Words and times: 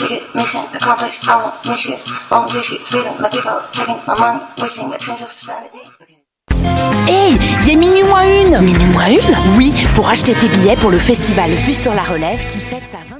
ticket. 0.00 0.22
Hey, 7.06 7.38
il 7.64 7.70
est 7.70 7.76
minuit 7.76 8.02
moins 8.04 8.24
une. 8.24 8.60
Minuit 8.60 8.84
moins 8.86 9.08
une 9.08 9.56
Oui, 9.56 9.72
pour 9.94 10.08
acheter 10.08 10.34
tes 10.34 10.48
billets 10.48 10.76
pour 10.76 10.90
le 10.90 10.98
festival 10.98 11.50
Vue 11.50 11.74
sur 11.74 11.94
la 11.94 12.02
Relève 12.02 12.44
qui 12.46 12.58
fête 12.58 12.84
sa 12.84 12.98
23 12.98 13.19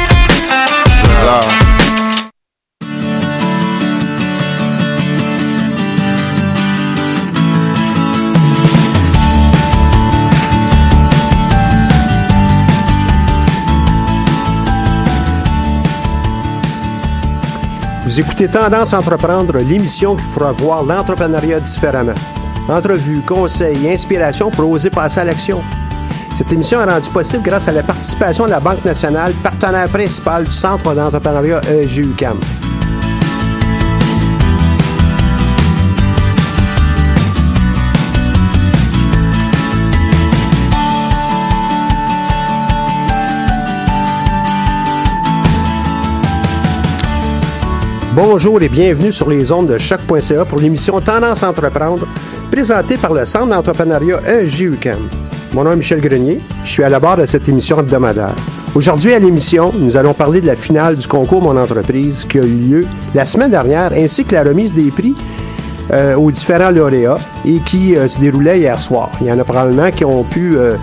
Vous 18.11 18.19
écoutez 18.19 18.49
Tendance 18.49 18.91
Entreprendre, 18.91 19.59
l'émission 19.59 20.17
qui 20.17 20.23
fera 20.23 20.51
voir 20.51 20.83
l'entrepreneuriat 20.83 21.61
différemment. 21.61 22.13
Entrevues, 22.67 23.21
conseils 23.21 23.85
et 23.85 23.93
inspiration 23.93 24.51
pour 24.51 24.69
oser 24.69 24.89
passer 24.89 25.21
à 25.21 25.23
l'action. 25.23 25.61
Cette 26.41 26.53
émission 26.53 26.81
est 26.81 26.91
rendue 26.91 27.09
possible 27.11 27.43
grâce 27.43 27.67
à 27.67 27.71
la 27.71 27.83
participation 27.83 28.45
de 28.45 28.49
la 28.49 28.59
Banque 28.59 28.83
nationale, 28.83 29.31
partenaire 29.43 29.87
principal 29.87 30.43
du 30.43 30.51
Centre 30.51 30.95
d'entrepreneuriat 30.95 31.61
EGUCAM. 31.69 32.39
Bonjour 48.15 48.59
et 48.63 48.67
bienvenue 48.67 49.11
sur 49.11 49.29
les 49.29 49.51
ondes 49.51 49.67
de 49.67 49.77
choc.ca 49.77 50.45
pour 50.45 50.57
l'émission 50.57 50.99
Tendance 51.01 51.43
Entreprendre, 51.43 52.07
présentée 52.51 52.97
par 52.97 53.13
le 53.13 53.25
Centre 53.25 53.49
d'entrepreneuriat 53.49 54.21
EGUCAM. 54.27 55.07
Mon 55.53 55.65
nom 55.65 55.73
est 55.73 55.75
Michel 55.75 55.99
Grenier, 55.99 56.39
je 56.63 56.71
suis 56.71 56.83
à 56.83 56.87
la 56.87 57.01
barre 57.01 57.17
de 57.17 57.25
cette 57.25 57.49
émission 57.49 57.77
hebdomadaire. 57.77 58.33
Aujourd'hui 58.73 59.13
à 59.13 59.19
l'émission, 59.19 59.73
nous 59.77 59.97
allons 59.97 60.13
parler 60.13 60.39
de 60.39 60.47
la 60.47 60.55
finale 60.55 60.95
du 60.95 61.05
concours 61.05 61.41
Mon 61.41 61.57
entreprise 61.57 62.23
qui 62.23 62.39
a 62.39 62.43
eu 62.43 62.55
lieu 62.55 62.87
la 63.13 63.25
semaine 63.25 63.51
dernière, 63.51 63.91
ainsi 63.91 64.23
que 64.23 64.33
la 64.33 64.43
remise 64.43 64.73
des 64.73 64.89
prix 64.91 65.13
euh, 65.91 66.15
aux 66.15 66.31
différents 66.31 66.71
lauréats 66.71 67.17
et 67.45 67.57
qui 67.65 67.97
euh, 67.97 68.07
se 68.07 68.17
déroulait 68.19 68.59
hier 68.59 68.81
soir. 68.81 69.09
Il 69.19 69.27
y 69.27 69.31
en 69.31 69.39
a 69.39 69.43
probablement 69.43 69.91
qui 69.91 70.05
ont 70.05 70.23
pu 70.23 70.55
euh, 70.55 70.77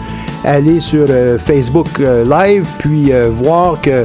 aller 0.44 0.80
sur 0.80 1.06
Facebook 1.38 1.98
Live 1.98 2.66
puis 2.78 3.10
voir 3.30 3.80
que 3.80 4.04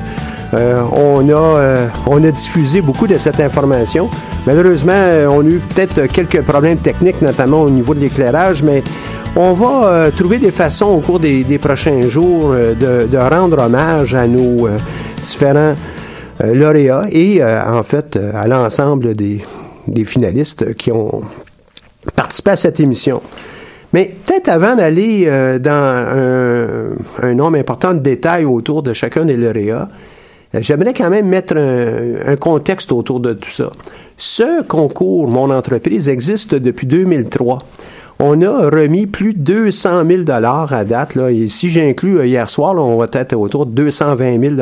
on, 0.53 1.29
a, 1.29 1.89
a 2.07 2.31
diffusé 2.31 2.79
beaucoup 2.81 3.07
de 3.07 3.17
cette 3.17 3.39
information. 3.39 4.09
Malheureusement, 4.47 4.93
on 5.29 5.41
a 5.41 5.45
eu 5.45 5.59
peut-être 5.59 6.07
quelques 6.07 6.41
problèmes 6.41 6.77
techniques, 6.77 7.21
notamment 7.21 7.61
au 7.61 7.69
niveau 7.69 7.93
de 7.93 7.99
l'éclairage, 7.99 8.63
mais 8.63 8.83
on 9.35 9.53
va 9.53 9.87
euh, 9.87 10.11
trouver 10.11 10.37
des 10.37 10.51
façons 10.51 10.87
au 10.87 10.99
cours 10.99 11.19
des, 11.19 11.57
prochains 11.57 12.07
jours 12.07 12.51
euh, 12.51 12.75
de, 12.75 13.17
rendre 13.17 13.59
hommage 13.59 14.13
à 14.13 14.27
nos 14.27 14.67
euh, 14.67 14.77
différents 15.21 15.75
euh, 16.43 16.53
lauréats 16.53 17.05
et 17.11 17.43
en 17.43 17.83
fait 17.83 18.17
à 18.33 18.47
l'ensemble 18.47 19.15
des, 19.15 19.41
finalistes 20.05 20.75
qui 20.75 20.91
ont 20.91 21.21
participé 22.15 22.51
à 22.51 22.55
cette 22.55 22.79
émission. 22.79 23.21
Mais 23.91 24.15
peut-être 24.25 24.49
avant 24.49 24.75
d'aller 24.75 25.25
dans 25.59 25.71
un, 25.71 26.95
un 27.21 27.33
nombre 27.35 27.57
important 27.57 27.93
de 27.93 27.99
détails 27.99 28.45
autour 28.45 28.81
de 28.81 28.91
chacun 28.93 29.23
des 29.25 29.37
lauréats, 29.37 29.87
j'aimerais 30.53 30.93
quand 30.93 31.11
même 31.11 31.27
mettre 31.27 31.57
un, 31.57 32.31
un 32.31 32.35
contexte 32.37 32.91
autour 32.91 33.19
de 33.19 33.33
tout 33.33 33.49
ça. 33.49 33.69
Ce 34.17 34.63
concours 34.63 35.27
Mon 35.27 35.51
entreprise 35.51 36.09
existe 36.09 36.55
depuis 36.55 36.87
2003. 36.87 37.59
On 38.25 38.41
a 38.41 38.69
remis 38.69 39.05
plus 39.05 39.33
de 39.33 39.39
200 39.39 40.05
000 40.07 40.21
à 40.31 40.85
date. 40.85 41.17
Et 41.17 41.49
si 41.49 41.69
j'inclus 41.69 42.19
euh, 42.19 42.25
hier 42.25 42.47
soir, 42.47 42.73
on 42.73 42.95
va 42.95 43.07
être 43.11 43.35
autour 43.35 43.65
de 43.65 43.71
220 43.73 44.39
000 44.39 44.55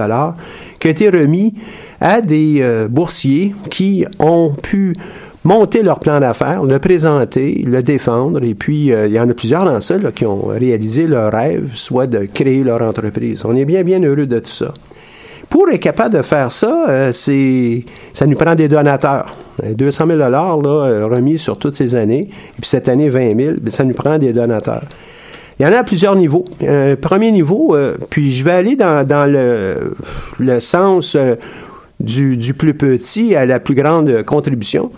qui 0.79 0.87
a 0.87 0.89
été 0.89 1.09
remis 1.09 1.53
à 1.99 2.21
des 2.21 2.57
euh, 2.61 2.87
boursiers 2.87 3.53
qui 3.69 4.03
ont 4.17 4.49
pu 4.49 4.95
monter 5.43 5.83
leur 5.83 5.99
plan 5.99 6.19
d'affaires, 6.19 6.63
le 6.63 6.79
présenter, 6.79 7.63
le 7.63 7.83
défendre, 7.83 8.43
et 8.43 8.55
puis 8.55 8.91
euh, 8.91 9.05
il 9.05 9.13
y 9.13 9.19
en 9.19 9.29
a 9.29 9.33
plusieurs 9.35 9.65
dans 9.65 9.79
ça 9.79 9.99
là, 9.99 10.11
qui 10.11 10.25
ont 10.25 10.47
réalisé 10.47 11.05
leur 11.05 11.31
rêve, 11.31 11.69
soit 11.75 12.07
de 12.07 12.25
créer 12.25 12.63
leur 12.63 12.81
entreprise. 12.81 13.45
On 13.45 13.55
est 13.55 13.65
bien, 13.65 13.83
bien 13.83 14.01
heureux 14.01 14.25
de 14.25 14.39
tout 14.39 14.49
ça. 14.49 14.73
Pour 15.51 15.67
être 15.67 15.81
capable 15.81 16.15
de 16.15 16.21
faire 16.21 16.49
ça, 16.49 16.85
euh, 16.87 17.11
c'est, 17.11 17.83
ça 18.13 18.25
nous 18.25 18.37
prend 18.37 18.55
des 18.55 18.69
donateurs. 18.69 19.35
Euh, 19.65 19.73
200 19.73 20.07
000 20.07 20.17
là, 20.17 20.29
euh, 20.31 21.07
remis 21.07 21.37
sur 21.37 21.57
toutes 21.57 21.75
ces 21.75 21.93
années, 21.93 22.29
et 22.29 22.61
puis 22.61 22.69
cette 22.69 22.87
année 22.87 23.09
20 23.09 23.37
000, 23.37 23.55
ben, 23.59 23.69
ça 23.69 23.83
nous 23.83 23.93
prend 23.93 24.17
des 24.17 24.31
donateurs. 24.31 24.83
Il 25.59 25.63
y 25.63 25.65
en 25.67 25.73
a 25.73 25.79
à 25.79 25.83
plusieurs 25.83 26.15
niveaux. 26.15 26.45
Premier 27.01 27.31
niveau, 27.31 27.75
puis 28.09 28.31
je 28.31 28.43
vais 28.43 28.53
aller 28.53 28.75
dans, 28.75 29.05
le, 29.29 30.59
sens 30.59 31.15
du, 31.99 32.37
du, 32.37 32.53
plus 32.55 32.73
petit 32.73 33.35
à 33.35 33.45
la 33.45 33.59
plus 33.59 33.75
grande 33.75 34.23
contribution. 34.23 34.89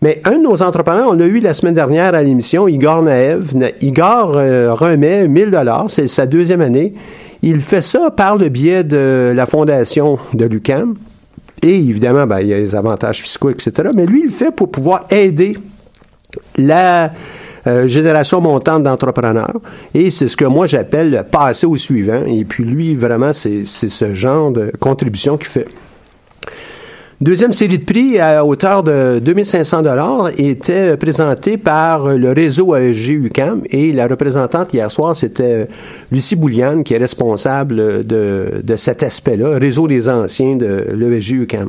Mais 0.00 0.20
un 0.26 0.36
de 0.36 0.42
nos 0.42 0.62
entrepreneurs, 0.62 1.08
on 1.10 1.14
l'a 1.14 1.26
eu 1.26 1.40
la 1.40 1.54
semaine 1.54 1.74
dernière 1.74 2.14
à 2.14 2.22
l'émission, 2.22 2.68
Igor 2.68 3.02
Naev. 3.02 3.46
Igor 3.80 4.34
remet 4.34 5.26
1000 5.26 5.50
dollars, 5.50 5.86
c'est 5.88 6.06
sa 6.06 6.26
deuxième 6.26 6.60
année. 6.60 6.94
Il 7.42 7.60
fait 7.60 7.80
ça 7.80 8.10
par 8.10 8.36
le 8.36 8.48
biais 8.48 8.84
de 8.84 9.32
la 9.34 9.46
fondation 9.46 10.18
de 10.34 10.44
l'UCAM. 10.44 10.94
Et 11.62 11.74
évidemment, 11.74 12.26
ben, 12.26 12.40
il 12.40 12.48
y 12.48 12.54
a 12.54 12.58
les 12.58 12.74
avantages 12.74 13.22
fiscaux, 13.22 13.50
etc. 13.50 13.90
Mais 13.94 14.06
lui, 14.06 14.20
il 14.20 14.26
le 14.26 14.32
fait 14.32 14.50
pour 14.50 14.70
pouvoir 14.70 15.06
aider 15.10 15.56
la 16.56 17.12
euh, 17.66 17.86
génération 17.88 18.40
montante 18.40 18.82
d'entrepreneurs. 18.82 19.60
Et 19.94 20.10
c'est 20.10 20.28
ce 20.28 20.36
que 20.36 20.46
moi 20.46 20.66
j'appelle 20.66 21.26
passer 21.30 21.66
au 21.66 21.76
suivant. 21.76 22.24
Et 22.26 22.44
puis 22.44 22.64
lui, 22.64 22.94
vraiment, 22.94 23.32
c'est 23.32 23.64
ce 23.66 24.14
genre 24.14 24.50
de 24.50 24.72
contribution 24.80 25.36
qu'il 25.36 25.48
fait. 25.48 25.68
Deuxième 27.20 27.52
série 27.52 27.78
de 27.78 27.84
prix 27.84 28.18
à 28.18 28.46
hauteur 28.46 28.82
de 28.82 29.18
2500 29.18 29.82
dollars 29.82 30.30
était 30.38 30.96
présentée 30.96 31.58
par 31.58 32.08
le 32.08 32.32
réseau 32.32 32.74
AEG 32.74 33.10
UCAM 33.10 33.60
et 33.68 33.92
la 33.92 34.06
représentante 34.06 34.72
hier 34.72 34.90
soir, 34.90 35.14
c'était 35.14 35.68
Lucie 36.10 36.34
Bouliane 36.34 36.82
qui 36.82 36.94
est 36.94 36.96
responsable 36.96 38.06
de, 38.06 38.62
de 38.64 38.76
cet 38.76 39.02
aspect-là, 39.02 39.58
réseau 39.58 39.86
des 39.86 40.08
anciens 40.08 40.56
de 40.56 40.86
l'ESG 40.94 41.32
UCAM. 41.42 41.68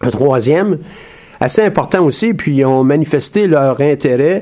Un 0.00 0.08
troisième, 0.08 0.78
assez 1.40 1.60
important 1.60 2.02
aussi, 2.02 2.32
puis 2.32 2.56
ils 2.56 2.64
ont 2.64 2.84
manifesté 2.84 3.46
leur 3.46 3.78
intérêt 3.82 4.40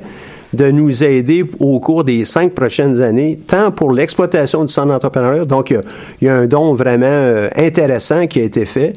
de 0.53 0.71
nous 0.71 1.03
aider 1.03 1.45
au 1.59 1.81
cours 1.81 2.05
des 2.05 2.25
cinq 2.27 2.53
prochaines 2.53 3.03
années, 3.03 3.41
tant 3.45 3.73
pour 3.73 3.91
l'exploitation 3.91 4.65
du 4.65 4.73
centre 4.73 4.89
d'entrepreneuriat, 4.89 5.47
donc 5.47 5.71
il 5.71 5.81
y, 6.27 6.29
a 6.29 6.37
un 6.37 6.47
don 6.47 6.75
vraiment 6.75 7.07
euh, 7.07 7.49
intéressant 7.57 8.29
qui 8.29 8.39
a 8.39 8.45
été 8.45 8.67
fait, 8.67 8.93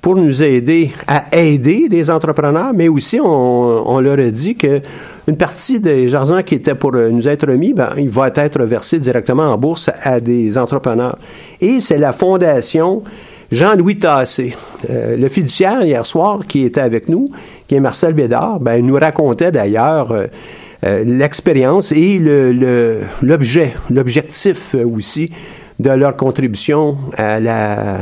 pour 0.00 0.16
nous 0.16 0.42
aider 0.42 0.90
à 1.06 1.24
aider 1.36 1.88
les 1.90 2.10
entrepreneurs, 2.10 2.72
mais 2.72 2.88
aussi 2.88 3.20
on, 3.20 4.00
leur 4.00 4.18
a 4.18 4.30
dit 4.30 4.54
que 4.54 4.80
une 5.26 5.36
partie 5.36 5.80
des 5.80 6.14
argent 6.14 6.42
qui 6.42 6.54
était 6.54 6.74
pour 6.74 6.94
euh, 6.94 7.10
nous 7.10 7.28
être 7.28 7.46
remis, 7.48 7.74
ben, 7.74 7.90
il 7.98 8.08
va 8.08 8.30
être 8.34 8.62
versé 8.62 8.98
directement 8.98 9.52
en 9.52 9.58
bourse 9.58 9.90
à 10.02 10.20
des 10.20 10.56
entrepreneurs. 10.56 11.18
Et 11.60 11.80
c'est 11.80 11.98
la 11.98 12.12
fondation 12.12 13.02
Jean-Louis 13.50 13.98
Tassé, 13.98 14.54
euh, 14.88 15.16
le 15.16 15.28
fiduciaire 15.28 15.82
hier 15.82 16.04
soir 16.06 16.46
qui 16.46 16.64
était 16.64 16.80
avec 16.80 17.08
nous, 17.08 17.26
qui 17.66 17.74
est 17.74 17.80
Marcel 17.80 18.14
Bédard, 18.14 18.60
ben, 18.60 18.84
nous 18.84 18.96
racontait 18.96 19.52
d'ailleurs 19.52 20.12
euh, 20.12 21.04
l'expérience 21.04 21.92
et 21.92 22.18
l'objet, 23.20 23.74
l'objectif 23.90 24.74
aussi 24.74 25.30
de 25.78 25.90
leur 25.90 26.16
contribution 26.16 26.96
à 27.16 27.40
la 27.40 27.98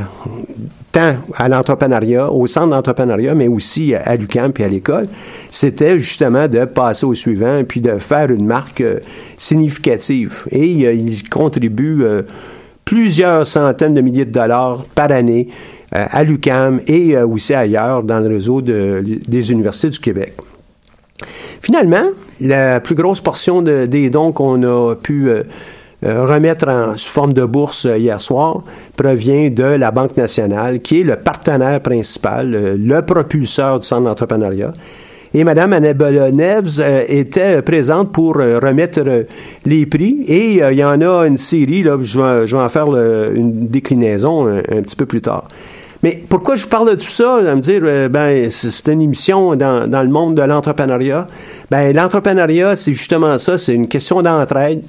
à 1.35 1.49
l'entrepreneuriat, 1.49 2.31
au 2.31 2.47
centre 2.47 2.69
d'entrepreneuriat, 2.69 3.35
mais 3.35 3.49
aussi 3.49 3.95
à 3.95 4.17
l'UQAM 4.17 4.53
et 4.59 4.65
à 4.65 4.69
l'école, 4.69 5.07
c'était 5.51 5.99
justement 5.99 6.49
de 6.49 6.65
passer 6.65 7.07
au 7.07 7.15
suivant 7.15 7.63
puis 7.65 7.81
de 7.81 7.99
faire 7.99 8.31
une 8.31 8.47
marque 8.47 8.81
euh, 8.81 9.01
significative. 9.37 10.45
Et 10.51 10.87
euh, 10.87 10.93
il 10.93 11.29
contribue 11.29 12.03
euh, 12.03 12.23
plusieurs 12.85 13.47
centaines 13.47 13.95
de 13.95 14.01
milliers 14.01 14.25
de 14.25 14.33
dollars 14.33 14.85
par 14.95 15.11
année 15.13 15.49
à 15.93 16.25
l'UQAM 16.25 16.81
et 16.89 17.17
aussi 17.17 17.55
ailleurs 17.55 18.03
dans 18.03 18.19
le 18.19 18.29
réseau 18.29 18.61
des 18.61 19.53
universités 19.53 19.89
du 19.89 19.99
Québec. 20.01 20.35
Finalement, 21.61 22.11
la 22.41 22.81
plus 22.81 22.95
grosse 22.95 23.21
portion 23.21 23.63
des 23.63 24.11
dons 24.11 24.33
qu'on 24.33 24.63
a 24.63 24.95
pu 24.95 25.29
euh, 25.29 25.43
remettre 26.03 26.69
en, 26.69 26.97
sous 26.97 27.09
forme 27.09 27.33
de 27.33 27.45
bourse 27.45 27.87
euh, 27.87 27.97
hier 27.97 28.21
soir 28.21 28.63
provient 28.97 29.51
de 29.51 29.65
la 29.65 29.91
Banque 29.91 30.17
nationale, 30.17 30.81
qui 30.81 31.01
est 31.01 31.05
le 31.05 31.17
partenaire 31.17 31.81
principal, 31.81 32.55
euh, 32.55 32.77
le 32.79 33.03
propulseur 33.03 33.81
du 33.81 33.87
centre 33.87 34.05
d'entrepreneuriat. 34.05 34.73
Et 35.35 35.45
Mme 35.45 35.75
Annabelle 35.75 36.35
Neves 36.35 36.81
était 37.09 37.61
présente 37.61 38.11
pour 38.11 38.37
remettre 38.37 39.27
les 39.67 39.85
prix. 39.85 40.25
Et 40.27 40.55
il 40.55 40.79
y 40.79 40.85
en 40.85 41.03
a 41.03 41.27
une 41.27 41.37
série, 41.37 41.83
là, 41.83 41.99
je, 42.01 42.19
vais, 42.19 42.59
en 42.59 42.69
faire 42.71 42.87
une 42.87 43.67
déclinaison 43.67 44.47
un, 44.47 44.81
petit 44.81 44.97
peu 44.97 45.05
plus 45.05 45.21
tard. 45.21 45.47
Mais 46.03 46.23
pourquoi 46.27 46.57
je 46.57 46.67
parle 46.67 46.89
de 46.91 46.95
tout 46.95 47.11
ça? 47.11 47.35
À 47.51 47.55
me 47.55 47.61
dire, 47.61 47.83
ben, 48.09 48.51
c'est 48.51 48.91
une 48.91 49.03
émission 49.03 49.57
dans, 49.57 49.91
dans 49.91 50.03
le 50.03 50.09
monde 50.09 50.37
de 50.37 50.43
l'entrepreneuriat. 50.43 51.27
Ben, 51.71 51.95
l'entrepreneuriat, 51.95 52.75
c'est 52.75 52.95
justement 52.95 53.37
ça, 53.37 53.59
c'est 53.59 53.75
une 53.75 53.89
question 53.89 54.23
d'entraide. 54.23 54.85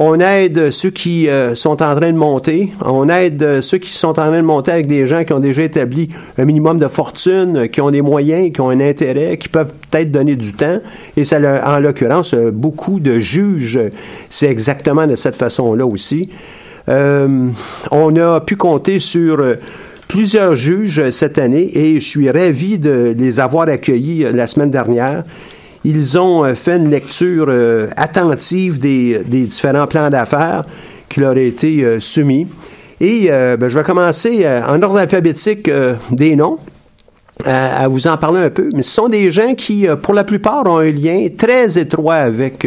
On 0.00 0.20
aide 0.20 0.70
ceux 0.70 0.90
qui 0.90 1.28
euh, 1.28 1.56
sont 1.56 1.82
en 1.82 1.96
train 1.96 2.12
de 2.12 2.16
monter. 2.16 2.70
On 2.84 3.08
aide 3.08 3.60
ceux 3.62 3.78
qui 3.78 3.90
sont 3.90 4.10
en 4.10 4.12
train 4.12 4.30
de 4.30 4.40
monter 4.42 4.70
avec 4.70 4.86
des 4.86 5.08
gens 5.08 5.24
qui 5.24 5.32
ont 5.32 5.40
déjà 5.40 5.64
établi 5.64 6.08
un 6.38 6.44
minimum 6.44 6.78
de 6.78 6.86
fortune, 6.86 7.68
qui 7.68 7.80
ont 7.80 7.90
des 7.90 8.00
moyens, 8.00 8.52
qui 8.52 8.60
ont 8.60 8.70
un 8.70 8.78
intérêt, 8.78 9.38
qui 9.38 9.48
peuvent 9.48 9.74
peut-être 9.90 10.12
donner 10.12 10.36
du 10.36 10.52
temps. 10.52 10.78
Et 11.16 11.24
ça, 11.24 11.38
en 11.66 11.80
l'occurrence, 11.80 12.32
beaucoup 12.34 13.00
de 13.00 13.18
juges, 13.18 13.80
c'est 14.30 14.46
exactement 14.46 15.08
de 15.08 15.16
cette 15.16 15.34
façon-là 15.34 15.84
aussi. 15.84 16.30
Euh, 16.88 17.48
on 17.90 18.14
a 18.14 18.40
pu 18.40 18.54
compter 18.54 19.00
sur 19.00 19.44
plusieurs 20.06 20.54
juges 20.54 21.10
cette 21.10 21.38
année 21.38 21.76
et 21.76 21.98
je 21.98 22.08
suis 22.08 22.30
ravi 22.30 22.78
de 22.78 23.16
les 23.18 23.40
avoir 23.40 23.68
accueillis 23.68 24.26
la 24.32 24.46
semaine 24.46 24.70
dernière. 24.70 25.24
Ils 25.90 26.18
ont 26.18 26.44
euh, 26.44 26.54
fait 26.54 26.76
une 26.76 26.90
lecture 26.90 27.46
euh, 27.48 27.88
attentive 27.96 28.78
des, 28.78 29.22
différents 29.24 29.86
plans 29.86 30.10
d'affaires 30.10 30.64
qui 31.08 31.20
leur 31.20 31.32
ont 31.32 31.38
été 31.38 31.82
euh, 31.82 31.98
soumis. 31.98 32.46
Et 33.00 33.28
ben, 33.28 33.68
je 33.68 33.78
vais 33.78 33.84
commencer 33.84 34.44
en 34.44 34.82
ordre 34.82 34.98
alphabétique 34.98 35.70
des 36.10 36.34
noms. 36.34 36.58
À, 37.44 37.86
vous 37.86 38.08
en 38.08 38.16
parler 38.16 38.40
un 38.40 38.50
peu, 38.50 38.70
mais 38.74 38.82
ce 38.82 38.90
sont 38.90 39.08
des 39.08 39.30
gens 39.30 39.54
qui, 39.54 39.86
pour 40.02 40.14
la 40.14 40.24
plupart, 40.24 40.66
ont 40.66 40.78
un 40.78 40.90
lien 40.90 41.28
très 41.38 41.78
étroit 41.78 42.16
avec 42.16 42.66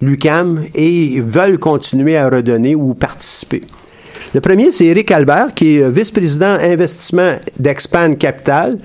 l'UCAM 0.00 0.64
et 0.74 1.20
veulent 1.20 1.58
continuer 1.58 2.16
à 2.16 2.30
redonner 2.30 2.74
ou 2.74 2.94
participer. 2.94 3.60
Le 4.32 4.40
premier, 4.40 4.70
c'est 4.70 4.86
Eric 4.86 5.10
Albert, 5.10 5.52
qui 5.54 5.76
est 5.76 5.90
vice-président 5.90 6.56
investissement 6.62 7.34
d'Expand 7.58 8.16
Capital. 8.16 8.78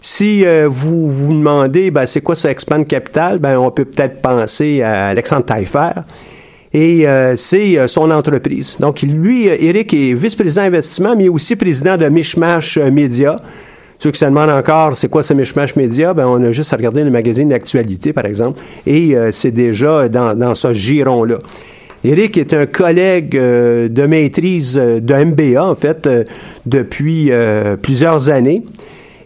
Si 0.00 0.46
euh, 0.46 0.66
vous 0.66 1.08
vous 1.08 1.34
demandez, 1.34 1.90
ben, 1.90 2.06
c'est 2.06 2.22
quoi 2.22 2.34
ce 2.34 2.48
Expand 2.48 2.86
Capital, 2.86 3.38
ben, 3.38 3.58
on 3.58 3.70
peut 3.70 3.84
peut-être 3.84 4.22
penser 4.22 4.80
à 4.82 5.08
Alexandre 5.08 5.44
Taillefer. 5.44 5.90
Et 6.72 7.06
euh, 7.06 7.36
c'est 7.36 7.78
euh, 7.78 7.86
son 7.86 8.10
entreprise. 8.10 8.76
Donc, 8.80 9.02
lui, 9.02 9.46
Eric 9.46 9.92
est 9.92 10.14
vice-président 10.14 10.62
investissement, 10.62 11.14
mais 11.16 11.28
aussi 11.28 11.54
président 11.54 11.98
de 11.98 12.08
Mishmash 12.08 12.78
Media. 12.78 13.36
Ceux 13.98 14.10
qui 14.10 14.18
se 14.18 14.24
demandent 14.24 14.50
encore, 14.50 14.96
c'est 14.96 15.08
quoi 15.08 15.22
ce 15.22 15.34
Mishmash 15.34 15.76
Media, 15.76 16.14
ben, 16.14 16.26
on 16.26 16.42
a 16.44 16.50
juste 16.50 16.72
à 16.72 16.76
regarder 16.76 17.04
le 17.04 17.10
magazine 17.10 17.50
d'actualité, 17.50 18.14
par 18.14 18.24
exemple, 18.24 18.58
et 18.86 19.14
c'est 19.30 19.50
déjà 19.50 20.08
dans, 20.08 20.34
dans 20.34 20.54
ce 20.54 20.72
giron-là. 20.72 21.36
Eric 22.02 22.38
est 22.38 22.54
un 22.54 22.64
collègue 22.64 23.32
de 23.32 24.06
maîtrise 24.06 24.76
de 24.76 25.24
MBA, 25.24 25.62
en 25.62 25.74
fait, 25.74 26.08
depuis 26.64 27.30
plusieurs 27.82 28.30
années. 28.30 28.62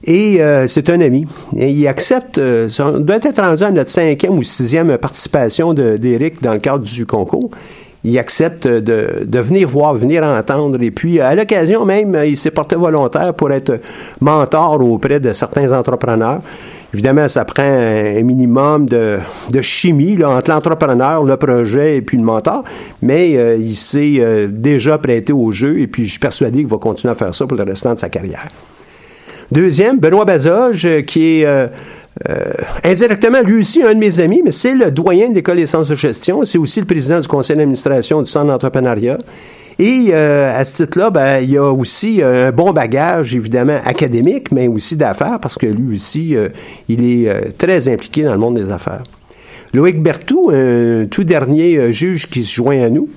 Et 0.04 0.40
euh, 0.40 0.66
c'est 0.66 0.90
un 0.90 1.00
ami. 1.00 1.26
Et 1.56 1.70
il 1.70 1.87
accepte, 1.88 2.38
euh, 2.38 2.68
on 2.78 3.00
doit 3.00 3.16
être 3.16 3.40
rendu 3.40 3.62
à 3.62 3.70
notre 3.70 3.90
cinquième 3.90 4.37
ou 4.37 4.42
sixième 4.42 4.96
participation 4.99 5.73
d'Éric 5.73 6.42
dans 6.42 6.52
le 6.52 6.61
cadre 6.61 6.84
du 6.84 7.06
concours. 7.06 7.50
Il 8.06 8.18
accepte 8.18 8.68
de, 8.68 9.25
de, 9.25 9.38
venir 9.38 9.66
voir, 9.66 9.94
venir 9.94 10.23
entendre. 10.25 10.82
Et 10.82 10.90
puis, 10.90 11.20
à 11.20 11.34
l'occasion 11.34 11.87
même, 11.87 12.14
il 12.26 12.37
s'est 12.37 12.50
porté 12.50 12.76
volontaire 12.76 13.32
pour 13.32 13.50
être 13.50 13.80
mentor 14.20 14.84
auprès 14.84 15.20
de 15.20 15.32
certains 15.32 15.73
entrepreneurs. 15.73 16.42
Évidemment, 16.92 17.26
ça 17.28 17.46
prend 17.46 17.62
un 17.62 18.23
minimum 18.23 18.87
de, 18.87 19.18
de 19.50 19.62
chimie 19.62 20.16
là, 20.16 20.28
entre 20.28 20.50
l'entrepreneur, 20.50 21.25
le 21.25 21.37
projet 21.38 21.96
et 21.96 22.02
puis 22.02 22.18
le 22.18 22.23
mentor, 22.23 22.62
mais 23.02 23.37
euh, 23.37 23.56
il 23.56 23.75
s'est 23.75 24.49
déjà 24.49 24.99
prêté 24.99 25.32
au 25.32 25.50
jeu 25.50 25.80
et 25.80 25.88
puis 25.88 26.04
je 26.04 26.11
suis 26.11 26.20
persuadé 26.20 26.58
qu'il 26.58 26.68
va 26.68 26.76
continuer 26.76 27.11
à 27.11 27.16
faire 27.16 27.34
ça 27.34 27.46
pour 27.46 27.56
le 27.56 27.64
restant 27.64 27.94
de 27.94 27.99
sa 27.99 28.11
carrière. 28.11 28.49
Deuxième, 29.52 29.98
Benoît 29.98 30.24
Bazoge, 30.24 30.86
euh, 30.86 31.02
qui 31.02 31.40
est 31.40 31.46
euh, 31.46 31.66
euh, 32.28 32.52
indirectement 32.84 33.40
lui 33.42 33.60
aussi 33.60 33.82
un 33.82 33.94
de 33.94 33.98
mes 33.98 34.20
amis, 34.20 34.42
mais 34.44 34.50
c'est 34.50 34.74
le 34.74 34.90
doyen 34.90 35.28
de 35.28 35.34
l'École 35.34 35.56
des 35.56 35.66
sciences 35.66 35.88
de 35.88 35.94
gestion. 35.94 36.44
C'est 36.44 36.58
aussi 36.58 36.80
le 36.80 36.86
président 36.86 37.20
du 37.20 37.28
conseil 37.28 37.56
d'administration 37.56 38.22
du 38.22 38.30
Centre 38.30 38.46
d'entrepreneuriat. 38.46 39.18
Et 39.80 40.14
à 40.14 40.64
ce 40.64 40.84
titre-là, 40.84 41.10
ben, 41.10 41.40
il 41.40 41.50
y 41.50 41.58
a 41.58 41.64
aussi 41.72 42.22
un 42.22 42.52
bon 42.52 42.70
bagage, 42.70 43.34
évidemment, 43.34 43.78
académique, 43.84 44.52
mais 44.52 44.68
aussi 44.68 44.96
d'affaires, 44.96 45.40
parce 45.40 45.58
que 45.58 45.66
lui 45.66 45.96
aussi, 45.96 46.36
il 46.88 47.04
est 47.04 47.58
très 47.58 47.88
impliqué 47.88 48.22
dans 48.22 48.30
le 48.30 48.38
monde 48.38 48.54
des 48.54 48.70
affaires. 48.70 49.02
Loïc 49.72 50.00
Bertou, 50.00 50.52
un 50.54 51.06
tout 51.10 51.24
dernier 51.24 51.92
juge 51.92 52.28
qui 52.28 52.44
se 52.44 52.54
joint 52.54 52.84
à 52.84 52.88
nous, 52.88 53.08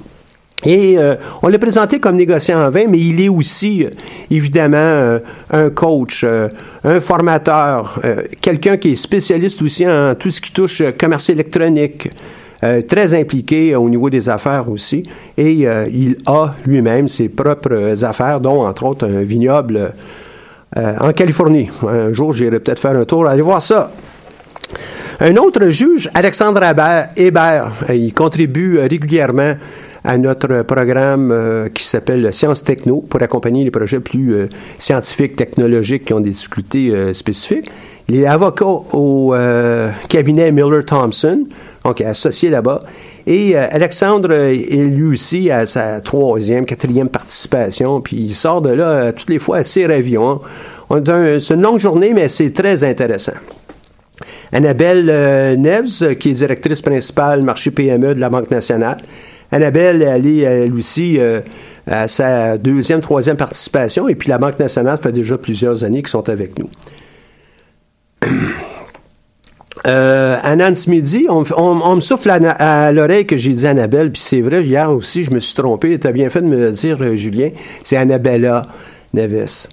et 0.65 0.97
euh, 0.97 1.15
on 1.43 1.49
l'a 1.49 1.59
présenté 1.59 1.99
comme 1.99 2.15
négociant 2.15 2.59
en 2.59 2.69
vin, 2.71 2.85
mais 2.89 2.97
il 2.97 3.21
est 3.21 3.29
aussi, 3.29 3.85
euh, 3.85 3.89
évidemment, 4.31 4.77
euh, 4.77 5.19
un 5.51 5.69
coach, 5.69 6.25
un 6.83 6.99
formateur, 6.99 7.99
quelqu'un 8.41 8.77
qui 8.77 8.91
est 8.91 8.95
spécialiste 8.95 9.61
aussi 9.61 9.87
en 9.87 10.15
tout 10.15 10.31
ce 10.31 10.41
qui 10.41 10.51
touche 10.51 10.81
commerce 10.97 11.29
électronique, 11.29 12.09
euh, 12.63 12.81
très 12.81 13.13
impliqué 13.13 13.75
au 13.75 13.87
niveau 13.87 14.09
des 14.09 14.29
affaires 14.29 14.69
aussi. 14.69 15.03
Et 15.37 15.67
il 15.91 16.17
a 16.25 16.55
lui-même 16.65 17.07
ses 17.07 17.29
propres 17.29 18.03
affaires, 18.03 18.39
dont 18.39 18.65
entre 18.65 18.85
autres 18.85 19.05
un 19.05 19.21
vignoble 19.21 19.93
en 20.75 21.11
Californie. 21.13 21.69
Un 21.87 22.11
jour, 22.13 22.33
j'irai 22.33 22.59
peut-être 22.59 22.79
faire 22.79 22.95
un 22.95 23.05
tour, 23.05 23.27
aller 23.27 23.41
voir 23.41 23.61
ça. 23.61 23.91
Un 25.19 25.35
autre 25.37 25.69
juge, 25.69 26.09
Alexandre 26.13 26.61
Hébert, 27.15 27.71
il 27.89 28.13
contribue 28.13 28.79
régulièrement 28.79 29.55
à 30.03 30.17
notre 30.17 30.63
programme 30.63 31.31
euh, 31.31 31.69
qui 31.69 31.83
s'appelle 31.83 32.31
Sciences 32.31 32.63
Techno 32.63 33.01
pour 33.01 33.21
accompagner 33.21 33.63
les 33.63 33.71
projets 33.71 33.99
plus 33.99 34.33
euh, 34.33 34.47
scientifiques, 34.77 35.35
technologiques 35.35 36.05
qui 36.05 36.13
ont 36.13 36.19
des 36.19 36.31
difficultés 36.31 36.89
euh, 36.89 37.13
spécifiques. 37.13 37.69
Il 38.09 38.15
est 38.15 38.25
avocat 38.25 38.65
au 38.93 39.33
cabinet 40.07 40.49
Miller 40.53 40.85
Thompson, 40.85 41.43
donc 41.83 41.99
associé 41.99 42.49
là-bas. 42.49 42.79
Et 43.25 43.57
Alexandre 43.57 44.31
est 44.31 44.87
lui 44.87 45.07
aussi 45.11 45.51
à 45.51 45.65
sa 45.65 45.99
troisième, 45.99 46.65
quatrième 46.65 47.09
participation, 47.09 47.99
puis 47.99 48.15
il 48.15 48.33
sort 48.33 48.61
de 48.61 48.69
là 48.69 49.11
toutes 49.11 49.29
les 49.29 49.39
fois 49.39 49.57
assez 49.57 49.85
ravi. 49.85 50.15
C'est 50.89 51.53
une 51.53 51.61
longue 51.61 51.79
journée, 51.79 52.13
mais 52.13 52.29
c'est 52.29 52.51
très 52.51 52.85
intéressant. 52.85 53.33
Annabelle 54.53 55.59
Neves, 55.59 56.15
qui 56.15 56.29
est 56.29 56.33
directrice 56.33 56.81
principale 56.81 57.41
marché 57.41 57.71
PME 57.71 58.15
de 58.15 58.21
la 58.21 58.29
Banque 58.29 58.51
nationale, 58.51 58.99
Annabelle 59.51 60.01
est 60.01 60.39
elle 60.39 60.73
aussi, 60.73 61.19
euh, 61.19 61.41
à 61.85 62.07
sa 62.07 62.57
deuxième, 62.57 62.99
troisième 62.99 63.37
participation, 63.37 64.07
et 64.09 64.15
puis 64.15 64.29
la 64.29 64.37
Banque 64.37 64.59
nationale 64.59 64.97
fait 65.01 65.11
déjà 65.11 65.37
plusieurs 65.37 65.83
années 65.83 65.99
qu'ils 65.99 66.09
sont 66.09 66.29
avec 66.29 66.57
nous. 66.59 66.69
Euh, 69.85 70.37
Anan 70.43 70.75
Smidi, 70.75 71.27
on, 71.29 71.95
me 71.95 72.01
souffle 72.01 72.29
à, 72.29 72.91
l'oreille 72.91 73.25
que 73.25 73.37
j'ai 73.37 73.53
dit 73.53 73.67
Annabelle, 73.67 74.11
puis 74.11 74.21
c'est 74.21 74.41
vrai, 74.41 74.63
hier 74.63 74.91
aussi, 74.91 75.23
je 75.23 75.31
me 75.31 75.39
suis 75.39 75.53
trompé. 75.53 75.97
Tu 75.97 76.07
as 76.07 76.11
bien 76.11 76.29
fait 76.29 76.41
de 76.41 76.47
me 76.47 76.57
le 76.57 76.71
dire, 76.71 76.97
euh, 77.01 77.15
Julien. 77.15 77.51
C'est 77.83 77.95
Annabella 77.95 78.63
Neves. 79.13 79.67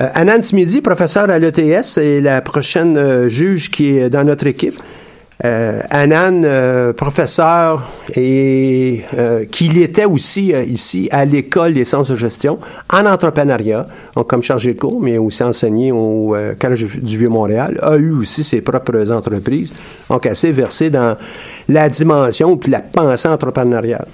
Euh, 0.00 0.08
Anan 0.14 0.40
Smidi, 0.40 0.80
professeur 0.80 1.30
à 1.30 1.38
l'ETS, 1.38 1.98
est 1.98 2.20
la 2.20 2.40
prochaine 2.40 2.96
euh, 2.96 3.28
juge 3.28 3.70
qui 3.70 3.98
est 3.98 4.10
dans 4.10 4.24
notre 4.24 4.46
équipe. 4.46 4.74
Euh, 5.44 5.80
Anan, 5.90 6.44
euh, 6.44 6.92
professeur, 6.92 7.90
et 8.14 9.02
euh, 9.18 9.44
qu'il 9.44 9.76
était 9.78 10.04
aussi 10.04 10.54
euh, 10.54 10.62
ici 10.62 11.08
à 11.10 11.24
l'école 11.24 11.74
des 11.74 11.84
sciences 11.84 12.10
de 12.10 12.14
gestion 12.14 12.58
en 12.92 13.06
entrepreneuriat, 13.06 13.88
donc 14.14 14.28
comme 14.28 14.42
chargé 14.42 14.74
de 14.74 14.78
cours, 14.78 15.00
mais 15.00 15.18
aussi 15.18 15.42
enseigné 15.42 15.90
au 15.90 16.36
Collège 16.60 17.00
du 17.00 17.18
Vieux-Montréal, 17.18 17.76
a 17.82 17.96
eu 17.96 18.12
aussi 18.12 18.44
ses 18.44 18.60
propres 18.60 19.10
entreprises, 19.10 19.72
donc 20.08 20.26
assez 20.26 20.52
versé 20.52 20.90
dans 20.90 21.16
la 21.68 21.88
dimension 21.88 22.56
puis 22.56 22.70
la 22.70 22.80
pensée 22.80 23.28
entrepreneuriale. 23.28 24.06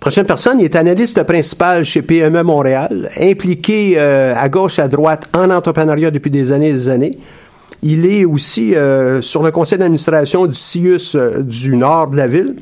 Prochaine 0.00 0.26
personne, 0.26 0.58
il 0.58 0.64
est 0.64 0.74
analyste 0.74 1.22
principal 1.22 1.84
chez 1.84 2.02
PME 2.02 2.42
Montréal, 2.42 3.08
impliqué 3.20 4.00
à 4.00 4.48
gauche, 4.48 4.80
à 4.80 4.88
droite 4.88 5.28
en 5.32 5.48
entrepreneuriat 5.50 6.10
depuis 6.10 6.30
des 6.30 6.50
années 6.50 6.70
et 6.70 6.72
des 6.72 6.88
années. 6.88 7.12
Il 7.84 8.06
est 8.06 8.24
aussi 8.24 8.76
euh, 8.76 9.20
sur 9.22 9.42
le 9.42 9.50
conseil 9.50 9.76
d'administration 9.76 10.46
du 10.46 10.54
CIUS 10.54 11.16
euh, 11.16 11.42
du 11.42 11.76
nord 11.76 12.08
de 12.08 12.16
la 12.16 12.28
ville. 12.28 12.54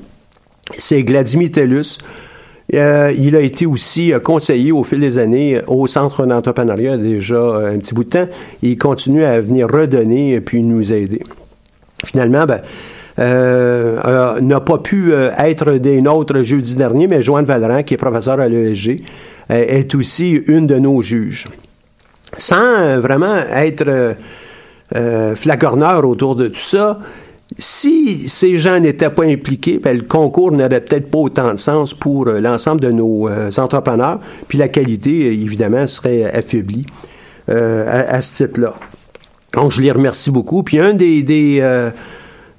C'est 0.79 1.03
Vladimir 1.03 1.51
Tellus. 1.51 1.99
Euh, 2.73 3.13
il 3.19 3.37
a 3.37 3.41
été 3.41 3.67
aussi 3.67 4.15
conseiller 4.25 4.73
au 4.73 4.83
fil 4.83 5.01
des 5.01 5.19
années 5.19 5.61
au 5.67 5.87
Centre 5.87 6.25
d'entrepreneuriat 6.25 6.97
déjà 6.97 7.39
un 7.39 7.79
petit 7.79 7.93
bout 7.93 8.05
de 8.05 8.09
temps. 8.09 8.29
Il 8.63 8.79
continue 8.79 9.25
à 9.25 9.41
venir 9.41 9.67
redonner 9.69 10.35
et 10.35 10.41
puis 10.41 10.63
nous 10.63 10.93
aider. 10.93 11.23
Finalement, 12.07 12.47
ben, 12.47 12.61
n'a 13.19 14.61
pas 14.61 14.79
pu 14.79 15.13
être 15.13 15.73
des 15.75 16.01
nôtres 16.01 16.43
jeudi 16.43 16.77
dernier, 16.77 17.09
mais 17.09 17.21
Joanne 17.21 17.45
Valran, 17.45 17.83
qui 17.83 17.95
est 17.95 17.99
professeur 17.99 18.41
à 18.41 18.49
l'ESG, 18.49 19.03
est 19.51 19.95
aussi 19.97 20.41
une 20.47 20.67
de 20.67 20.79
nos 20.79 21.03
juges. 21.03 21.49
Sans 22.39 23.01
vraiment 23.01 23.37
être 23.53 24.15
euh, 24.97 25.35
autour 26.03 26.37
de 26.37 26.49
tout 26.49 26.55
ça. 26.55 26.99
Si 27.59 28.29
ces 28.29 28.55
gens 28.59 28.79
n'étaient 28.79 29.11
pas 29.11 29.25
impliqués, 29.25 29.79
ben, 29.79 29.97
le 29.97 30.05
concours 30.05 30.53
n'aurait 30.53 30.81
peut-être 30.81 31.11
pas 31.11 31.19
autant 31.19 31.53
de 31.53 31.59
sens 31.59 31.95
pour 31.95 32.29
euh, 32.29 32.41
l'ensemble 32.41 32.81
de 32.81 32.91
nos 32.91 33.29
euh, 33.29 33.51
entrepreneurs, 33.59 34.21
puis 34.47 34.59
la 34.59 34.69
qualité, 34.69 35.27
évidemment, 35.33 35.87
serait 35.87 36.25
affaiblie 36.33 36.87
à, 37.49 38.23
ce 38.23 38.45
titre-là. 38.45 38.75
Donc, 39.55 39.73
je 39.73 39.81
les 39.81 39.91
remercie 39.91 40.31
beaucoup. 40.31 40.63
Puis 40.63 40.79
un 40.79 40.93
des, 40.93 41.25
des, 41.25 41.61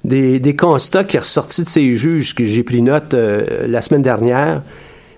des, 0.04 0.54
constats 0.54 1.04
qui 1.04 1.16
est 1.16 1.20
ressorti 1.20 1.64
de 1.64 1.68
ces 1.70 1.94
juges 1.94 2.34
que 2.34 2.44
j'ai 2.44 2.62
pris 2.62 2.82
note 2.82 3.14
la 3.14 3.80
semaine 3.80 4.02
dernière, 4.02 4.60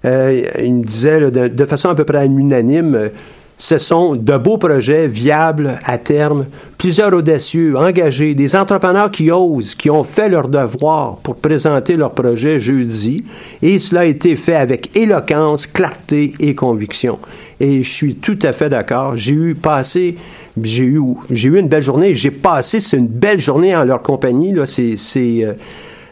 il 0.04 0.74
me 0.74 0.84
disait 0.84 1.28
de, 1.28 1.48
de, 1.48 1.64
façon 1.64 1.88
à 1.88 1.96
peu 1.96 2.04
près 2.04 2.24
unanime, 2.24 3.10
ce 3.56 3.78
sont 3.78 4.16
de 4.16 4.36
beaux 4.36 4.58
projets 4.58 5.06
viables 5.06 5.78
à 5.84 5.96
terme, 5.98 6.46
plusieurs 6.76 7.14
audacieux, 7.14 7.76
engagés, 7.76 8.34
des 8.34 8.56
entrepreneurs 8.56 9.10
qui 9.10 9.30
osent, 9.30 9.74
qui 9.74 9.90
ont 9.90 10.02
fait 10.02 10.28
leur 10.28 10.48
devoir 10.48 11.16
pour 11.18 11.36
présenter 11.36 11.96
leur 11.96 12.12
projet 12.12 12.58
jeudi, 12.58 13.24
et 13.62 13.78
cela 13.78 14.00
a 14.00 14.04
été 14.04 14.34
fait 14.36 14.56
avec 14.56 14.96
éloquence, 14.96 15.66
clarté 15.66 16.34
et 16.40 16.54
conviction. 16.54 17.18
Et 17.60 17.82
je 17.82 17.90
suis 17.90 18.16
tout 18.16 18.38
à 18.42 18.52
fait 18.52 18.68
d'accord. 18.68 19.16
J'ai 19.16 19.34
eu 19.34 19.54
passé, 19.54 20.16
j'ai 20.60 20.84
eu, 20.84 21.00
j'ai 21.30 21.48
eu 21.48 21.58
une 21.58 21.68
belle 21.68 21.82
journée. 21.82 22.12
J'ai 22.12 22.32
passé, 22.32 22.80
c'est 22.80 22.96
une 22.96 23.06
belle 23.06 23.38
journée 23.38 23.74
en 23.74 23.84
leur 23.84 24.02
compagnie. 24.02 24.52
Là, 24.52 24.64
c'est, 24.66 25.56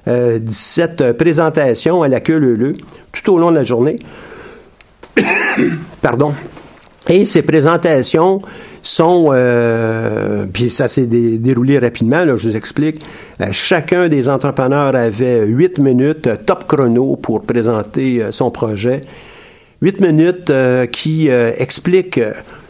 euh, 0.07 0.39
17 0.39 1.01
euh, 1.01 1.13
présentations 1.13 2.03
à 2.03 2.09
la 2.09 2.21
queue 2.21 2.75
tout 3.13 3.33
au 3.33 3.39
long 3.39 3.51
de 3.51 3.57
la 3.57 3.65
journée. 3.65 3.97
Pardon. 6.03 6.35
Et 7.09 7.25
ces 7.25 7.43
présentations 7.43 8.41
sont, 8.83 9.31
euh, 9.33 10.47
puis 10.53 10.71
ça 10.71 10.87
s'est 10.89 11.07
déroulé 11.07 11.79
rapidement, 11.79 12.25
là, 12.25 12.37
je 12.37 12.49
vous 12.49 12.57
explique. 12.57 13.05
Euh, 13.41 13.47
chacun 13.53 14.09
des 14.09 14.29
entrepreneurs 14.29 14.95
avait 14.95 15.47
huit 15.47 15.79
minutes 15.79 16.29
top 16.47 16.67
chrono 16.67 17.17
pour 17.17 17.43
présenter 17.43 18.23
euh, 18.23 18.31
son 18.31 18.51
projet. 18.51 19.01
Huit 19.83 20.01
minutes 20.01 20.51
euh, 20.51 20.87
qui 20.87 21.29
expliquent 21.29 22.21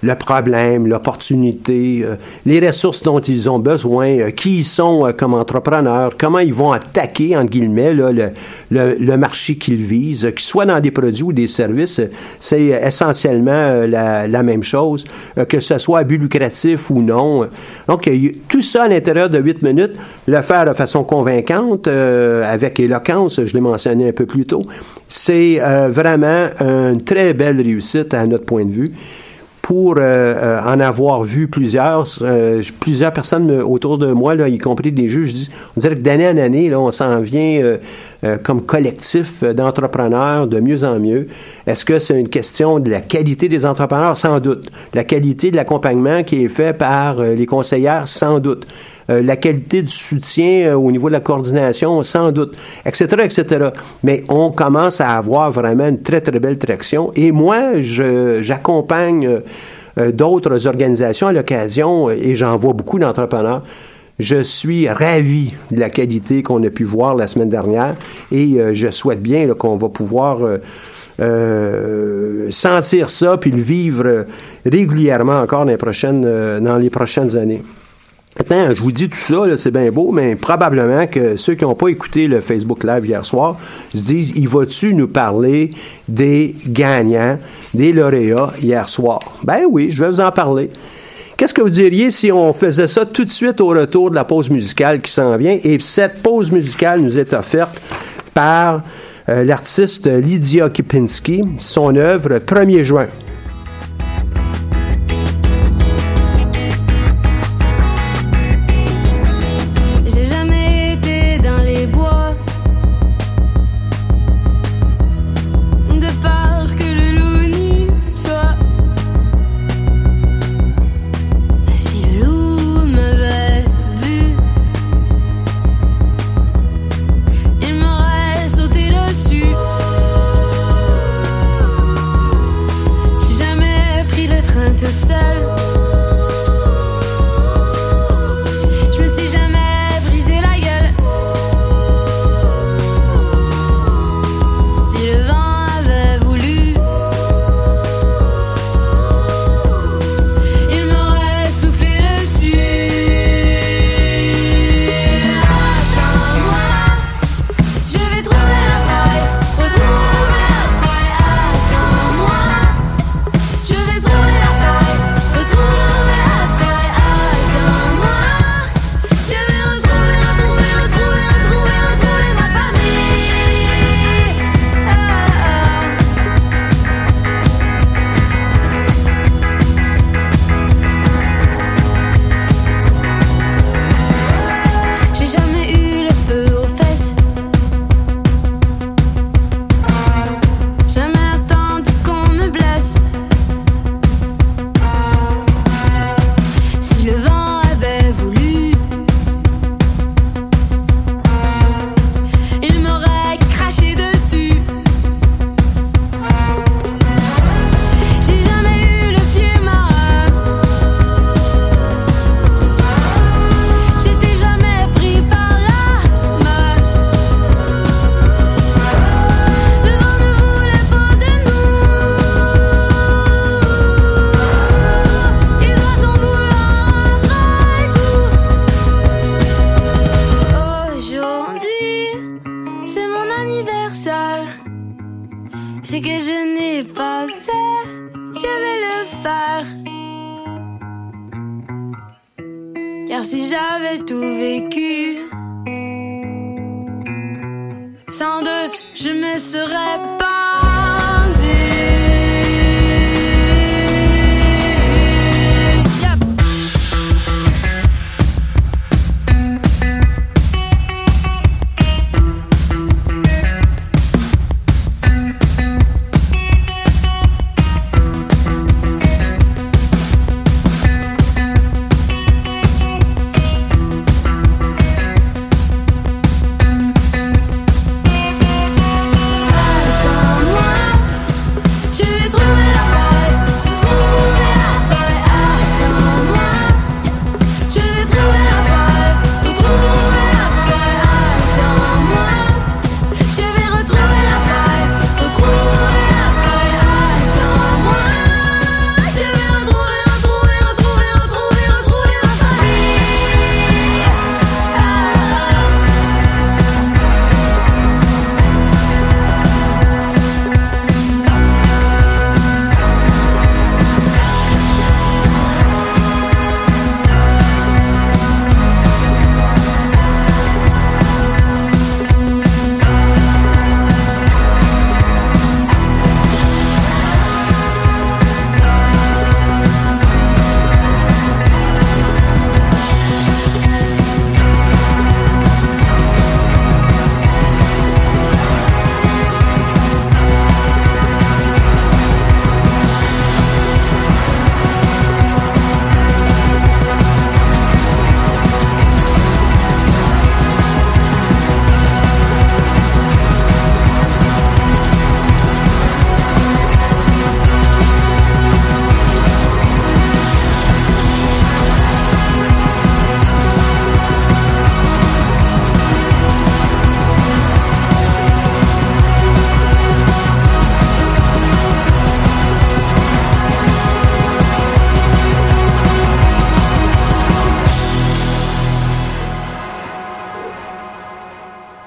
le 0.02 0.14
problème, 0.16 0.88
l'opportunité, 0.88 2.02
euh, 2.02 2.16
les 2.45 2.64
ressources 2.64 3.02
dont 3.02 3.21
ils 3.21 3.49
ont 3.49 3.61
besoin, 3.61 4.19
euh, 4.19 4.31
qui 4.31 4.59
ils 4.59 4.64
sont 4.64 5.07
euh, 5.07 5.12
comme 5.12 5.33
entrepreneurs, 5.35 6.12
comment 6.19 6.40
ils 6.40 6.52
vont 6.52 6.73
attaquer, 6.73 7.37
entre 7.37 7.50
guillemets, 7.50 7.95
là, 7.95 8.11
le, 8.11 8.31
le, 8.71 8.97
le, 8.99 9.16
marché 9.16 9.54
qu'ils 9.57 9.76
visent, 9.76 10.28
qu'ils 10.35 10.40
soient 10.40 10.66
dans 10.66 10.81
des 10.81 10.90
produits 10.90 11.23
ou 11.23 11.33
des 11.33 11.47
services, 11.47 12.00
c'est 12.40 12.62
essentiellement 12.62 13.87
la, 13.87 14.26
la, 14.26 14.42
même 14.42 14.64
chose, 14.64 15.04
que 15.49 15.61
ce 15.61 15.78
soit 15.78 16.00
à 16.00 16.04
but 16.04 16.19
lucratif 16.19 16.90
ou 16.90 17.00
non. 17.00 17.49
Donc, 17.87 18.11
tout 18.49 18.62
ça 18.62 18.85
à 18.85 18.88
l'intérieur 18.88 19.31
de 19.31 19.38
huit 19.38 19.62
minutes, 19.62 19.92
le 20.26 20.42
faire 20.42 20.64
de 20.64 20.73
façon 20.73 21.04
convaincante, 21.04 21.87
avec 21.87 22.81
éloquence, 22.81 23.45
je 23.45 23.54
l'ai 23.54 23.61
mentionné 23.61 24.09
un 24.09 24.12
peu 24.12 24.26
plus 24.26 24.47
tôt, 24.47 24.62
c'est 25.09 25.61
vraiment 25.88 26.49
une 26.61 27.02
très 27.02 27.35
belle 27.35 27.61
réussite 27.61 28.14
à 28.14 28.26
notre 28.26 28.44
point 28.44 28.64
de 28.64 28.71
vue 28.71 28.92
pour 29.62 29.94
euh, 29.97 30.00
euh, 30.00 30.61
en 30.61 30.80
avoir 30.80 31.23
vu 31.23 31.47
plusieurs, 31.47 32.06
euh, 32.21 32.62
plusieurs 32.80 33.12
personnes 33.12 33.50
autour 33.62 33.97
de 33.97 34.12
moi, 34.12 34.35
là, 34.35 34.49
y 34.49 34.59
compris 34.59 34.90
des 34.90 35.09
juges, 35.09 35.49
on 35.76 35.80
dirait 35.80 35.94
que 35.94 36.00
d'année 36.00 36.28
en 36.28 36.37
année, 36.37 36.68
là, 36.68 36.80
on 36.80 36.90
s'en 36.90 37.21
vient 37.21 37.78
comme 38.42 38.62
collectif 38.62 39.42
d'entrepreneurs 39.42 40.47
de 40.47 40.61
mieux 40.61 40.85
en 40.85 40.99
mieux. 40.99 41.26
Est-ce 41.66 41.85
que 41.85 41.99
c'est 41.99 42.18
une 42.18 42.28
question 42.28 42.78
de 42.78 42.90
la 42.90 43.00
qualité 43.00 43.49
des 43.49 43.64
entrepreneurs? 43.66 44.16
Sans 44.16 44.38
doute. 44.40 44.71
La 44.94 45.04
qualité 45.04 45.50
de 45.50 45.56
l'accompagnement 45.56 46.23
qui 46.23 46.44
est 46.44 46.49
fait 46.49 46.76
par 46.76 47.21
les 47.21 47.47
conseillères? 47.47 48.06
Sans 48.06 48.38
doute. 48.38 48.66
Euh, 49.11 49.23
la 49.23 49.37
qualité 49.37 49.82
du 49.82 49.92
soutien 49.92 50.68
euh, 50.68 50.75
au 50.75 50.92
niveau 50.92 51.09
de 51.09 51.12
la 51.12 51.21
coordination, 51.21 52.02
sans 52.02 52.30
doute, 52.30 52.56
etc., 52.87 53.06
etc. 53.25 53.68
Mais 54.04 54.23
on 54.28 54.50
commence 54.50 55.00
à 55.00 55.16
avoir 55.16 55.50
vraiment 55.50 55.88
une 55.88 56.00
très, 56.00 56.21
très 56.21 56.38
belle 56.38 56.59
traction. 56.59 57.12
Et 57.16 57.32
moi, 57.32 57.80
j'accompagne 57.80 59.40
euh, 59.99 60.12
d'autres 60.12 60.66
organisations 60.66 61.26
à 61.26 61.32
l'occasion, 61.32 62.11
et 62.11 62.35
j'en 62.35 62.56
vois 62.56 62.75
beaucoup 62.75 62.99
d'entrepreneurs. 62.99 63.62
Je 64.18 64.40
suis 64.42 64.88
ravi 64.88 65.52
de 65.73 65.80
la 65.80 65.90
qualité 65.90 66.42
qu'on 66.42 66.62
a 66.62 66.71
pu 66.71 66.85
voir 66.85 67.16
la 67.16 67.26
semaine 67.26 67.49
dernière 67.49 67.97
et 68.30 68.59
je 68.73 68.88
souhaite 68.88 69.23
bien 69.23 69.49
qu'on 69.54 69.76
va 69.76 69.88
pouvoir 69.88 70.38
sentir 72.50 73.09
ça 73.09 73.37
puis 73.38 73.50
le 73.50 73.61
vivre 73.61 74.26
régulièrement 74.66 75.40
encore 75.40 75.64
dans 75.64 75.71
les 75.71 75.78
prochaines, 75.78 76.21
dans 76.61 76.76
les 76.76 76.90
prochaines 76.90 77.37
années. 77.37 77.62
Attends, 78.40 78.74
je 78.74 78.82
vous 78.82 78.92
dis 78.92 79.10
tout 79.10 79.18
ça, 79.18 79.56
c'est 79.58 79.70
bien 79.70 79.90
beau, 79.90 80.10
mais 80.10 80.36
probablement 80.36 81.06
que 81.06 81.36
ceux 81.36 81.54
qui 81.54 81.64
n'ont 81.64 81.74
pas 81.74 81.88
écouté 81.88 82.26
le 82.28 82.40
Facebook 82.40 82.82
Live 82.82 83.04
hier 83.04 83.24
soir 83.26 83.58
se 83.94 84.02
disent, 84.02 84.32
il 84.34 84.48
va-tu 84.48 84.94
nous 84.94 85.08
parler 85.08 85.72
des 86.08 86.54
gagnants, 86.66 87.38
des 87.74 87.92
lauréats 87.92 88.54
hier 88.62 88.88
soir? 88.88 89.20
Ben 89.44 89.64
oui, 89.68 89.90
je 89.90 90.02
vais 90.02 90.08
vous 90.08 90.20
en 90.20 90.30
parler. 90.30 90.70
Qu'est-ce 91.36 91.52
que 91.52 91.60
vous 91.60 91.68
diriez 91.68 92.10
si 92.10 92.32
on 92.32 92.54
faisait 92.54 92.88
ça 92.88 93.04
tout 93.04 93.26
de 93.26 93.30
suite 93.30 93.60
au 93.60 93.68
retour 93.68 94.10
de 94.10 94.14
la 94.14 94.24
pause 94.24 94.48
musicale 94.48 95.02
qui 95.02 95.12
s'en 95.12 95.36
vient? 95.36 95.58
Et 95.62 95.78
cette 95.80 96.22
pause 96.22 96.50
musicale 96.50 97.00
nous 97.00 97.18
est 97.18 97.34
offerte 97.34 97.82
par 98.32 98.80
euh, 99.28 99.44
l'artiste 99.44 100.06
Lydia 100.06 100.70
Kipinski, 100.70 101.42
son 101.58 101.96
œuvre 101.96 102.38
1er 102.38 102.82
juin. 102.82 103.08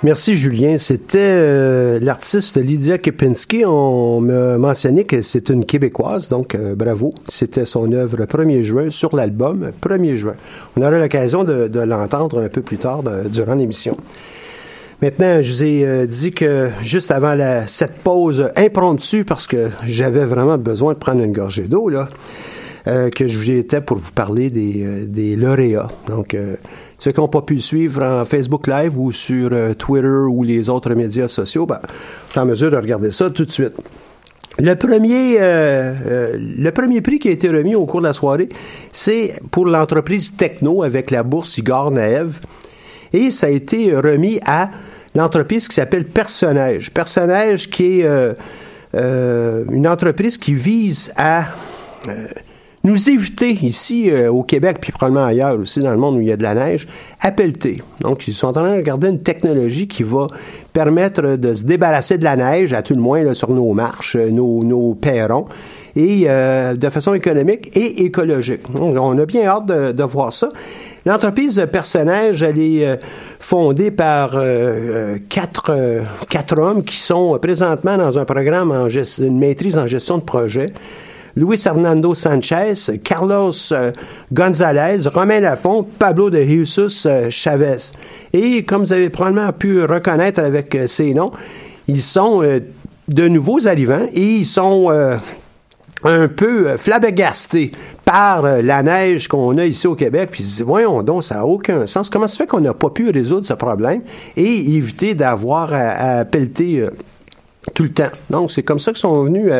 Merci 0.05 0.35
Julien. 0.35 0.77
C'était 0.77 1.17
euh, 1.17 1.99
l'artiste 1.99 2.57
Lydia 2.57 2.99
Kepinski. 2.99 3.65
On 3.65 4.21
m'a 4.21 4.59
mentionné 4.59 5.05
que 5.05 5.23
c'est 5.23 5.49
une 5.49 5.65
Québécoise, 5.65 6.29
donc 6.29 6.53
euh, 6.53 6.75
bravo. 6.75 7.09
C'était 7.27 7.65
son 7.65 7.91
œuvre 7.91 8.25
1er 8.25 8.61
juin 8.61 8.91
sur 8.91 9.15
l'album 9.15 9.71
1er 9.81 10.15
juin. 10.15 10.35
On 10.77 10.83
aura 10.83 10.91
l'occasion 10.91 11.43
de, 11.43 11.79
l'entendre 11.79 12.39
un 12.39 12.49
peu 12.49 12.61
plus 12.61 12.77
tard 12.77 13.01
durant 13.31 13.55
l'émission. 13.55 13.97
Maintenant, 15.01 15.41
je 15.41 15.51
vous 15.51 15.63
ai 15.63 15.83
euh, 15.83 16.05
dit 16.05 16.29
que 16.29 16.69
juste 16.83 17.09
avant 17.09 17.35
cette 17.65 18.03
pause 18.03 18.51
impromptue, 18.57 19.25
parce 19.25 19.47
que 19.47 19.71
j'avais 19.87 20.25
vraiment 20.25 20.59
besoin 20.59 20.93
de 20.93 20.99
prendre 20.99 21.23
une 21.23 21.33
gorgée 21.33 21.67
d'eau, 21.67 21.89
là, 21.89 22.09
que 22.85 23.25
je 23.25 23.39
vous 23.39 23.49
étais 23.49 23.81
pour 23.81 23.97
vous 23.97 24.11
parler 24.11 24.51
des, 24.51 25.35
lauréats. 25.35 25.87
Donc, 26.05 26.37
ceux 26.97 27.11
qui 27.11 27.19
n'ont 27.19 27.27
pas 27.27 27.41
pu 27.41 27.55
le 27.55 27.59
suivre 27.59 28.03
en 28.03 28.25
Facebook 28.25 28.67
Live 28.67 28.97
ou 28.97 29.11
sur 29.11 29.49
euh, 29.51 29.73
Twitter 29.73 30.07
ou 30.07 30.43
les 30.43 30.69
autres 30.69 30.93
médias 30.93 31.27
sociaux, 31.27 31.65
ben, 31.65 31.79
sont 32.33 32.41
en 32.41 32.45
mesure 32.45 32.71
de 32.71 32.77
regarder 32.77 33.11
ça 33.11 33.29
tout 33.29 33.45
de 33.45 33.51
suite. 33.51 33.73
Le 34.57 34.73
premier, 34.75 35.37
euh, 35.39 35.93
euh, 36.05 36.37
le 36.39 36.71
premier 36.71 37.01
prix 37.01 37.19
qui 37.19 37.27
a 37.27 37.31
été 37.31 37.49
remis 37.49 37.75
au 37.75 37.85
cours 37.85 37.99
de 37.99 38.07
la 38.07 38.13
soirée, 38.13 38.47
c'est 38.93 39.33
pour 39.51 39.65
l'entreprise 39.65 40.35
Techno 40.37 40.83
avec 40.83 41.11
la 41.11 41.23
bourse 41.23 41.57
Igor 41.57 41.91
Naev. 41.91 42.39
Et 43.11 43.31
ça 43.31 43.47
a 43.47 43.49
été 43.49 43.93
remis 43.95 44.39
à 44.45 44.69
l'entreprise 45.13 45.67
qui 45.67 45.75
s'appelle 45.75 46.05
Personnage. 46.05 46.91
Personnage 46.91 47.69
qui 47.69 48.01
est 48.01 48.35
une 48.93 49.87
entreprise 49.87 50.37
qui 50.37 50.53
vise 50.53 51.11
à 51.17 51.47
nous 52.85 53.09
éviter 53.09 53.51
ici 53.51 54.09
euh, 54.09 54.31
au 54.31 54.43
Québec, 54.43 54.77
puis 54.79 54.91
probablement 54.93 55.25
ailleurs 55.25 55.59
aussi 55.59 55.81
dans 55.81 55.91
le 55.91 55.97
monde 55.97 56.15
où 56.15 56.21
il 56.21 56.27
y 56.27 56.31
a 56.31 56.37
de 56.37 56.43
la 56.43 56.53
neige, 56.53 56.87
à 57.19 57.31
pelleter. 57.31 57.81
Donc, 57.99 58.27
ils 58.27 58.33
sont 58.33 58.47
en 58.47 58.53
train 58.53 58.71
de 58.71 58.77
regarder 58.77 59.09
une 59.09 59.21
technologie 59.21 59.87
qui 59.87 60.03
va 60.03 60.27
permettre 60.71 61.35
de 61.35 61.53
se 61.53 61.63
débarrasser 61.63 62.17
de 62.17 62.23
la 62.23 62.35
neige, 62.35 62.73
à 62.73 62.81
tout 62.81 62.93
le 62.93 63.01
moins 63.01 63.23
là, 63.23 63.33
sur 63.33 63.49
nos 63.49 63.73
marches, 63.73 64.15
euh, 64.15 64.29
nos, 64.29 64.63
nos 64.63 64.93
perrons, 64.93 65.47
et 65.95 66.25
euh, 66.27 66.75
de 66.75 66.89
façon 66.89 67.13
économique 67.13 67.75
et 67.75 68.05
écologique. 68.05 68.71
Donc, 68.71 68.95
on 68.97 69.17
a 69.17 69.25
bien 69.25 69.45
hâte 69.45 69.65
de, 69.65 69.91
de 69.91 70.03
voir 70.03 70.31
ça. 70.31 70.51
L'entreprise 71.05 71.65
Personnage, 71.71 72.43
elle 72.43 72.59
est 72.59 72.85
euh, 72.85 72.95
fondée 73.39 73.91
par 73.91 74.31
euh, 74.35 75.17
quatre, 75.29 75.71
quatre 76.29 76.59
hommes 76.59 76.83
qui 76.83 76.97
sont 76.97 77.37
présentement 77.39 77.97
dans 77.97 78.19
un 78.19 78.25
programme 78.25 78.71
en 78.71 78.87
gest- 78.87 79.23
une 79.23 79.37
maîtrise 79.39 79.77
en 79.77 79.87
gestion 79.87 80.17
de 80.17 80.23
projet. 80.23 80.73
Luis 81.35 81.61
Hernando 81.65 82.13
Sanchez, 82.13 82.99
Carlos 83.03 83.51
euh, 83.73 83.91
Gonzalez, 84.31 85.05
Romain 85.13 85.41
Lafont, 85.41 85.83
Pablo 85.83 86.29
de 86.29 86.41
Jesus 86.41 87.05
euh, 87.05 87.29
Chavez. 87.29 87.91
Et 88.31 88.63
comme 88.63 88.83
vous 88.83 88.93
avez 88.93 89.09
probablement 89.09 89.51
pu 89.51 89.83
reconnaître 89.83 90.39
avec 90.39 90.73
euh, 90.75 90.87
ces 90.87 91.13
noms, 91.13 91.33
ils 91.89 92.01
sont 92.01 92.41
de 93.07 93.27
nouveaux 93.27 93.67
arrivants 93.67 94.07
et 94.11 94.37
ils 94.37 94.45
sont 94.47 94.89
un 96.03 96.27
peu 96.27 96.77
flabbergastés 96.77 97.73
par 98.03 98.41
la 98.41 98.81
neige 98.81 99.27
qu'on 99.27 99.55
a 99.59 99.65
ici 99.65 99.85
au 99.85 99.93
Québec. 99.93 100.29
Puis 100.31 100.43
ils 100.43 100.63
voyons 100.63 101.03
donc, 101.03 101.23
ça 101.23 101.35
n'a 101.35 101.45
aucun 101.45 101.85
sens. 101.85 102.09
Comment 102.09 102.27
se 102.27 102.37
fait 102.37 102.47
qu'on 102.47 102.61
n'a 102.61 102.73
pas 102.73 102.89
pu 102.89 103.11
résoudre 103.11 103.45
ce 103.45 103.53
problème 103.53 104.01
et 104.35 104.75
éviter 104.75 105.13
d'avoir 105.13 105.71
à, 105.75 106.25
pelleter 106.25 106.87
tout 107.75 107.83
le 107.83 107.89
temps? 107.89 108.11
Donc, 108.31 108.49
c'est 108.49 108.63
comme 108.63 108.79
ça 108.79 108.91
qu'ils 108.91 109.01
sont 109.01 109.25
venus 109.25 109.51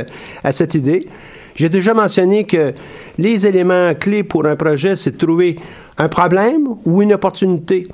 à 0.44 0.52
cette 0.52 0.74
idée. 0.74 1.08
J'ai 1.56 1.70
déjà 1.70 1.94
mentionné 1.94 2.44
que 2.46 2.74
les 3.18 3.48
éléments 3.48 3.94
clés 3.96 4.24
pour 4.24 4.46
un 4.46 4.56
projet, 4.56 4.96
c'est 4.96 5.12
de 5.12 5.18
trouver 5.18 5.56
un 5.98 6.10
problème 6.10 6.68
ou 6.86 7.02
une 7.02 7.14
opportunité. 7.14 7.88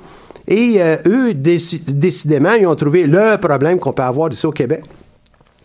Et 0.48 0.82
euh, 0.82 0.96
eux, 1.06 1.32
déci- 1.32 1.82
décidément, 1.86 2.54
ils 2.54 2.66
ont 2.66 2.74
trouvé 2.74 3.06
le 3.06 3.36
problème 3.38 3.78
qu'on 3.78 3.92
peut 3.92 4.02
avoir 4.02 4.30
ici 4.32 4.44
au 4.46 4.50
Québec. 4.50 4.82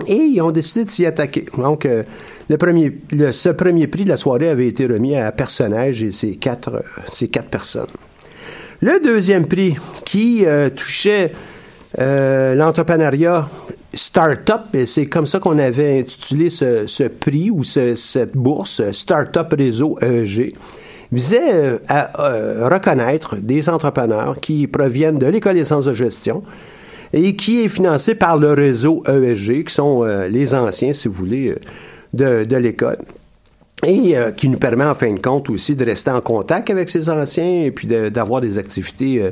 Et 0.05 0.13
ils 0.15 0.41
ont 0.41 0.51
décidé 0.51 0.85
de 0.85 0.89
s'y 0.91 1.07
attaquer. 1.07 1.45
Donc, 1.57 1.87
euh, 1.87 2.03
le 2.47 2.57
premier, 2.57 2.95
le- 3.11 3.31
ce 3.31 3.49
premier 3.49 3.87
prix 3.87 4.03
de 4.03 4.09
la 4.09 4.17
soirée 4.17 4.49
avait 4.49 4.67
été 4.67 4.85
remis 4.85 5.15
à 5.17 5.31
Personnage 5.31 6.03
et 6.03 6.11
ses 6.11 6.35
quatre, 6.35 6.75
euh, 6.75 6.81
ses 7.11 7.29
quatre 7.29 7.49
personnes. 7.49 7.87
Le 8.81 8.99
deuxième 9.03 9.47
prix 9.47 9.75
qui 10.05 10.45
euh, 10.45 10.69
touchait 10.69 11.31
euh, 11.97 12.53
l'entrepreneuriat 12.53 13.49
Startup, 13.93 14.73
et 14.73 14.85
c'est 14.85 15.05
comme 15.05 15.25
ça 15.25 15.39
qu'on 15.39 15.57
avait 15.59 15.99
intitulé 15.99 16.49
ce, 16.49 17.07
prix 17.07 17.49
ou 17.49 17.63
ce- 17.63 17.95
cette 17.95 18.35
bourse, 18.35 18.81
Startup 18.91 19.47
Réseau 19.57 19.97
EEG, 20.01 20.53
visait 21.11 21.53
euh, 21.53 21.77
à 21.87 22.29
euh, 22.31 22.67
reconnaître 22.69 23.37
des 23.37 23.69
entrepreneurs 23.69 24.39
qui 24.41 24.67
proviennent 24.67 25.17
de 25.17 25.27
l'École 25.27 25.55
des 25.55 25.65
sciences 25.65 25.85
de 25.85 25.93
gestion 25.93 26.43
et 27.13 27.35
qui 27.37 27.61
est 27.61 27.69
financé 27.69 28.15
par 28.15 28.37
le 28.37 28.51
réseau 28.51 29.01
ESG, 29.07 29.63
qui 29.63 29.73
sont 29.73 30.03
euh, 30.03 30.27
les 30.27 30.53
anciens, 30.53 30.91
si 30.91 31.07
vous 31.07 31.13
voulez, 31.13 31.55
de, 32.13 32.55
l'école 32.57 32.97
et 33.85 34.15
qui 34.35 34.49
nous 34.49 34.57
permet 34.57 34.85
en 34.85 34.95
fin 34.95 35.13
de 35.13 35.19
compte 35.19 35.51
aussi 35.51 35.75
de 35.75 35.85
rester 35.85 36.09
en 36.09 36.19
contact 36.19 36.71
avec 36.71 36.89
ces 36.89 37.09
anciens 37.09 37.63
et 37.65 37.69
puis 37.69 37.85
d'avoir 37.87 38.41
des 38.41 38.57
activités 38.57 39.29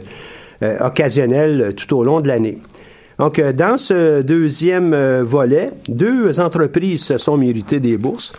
occasionnelles 0.81 1.73
tout 1.75 1.97
au 1.97 2.03
long 2.03 2.21
de 2.21 2.27
l'année. 2.27 2.59
Donc, 3.17 3.39
euh, 3.39 3.53
dans 3.53 3.77
ce 3.77 4.21
deuxième 4.21 4.93
euh, 4.93 5.23
volet, 5.23 5.71
deux 5.87 6.39
entreprises 6.39 7.03
se 7.03 7.17
sont 7.17 7.37
méritées 7.37 7.79
des 7.79 7.97
bourses. 7.97 8.33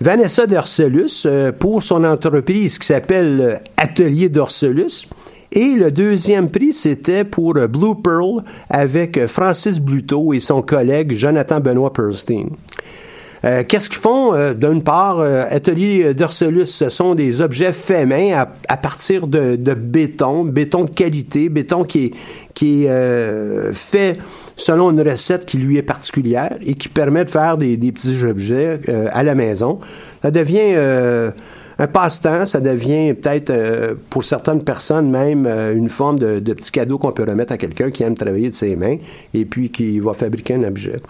Vanessa 0.00 0.46
Dorcelus 0.46 1.24
euh, 1.26 1.52
pour 1.52 1.82
son 1.82 2.04
entreprise 2.04 2.78
qui 2.78 2.86
s'appelle 2.86 3.60
Atelier 3.76 4.28
Dorcelus. 4.28 5.08
Et 5.52 5.74
le 5.74 5.92
deuxième 5.92 6.50
prix, 6.50 6.72
c'était 6.72 7.24
pour 7.24 7.54
Blue 7.54 7.94
Pearl 8.02 8.42
avec 8.68 9.26
Francis 9.26 9.78
Bluto 9.78 10.32
et 10.32 10.40
son 10.40 10.62
collègue 10.62 11.14
Jonathan 11.14 11.60
Benoît 11.60 11.92
Perlstein. 11.92 12.46
Euh, 13.44 13.62
Qu'est-ce 13.66 13.90
qu'ils 13.90 13.98
font? 13.98 14.34
Euh, 14.34 14.54
D'une 14.54 14.82
part, 14.82 15.20
euh, 15.20 15.44
Atelier 15.50 16.14
d'Orcelus, 16.14 16.66
ce 16.66 16.88
sont 16.88 17.14
des 17.14 17.42
objets 17.42 17.72
faits 17.72 18.08
main 18.08 18.32
à, 18.32 18.52
à 18.68 18.76
partir 18.76 19.26
de, 19.26 19.56
de 19.56 19.74
béton, 19.74 20.44
béton 20.44 20.84
de 20.84 20.90
qualité, 20.90 21.48
béton 21.48 21.84
qui 21.84 22.06
est, 22.06 22.10
qui 22.54 22.84
est 22.84 23.72
fait 23.72 24.18
selon 24.56 24.90
une 24.90 25.00
recette 25.00 25.46
qui 25.46 25.58
lui 25.58 25.78
est 25.78 25.82
particulière 25.82 26.56
et 26.64 26.74
qui 26.74 26.88
permet 26.88 27.24
de 27.24 27.30
faire 27.30 27.58
des, 27.58 27.76
des 27.76 27.92
petits 27.92 28.24
objets 28.24 28.80
euh, 28.88 29.08
à 29.12 29.22
la 29.22 29.34
maison. 29.34 29.80
Ça 30.22 30.30
devient 30.30 30.72
euh, 30.74 31.30
un 31.78 31.86
passe-temps, 31.86 32.46
ça 32.46 32.60
devient 32.60 33.14
peut-être 33.14 33.50
euh, 33.50 33.94
pour 34.10 34.24
certaines 34.24 34.62
personnes 34.62 35.10
même 35.10 35.46
une 35.46 35.88
forme 35.88 36.18
de, 36.18 36.38
de 36.38 36.52
petit 36.52 36.70
cadeau 36.70 36.98
qu'on 36.98 37.12
peut 37.12 37.24
remettre 37.24 37.52
à 37.52 37.58
quelqu'un 37.58 37.90
qui 37.90 38.04
aime 38.04 38.14
travailler 38.14 38.48
de 38.48 38.54
ses 38.54 38.76
mains 38.76 38.96
et 39.32 39.44
puis 39.44 39.70
qui 39.70 39.98
va 39.98 40.12
fabriquer 40.12 40.54
un 40.54 40.64
objet. 40.64 41.00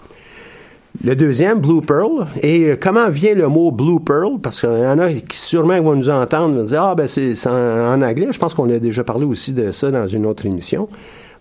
Le 1.03 1.15
deuxième, 1.15 1.59
Blue 1.59 1.81
Pearl. 1.81 2.25
Et 2.41 2.71
euh, 2.71 2.77
comment 2.79 3.09
vient 3.09 3.33
le 3.33 3.47
mot 3.47 3.71
Blue 3.71 3.99
Pearl? 3.99 4.39
Parce 4.41 4.59
qu'il 4.59 4.69
y 4.69 4.85
en 4.85 4.99
a 4.99 5.11
qui 5.11 5.37
sûrement 5.37 5.81
vont 5.81 5.95
nous 5.95 6.09
entendre, 6.09 6.63
dire, 6.63 6.81
ah, 6.81 6.95
ben 6.95 7.07
c'est 7.07 7.35
en, 7.47 8.01
anglais. 8.01 8.27
Je 8.31 8.39
pense 8.39 8.53
qu'on 8.53 8.69
a 8.69 8.79
déjà 8.79 9.03
parlé 9.03 9.25
aussi 9.25 9.53
de 9.53 9.71
ça 9.71 9.91
dans 9.91 10.07
une 10.07 10.25
autre 10.25 10.45
émission. 10.45 10.87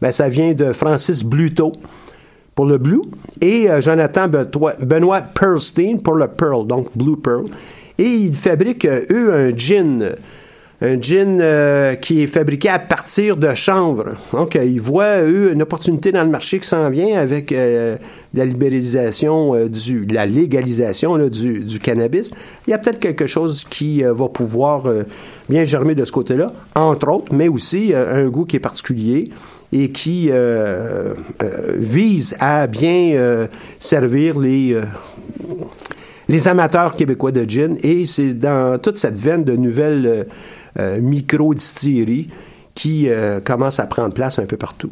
Ben, 0.01 0.12
ça 0.12 0.29
vient 0.29 0.55
de 0.55 0.73
Francis 0.73 1.25
Bluto 1.25 1.73
pour 2.55 2.67
le 2.67 2.79
Blue 2.79 3.03
et 3.40 3.71
euh, 3.71 3.81
Jonathan 3.81 4.29
Benoît 4.29 5.23
Pearlstein 5.23 5.99
pour 5.99 6.14
le 6.14 6.29
Pearl, 6.29 6.67
donc 6.67 6.88
Blue 6.97 7.17
Pearl. 7.17 7.45
Et 7.99 8.09
ils 8.09 8.35
fabriquent, 8.35 8.87
euh, 8.87 9.05
eux, 9.11 9.33
un 9.33 9.57
gin. 9.57 10.11
Un 10.80 11.00
gin 11.00 11.38
euh, 11.40 11.94
qui 11.94 12.22
est 12.22 12.26
fabriqué 12.26 12.68
à 12.68 12.80
partir 12.80 13.37
de 13.37 13.54
chanvre. 13.54 14.16
Donc, 14.32 14.56
euh, 14.56 14.64
ils 14.64 14.80
voient, 14.80 15.20
eux, 15.20 15.52
une 15.52 15.62
opportunité 15.62 16.10
dans 16.10 16.24
le 16.24 16.30
marché 16.30 16.58
qui 16.58 16.66
s'en 16.66 16.90
vient 16.90 17.18
avec 17.18 17.52
euh, 17.52 17.96
la 18.34 18.44
libéralisation, 18.44 19.66
du, 19.68 20.04
la 20.06 20.26
légalisation 20.26 21.16
du, 21.28 21.60
du 21.60 21.78
cannabis. 21.78 22.32
Il 22.66 22.72
y 22.72 22.74
a 22.74 22.78
peut-être 22.78 22.98
quelque 22.98 23.28
chose 23.28 23.64
qui 23.64 24.02
va 24.02 24.28
pouvoir 24.28 24.88
bien 25.48 25.62
germer 25.62 25.94
de 25.94 26.04
ce 26.04 26.10
côté-là, 26.10 26.48
entre 26.74 27.08
autres, 27.08 27.32
mais 27.32 27.46
aussi 27.46 27.92
un 27.94 28.26
goût 28.28 28.44
qui 28.44 28.56
est 28.56 28.60
particulier 28.60 29.30
et 29.72 29.90
qui 29.90 30.30
vise 31.76 32.37
à 32.40 32.66
bien 32.66 33.46
servir 33.78 34.40
les, 34.40 34.76
les 36.28 36.48
amateurs 36.48 36.96
québécois 36.96 37.30
de 37.30 37.48
gin. 37.48 37.76
Et 37.84 38.04
c'est 38.04 38.34
dans 38.34 38.80
toute 38.80 38.98
cette 38.98 39.16
veine 39.16 39.44
de 39.44 39.54
nouvelles 39.54 40.26
micro-distilleries 40.78 42.28
qui 42.74 43.08
euh, 43.08 43.40
commencent 43.40 43.80
à 43.80 43.87
prendre 43.87 44.12
place 44.12 44.38
un 44.38 44.46
peu 44.46 44.56
partout. 44.56 44.90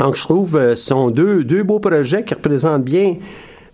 Donc, 0.00 0.16
je 0.16 0.22
trouve 0.22 0.56
euh, 0.56 0.74
ce 0.74 0.86
sont 0.86 1.10
deux, 1.10 1.44
deux 1.44 1.62
beaux 1.62 1.80
projets 1.80 2.24
qui 2.24 2.34
représentent 2.34 2.84
bien 2.84 3.16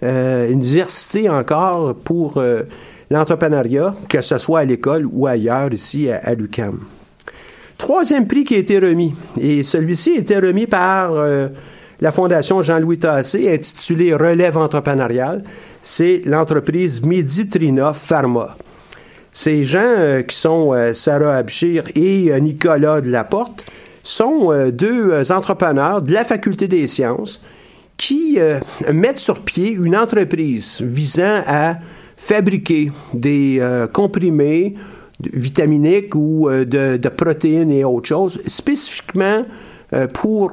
euh, 0.03 0.51
une 0.51 0.61
diversité 0.61 1.31
encore 1.31 1.95
pour 1.95 2.37
euh, 2.37 2.63
l'entrepreneuriat, 3.11 3.95
que 4.09 4.21
ce 4.21 4.39
soit 4.39 4.61
à 4.61 4.65
l'école 4.65 5.07
ou 5.11 5.27
ailleurs 5.27 5.73
ici 5.73 6.11
à, 6.11 6.35
l'UQAM. 6.35 6.81
Troisième 7.79 8.27
prix 8.27 8.45
qui 8.45 8.55
a 8.55 8.59
été 8.59 8.79
remis, 8.79 9.15
et 9.41 9.63
celui-ci 9.63 10.13
a 10.13 10.19
été 10.19 10.37
remis 10.37 10.67
par 10.67 11.13
euh, 11.13 11.49
la 12.01 12.13
Fondation 12.13 12.61
Jean-Louis 12.61 12.99
Tassé, 12.99 13.53
intitulé 13.53 14.15
Relève 14.15 14.59
entrepreneuriale. 14.59 15.43
C'est 15.83 16.21
l'entreprise 16.25 17.03
Meditrina 17.03 17.93
Pharma. 17.93 18.57
Ces 19.37 19.65
gens 19.65 19.81
euh, 19.83 20.23
qui 20.23 20.37
sont 20.37 20.73
euh, 20.73 20.93
Sarah 20.93 21.35
Abchir 21.35 21.83
et 21.97 22.31
euh, 22.31 22.39
Nicolas 22.39 23.01
Delaporte, 23.01 23.67
sont 24.05 24.53
deux 24.71 25.33
entrepreneurs 25.33 26.03
de 26.03 26.13
la 26.13 26.27
faculté 26.27 26.69
des 26.69 26.87
sciences 26.87 27.41
qui 27.97 28.39
mettent 28.93 29.19
sur 29.19 29.41
pied 29.41 29.71
une 29.71 29.97
entreprise 29.97 30.83
visant 30.83 31.41
à 31.47 31.77
fabriquer 32.19 32.93
des 33.15 33.63
comprimés 33.95 34.75
vitaminiques 35.33 36.15
ou 36.15 36.51
de, 36.51 37.09
protéines 37.09 37.73
et 37.73 37.83
autres 37.83 38.09
choses, 38.09 38.43
spécifiquement 38.47 39.47
pour 40.13 40.51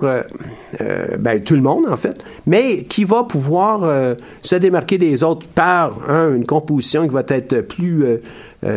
ben, 1.20 1.44
tout 1.44 1.56
le 1.56 1.62
monde, 1.62 1.88
en 1.90 1.98
fait, 1.98 2.24
mais 2.48 2.84
qui 2.84 3.04
va 3.04 3.26
pouvoir 3.26 4.16
se 4.42 4.56
démarquer 4.56 4.98
des 4.98 5.26
autres 5.26 5.46
par 5.50 6.10
un, 6.10 6.36
une 6.36 6.46
composition 6.46 7.06
qui 7.06 7.14
va 7.14 7.24
être 7.28 7.60
plus 7.68 8.22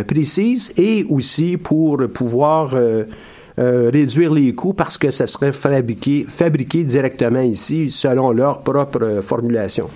précise 0.07 0.73
et 0.77 1.05
aussi 1.09 1.57
pour 1.57 1.99
pouvoir 2.13 2.75
euh, 2.75 3.05
euh, 3.59 3.91
réduire 3.93 4.33
les 4.33 4.53
coûts 4.53 4.75
parce 4.75 4.99
que 4.99 5.11
ça 5.11 5.27
serait 5.27 5.53
fabriqué, 5.53 6.27
fabriqué 6.29 6.83
directement 6.83 7.41
ici 7.41 7.91
selon 7.91 8.33
leur 8.33 8.63
propre 8.63 9.03
euh, 9.03 9.23
formulation. 9.23 9.89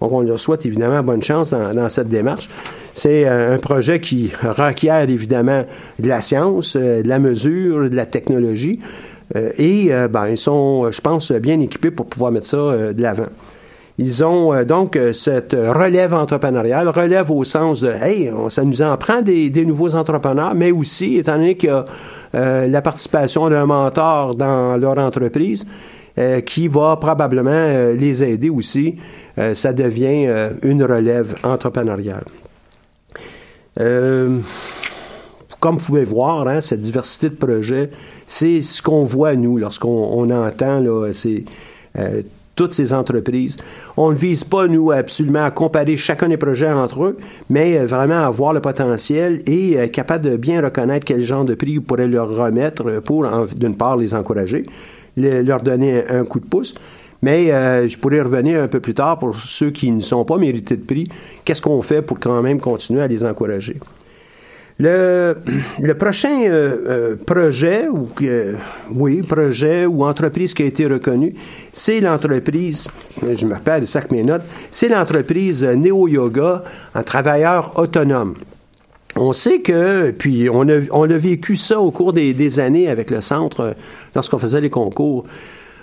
Donc, 0.00 0.12
on 0.12 0.20
leur 0.22 0.38
souhaite 0.38 0.66
évidemment 0.66 1.00
bonne 1.02 1.22
chance 1.22 1.50
dans, 1.50 1.88
cette 1.88 2.08
démarche. 2.08 2.50
C'est 2.92 3.26
euh, 3.26 3.54
un 3.54 3.58
projet 3.58 4.00
qui 4.00 4.32
requiert 4.42 5.08
évidemment 5.08 5.64
de 5.98 6.08
la 6.08 6.20
science, 6.20 6.76
euh, 6.76 7.02
de 7.02 7.08
la 7.08 7.18
mesure, 7.18 7.88
de 7.88 7.94
la 7.94 8.06
technologie. 8.06 8.80
Euh, 9.36 9.50
et 9.58 9.94
euh, 9.94 10.08
ben, 10.08 10.28
ils 10.28 10.38
sont, 10.38 10.90
je 10.90 11.00
pense, 11.00 11.32
bien 11.32 11.60
équipés 11.60 11.90
pour 11.90 12.06
pouvoir 12.06 12.32
mettre 12.32 12.46
ça 12.46 12.56
euh, 12.56 12.92
de 12.92 13.02
l'avant. 13.02 13.28
Ils 13.98 14.24
ont 14.24 14.52
euh, 14.52 14.64
donc 14.64 14.96
euh, 14.96 15.12
cette 15.12 15.52
relève 15.52 16.14
entrepreneuriale, 16.14 16.88
relève 16.88 17.30
au 17.30 17.44
sens 17.44 17.80
de, 17.82 17.90
hey, 17.90 18.30
ça 18.48 18.64
nous 18.64 18.82
en 18.82 18.96
prend 18.96 19.22
des, 19.22 19.50
nouveaux 19.64 19.94
entrepreneurs, 19.94 20.54
mais 20.54 20.72
aussi, 20.72 21.16
étant 21.18 21.36
donné 21.36 21.56
qu'il 21.56 21.68
y 21.68 21.72
a 21.72 21.84
euh, 22.34 22.66
la 22.66 22.82
participation 22.82 23.48
d'un 23.48 23.66
mentor 23.66 24.34
dans 24.34 24.76
leur 24.76 24.98
entreprise, 24.98 25.66
qui 26.46 26.68
va 26.68 26.96
probablement 26.96 27.92
les 27.98 28.22
aider 28.22 28.48
aussi, 28.48 28.94
ça 29.54 29.72
devient 29.72 30.28
une 30.62 30.84
relève 30.84 31.34
entrepreneuriale. 31.42 32.22
Comme 35.64 35.78
vous 35.78 35.86
pouvez 35.86 36.04
voir, 36.04 36.46
hein, 36.46 36.60
cette 36.60 36.82
diversité 36.82 37.30
de 37.30 37.36
projets, 37.36 37.88
c'est 38.26 38.60
ce 38.60 38.82
qu'on 38.82 39.02
voit, 39.02 39.34
nous, 39.34 39.56
lorsqu'on 39.56 40.10
on 40.12 40.28
entend 40.28 40.78
là, 40.78 41.10
euh, 41.96 42.22
toutes 42.56 42.74
ces 42.74 42.92
entreprises. 42.92 43.56
On 43.96 44.10
ne 44.10 44.14
vise 44.16 44.44
pas, 44.44 44.66
nous, 44.66 44.90
absolument 44.90 45.44
à 45.44 45.50
comparer 45.50 45.96
chacun 45.96 46.28
des 46.28 46.36
projets 46.36 46.70
entre 46.70 47.04
eux, 47.04 47.16
mais 47.50 47.78
euh, 47.78 47.86
vraiment 47.86 48.20
à 48.20 48.30
voir 48.30 48.52
le 48.52 48.60
potentiel 48.60 49.42
et 49.46 49.74
être 49.74 49.92
capable 49.92 50.24
de 50.24 50.36
bien 50.36 50.62
reconnaître 50.62 51.04
quel 51.04 51.20
genre 51.20 51.44
de 51.44 51.54
prix 51.54 51.80
pourrez 51.80 52.06
leur 52.06 52.28
remettre 52.28 53.00
pour, 53.00 53.24
en- 53.26 53.46
d'une 53.56 53.76
part, 53.76 53.96
les 53.96 54.14
encourager, 54.14 54.62
le- 55.16 55.42
leur 55.42 55.60
donner 55.60 56.06
un, 56.08 56.24
coup 56.24 56.40
de 56.40 56.46
pouce. 56.46 56.74
Mais 57.22 57.50
euh, 57.52 57.88
je 57.88 57.98
pourrais 57.98 58.20
revenir 58.20 58.62
un 58.62 58.68
peu 58.68 58.80
plus 58.80 58.94
tard 58.94 59.18
pour 59.18 59.34
ceux 59.34 59.70
qui 59.70 59.90
ne 59.90 60.00
sont 60.00 60.24
pas 60.24 60.36
mérités 60.36 60.76
de 60.76 60.84
prix. 60.84 61.08
Qu'est-ce 61.44 61.62
qu'on 61.62 61.80
fait 61.80 62.02
pour 62.02 62.18
quand 62.20 62.42
même 62.42 62.60
continuer 62.60 63.00
à 63.02 63.06
les 63.08 63.24
encourager? 63.24 63.78
Le, 64.80 65.36
prochain 65.96 66.42
euh, 66.46 66.76
euh, 66.88 67.16
projet, 67.16 67.86
ou 67.88 68.08
euh, 68.22 68.54
oui, 68.90 69.22
projet 69.22 69.86
ou 69.86 70.04
entreprise 70.04 70.52
qui 70.52 70.64
a 70.64 70.66
été 70.66 70.86
reconnue, 70.86 71.34
c'est 71.72 72.00
l'entreprise, 72.00 72.88
je 73.22 73.46
me 73.46 73.54
rappelle 73.54 73.84
avec 73.94 74.10
mes 74.10 74.24
notes, 74.24 74.42
c'est 74.72 74.88
l'entreprise 74.88 75.62
Neo 75.62 76.08
Yoga, 76.08 76.64
un 76.94 77.02
travailleur 77.04 77.78
autonome. 77.78 78.34
On 79.14 79.32
sait 79.32 79.60
que, 79.60 80.10
puis 80.10 80.48
on 80.50 80.68
a, 80.68 80.80
on 80.90 81.08
a 81.08 81.16
vécu 81.16 81.54
ça 81.54 81.78
au 81.78 81.92
cours 81.92 82.12
des, 82.12 82.58
années 82.58 82.88
avec 82.88 83.12
le 83.12 83.20
centre 83.20 83.76
lorsqu'on 84.16 84.38
faisait 84.38 84.60
les 84.60 84.70
concours. 84.70 85.24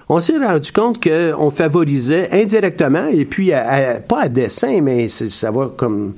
On 0.10 0.20
s'est 0.20 0.38
rendu 0.38 0.74
compte 0.74 1.02
qu'on 1.02 1.50
favorisait 1.50 2.28
indirectement, 2.34 3.08
et 3.08 3.24
puis 3.24 3.54
à- 3.54 4.02
pas 4.06 4.24
à 4.24 4.28
dessein, 4.28 4.82
mais 4.82 5.08
ça 5.08 5.50
va 5.50 5.72
comme 5.74 6.14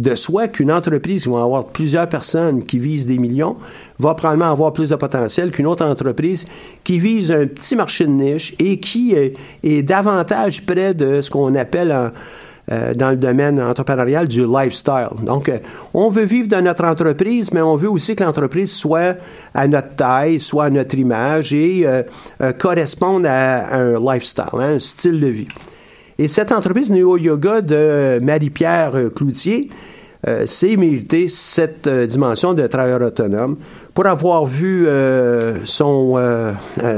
de 0.00 0.14
soi 0.14 0.48
qu'une 0.48 0.72
entreprise 0.72 1.24
qui 1.24 1.28
va 1.28 1.42
avoir 1.42 1.66
plusieurs 1.66 2.08
personnes 2.08 2.64
qui 2.64 2.78
visent 2.78 3.06
des 3.06 3.18
millions 3.18 3.56
va 3.98 4.14
probablement 4.14 4.50
avoir 4.50 4.72
plus 4.72 4.90
de 4.90 4.96
potentiel 4.96 5.50
qu'une 5.50 5.66
autre 5.66 5.84
entreprise 5.84 6.44
qui 6.84 6.98
vise 6.98 7.32
un 7.32 7.46
petit 7.46 7.76
marché 7.76 8.04
de 8.04 8.10
niche 8.10 8.54
et 8.58 8.80
qui 8.80 9.14
est, 9.14 9.34
est 9.62 9.82
davantage 9.82 10.64
près 10.64 10.94
de 10.94 11.20
ce 11.20 11.30
qu'on 11.30 11.54
appelle 11.54 12.12
euh, 12.70 12.94
dans 12.94 13.10
le 13.10 13.16
domaine 13.16 13.60
entrepreneurial 13.60 14.28
du 14.28 14.46
lifestyle. 14.46 15.08
Donc, 15.22 15.48
euh, 15.48 15.58
on 15.94 16.08
veut 16.08 16.24
vivre 16.24 16.48
de 16.48 16.56
notre 16.56 16.84
entreprise, 16.84 17.52
mais 17.52 17.60
on 17.60 17.74
veut 17.74 17.90
aussi 17.90 18.14
que 18.14 18.22
l'entreprise 18.22 18.72
soit 18.72 19.16
à 19.52 19.66
notre 19.66 19.96
taille, 19.96 20.38
soit 20.38 20.66
à 20.66 20.70
notre 20.70 20.96
image 20.96 21.52
et 21.54 21.82
euh, 21.84 22.04
euh, 22.40 22.52
corresponde 22.52 23.26
à 23.26 23.74
un 23.74 23.98
lifestyle, 23.98 24.44
hein, 24.52 24.74
un 24.74 24.78
style 24.78 25.18
de 25.18 25.26
vie. 25.26 25.48
Et 26.22 26.28
cette 26.28 26.52
entreprise 26.52 26.92
Néo 26.92 27.16
Yoga 27.16 27.62
de 27.62 28.20
Marie-Pierre 28.22 28.94
euh, 28.94 29.10
Cloutier 29.10 29.68
euh, 30.28 30.46
s'est 30.46 30.76
mérité 30.76 31.26
cette 31.26 31.88
euh, 31.88 32.06
dimension 32.06 32.54
de 32.54 32.64
travailleur 32.68 33.02
autonome 33.02 33.56
pour 33.92 34.06
avoir 34.06 34.44
vu 34.44 34.86
euh, 34.86 35.56
son, 35.64 36.16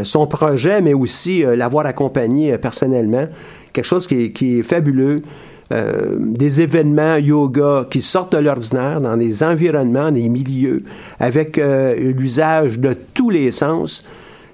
son 0.02 0.26
projet, 0.26 0.82
mais 0.82 0.92
aussi 0.92 1.42
l'avoir 1.42 1.86
accompagné 1.86 2.58
personnellement. 2.58 3.26
Quelque 3.72 3.86
chose 3.86 4.06
qui 4.06 4.34
est, 4.58 4.62
fabuleux. 4.62 5.22
Des 5.70 6.60
événements 6.60 7.16
yoga 7.16 7.86
qui 7.90 8.02
sortent 8.02 8.36
de 8.36 8.38
l'ordinaire 8.38 9.00
dans 9.00 9.16
des 9.16 9.42
environnements, 9.42 10.12
des 10.12 10.28
milieux, 10.28 10.84
avec 11.18 11.56
l'usage 11.56 12.78
de 12.78 12.94
tous 13.14 13.30
les 13.30 13.50
sens. 13.50 14.04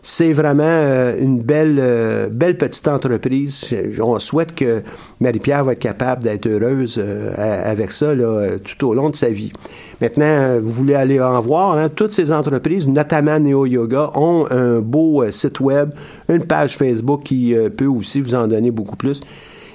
C'est 0.03 0.33
vraiment 0.33 0.63
euh, 0.65 1.15
une 1.21 1.41
belle, 1.41 1.79
euh, 1.79 2.29
belle 2.31 2.57
petite 2.57 2.89
entreprise. 2.89 3.67
On 4.01 4.19
souhaite 4.19 4.55
que 4.55 4.83
Marie-Pierre 5.21 5.65
va 5.65 5.73
être 5.73 5.79
capable 5.79 6.23
d'être 6.23 6.47
heureuse 6.47 6.99
euh, 6.99 7.35
avec 7.65 7.93
ça 7.93 8.13
tout 8.65 8.89
au 8.89 8.95
long 8.95 9.11
de 9.11 9.17
sa 9.17 9.29
vie. 9.29 9.53
Maintenant, 10.01 10.59
vous 10.59 10.71
voulez 10.71 10.95
aller 10.95 11.21
en 11.21 11.39
voir, 11.41 11.77
hein, 11.77 11.91
toutes 11.95 12.13
ces 12.13 12.33
entreprises, 12.33 12.89
notamment 12.89 13.39
Neo 13.39 13.67
Yoga, 13.67 14.11
ont 14.15 14.47
un 14.51 14.81
beau 14.81 15.31
site 15.31 15.61
web, 15.61 15.91
une 16.31 16.45
page 16.45 16.79
Facebook 16.79 17.23
qui 17.25 17.55
peut 17.77 17.87
aussi 17.87 18.23
vous 18.23 18.35
en 18.35 18.49
donner 18.49 18.71
beaucoup 18.71 18.97
plus. 18.97 19.21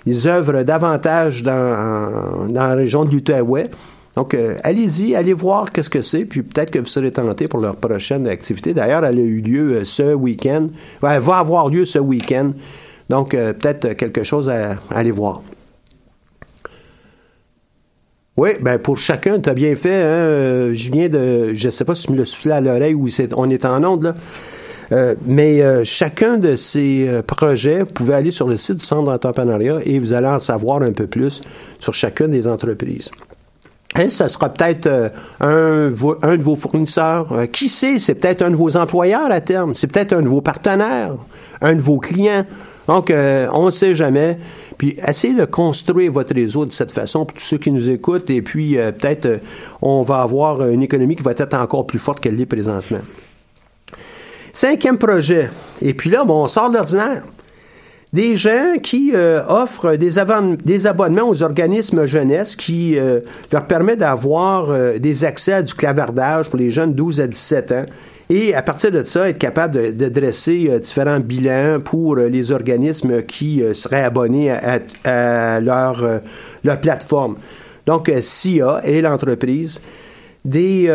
Ils 0.08 0.28
œuvrent 0.28 0.64
davantage 0.64 1.44
dans 1.44 2.48
la 2.52 2.74
région 2.74 3.06
de 3.06 3.12
l'Outaouais. 3.12 3.70
Donc, 4.16 4.34
euh, 4.34 4.56
allez-y, 4.64 5.14
allez 5.16 5.34
voir 5.34 5.72
qu'est-ce 5.72 5.90
que 5.90 6.02
c'est, 6.02 6.24
puis 6.24 6.42
peut-être 6.42 6.72
que 6.72 6.80
vous 6.80 6.86
serez 6.86 7.12
tenté 7.12 7.48
pour 7.48 7.60
leur 7.60 7.76
prochaine 7.76 8.28
activité. 8.28 8.74
D'ailleurs, 8.74 9.04
elle 9.04 9.20
a 9.20 9.22
eu 9.22 9.42
lieu 9.42 9.74
euh, 9.74 9.84
ce 9.84 10.14
week-end. 10.14 10.68
Elle 11.04 11.20
va 11.20 11.38
avoir 11.38 11.68
lieu 11.68 11.84
ce 11.84 12.00
week-end. 12.00 12.52
Donc, 13.10 13.34
euh, 13.34 13.52
peut-être 13.52 13.94
quelque 13.94 14.24
chose 14.24 14.50
à, 14.50 14.78
aller 14.90 15.12
voir. 15.12 15.42
Oui, 18.38 18.52
ben 18.62 18.78
pour 18.80 18.98
chacun, 18.98 19.40
tu 19.40 19.50
as 19.50 19.54
bien 19.54 19.76
fait, 19.76 19.96
hein, 19.96 20.28
euh, 20.28 20.74
Julien, 20.74 21.08
de, 21.08 21.54
je 21.54 21.70
sais 21.70 21.86
pas 21.86 21.96
si 21.96 22.08
tu 22.08 22.14
me 22.14 22.18
l'as 22.18 22.26
soufflé 22.26 22.52
à 22.52 22.62
l'oreille 22.62 22.94
ou 22.94 23.08
on 23.38 23.50
est 23.50 23.66
en 23.66 23.84
onde, 23.84 24.04
là. 24.04 24.14
Mais 25.26 25.84
chacun 25.84 26.38
de 26.38 26.56
ces 26.56 27.10
projets, 27.26 27.80
vous 27.80 27.88
pouvez 27.88 28.14
aller 28.14 28.30
sur 28.30 28.48
le 28.48 28.56
site 28.56 28.76
du 28.76 28.86
Centre 28.86 29.06
d'entrepreneuriat 29.06 29.80
et 29.84 29.98
vous 29.98 30.14
allez 30.14 30.28
en 30.28 30.40
savoir 30.40 30.84
un 30.84 30.92
peu 30.92 31.08
plus 31.08 31.42
sur 31.80 31.96
chacune 31.96 32.28
des 32.28 32.48
entreprises. 32.48 33.10
Hein, 33.96 34.10
ça 34.10 34.28
sera 34.28 34.50
peut-être 34.50 34.88
euh, 34.88 35.10
un, 35.40 35.90
un 36.22 36.38
de 36.38 36.44
vos 36.44 36.56
fournisseurs. 36.56 37.32
Euh, 37.32 37.46
qui 37.46 37.70
sait, 37.70 37.98
c'est 37.98 38.16
peut-être 38.16 38.42
un 38.42 38.52
de 38.52 38.56
vos 38.56 38.76
employeurs 38.76 39.32
à 39.32 39.42
terme. 39.42 39.74
C'est 39.74 39.88
peut-être 39.88 40.14
un 40.14 40.22
de 40.22 40.28
vos 40.28 40.42
partenaires, 40.42 41.16
un 41.62 41.74
de 41.76 41.82
vos 41.82 42.00
clients. 42.00 42.46
Donc, 42.88 43.10
euh, 43.10 43.48
on 43.54 43.68
ne 43.68 43.72
sait 43.72 43.96
jamais. 43.96 44.38
Puis, 44.78 44.98
essayez 45.08 45.34
de 45.34 45.46
construire 45.46 46.12
votre 46.12 46.36
réseau 46.36 46.66
de 46.66 46.72
cette 46.72 46.92
façon 46.92 47.26
pour 47.26 47.38
tous 47.38 47.44
ceux 47.44 47.58
qui 47.58 47.72
nous 47.72 47.90
écoutent. 47.90 48.30
Et 48.30 48.42
puis, 48.42 48.78
euh, 48.78 48.92
peut-être, 48.92 49.40
on 49.82 50.02
va 50.02 50.22
avoir 50.22 50.68
une 50.68 50.84
économie 50.84 51.16
qui 51.16 51.24
va 51.24 51.32
être 51.32 51.54
encore 51.56 51.88
plus 51.88 52.00
forte 52.00 52.20
qu'elle 52.20 52.36
l'est 52.36 52.46
présentement. 52.46 53.00
Cinquième 54.52 54.98
projet. 54.98 55.50
Et 55.82 55.94
puis 55.94 56.10
là, 56.10 56.24
bon, 56.26 56.44
on 56.44 56.48
sort 56.48 56.70
de 56.70 56.76
l'ordinaire. 56.76 57.24
Des 58.16 58.38
gens 58.38 58.78
qui 58.82 59.12
euh, 59.14 59.42
offrent 59.46 59.98
des, 59.98 60.18
abonnements 60.88 61.28
aux 61.28 61.44
organismes 61.44 62.06
jeunesse 62.06 62.56
qui 62.56 62.98
euh, 62.98 63.20
leur 63.52 63.68
permet 63.68 63.98
d'avoir 63.98 64.70
euh, 64.70 64.98
des 65.00 65.26
accès 65.26 65.52
à 65.52 65.62
du 65.62 65.74
clavardage 65.74 66.50
pour 66.50 66.58
les 66.58 66.72
jeunes 66.72 66.94
12 66.94 67.20
à 67.20 67.28
17 67.28 67.72
ans. 67.74 67.86
Et 68.30 68.56
à 68.56 68.62
partir 68.62 68.92
de 68.92 69.04
ça, 69.04 69.28
être 69.28 69.38
capable 69.38 69.74
de, 69.74 69.92
de 69.92 70.08
dresser 70.08 70.80
différents 70.80 71.20
bilans 71.20 71.80
pour 71.84 72.16
les 72.16 72.54
organismes 72.54 73.22
qui 73.22 73.62
seraient 73.74 74.06
abonnés 74.06 74.50
à, 75.04 75.60
leur, 75.60 76.22
plateforme. 76.82 77.36
Donc, 77.86 78.10
SIA 78.22 78.80
et 78.86 79.02
l'entreprise 79.02 79.82
des 80.44 80.90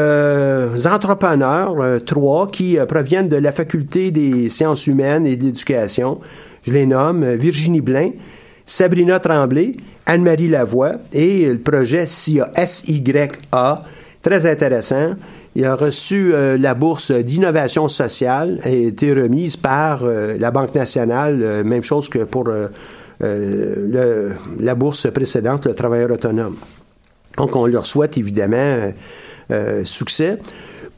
entrepreneurs, 0.86 1.76
trois, 2.04 2.48
qui 2.48 2.78
proviennent 2.88 3.28
de 3.28 3.36
la 3.36 3.52
Faculté 3.52 4.10
des 4.10 4.48
sciences 4.48 4.88
humaines 4.88 5.24
et 5.24 5.36
de 5.36 5.44
l'éducation. 5.44 6.18
Je 6.62 6.72
les 6.72 6.86
nomme 6.86 7.22
euh, 7.22 7.36
Virginie 7.36 7.80
Blain, 7.80 8.10
Sabrina 8.66 9.18
Tremblay, 9.20 9.72
Anne-Marie 10.06 10.48
Lavoie 10.48 10.92
et 11.12 11.46
le 11.46 11.58
projet 11.58 12.06
SIA, 12.06 12.50
S-Y-A, 12.54 13.84
Très 14.22 14.44
intéressant. 14.44 15.14
Il 15.56 15.64
a 15.64 15.74
reçu 15.74 16.34
euh, 16.34 16.58
la 16.58 16.74
bourse 16.74 17.10
d'innovation 17.10 17.88
sociale 17.88 18.60
et 18.66 18.68
a 18.68 18.88
été 18.88 19.14
remise 19.14 19.56
par 19.56 20.04
euh, 20.04 20.36
la 20.38 20.50
Banque 20.50 20.74
nationale, 20.74 21.64
même 21.64 21.82
chose 21.82 22.10
que 22.10 22.24
pour 22.24 22.50
la 23.20 24.74
bourse 24.74 25.10
précédente, 25.10 25.66
le 25.66 25.74
travailleur 25.74 26.10
autonome. 26.10 26.56
Donc, 27.38 27.56
on 27.56 27.64
leur 27.64 27.86
souhaite 27.86 28.18
évidemment 28.18 28.92
succès. 29.84 30.38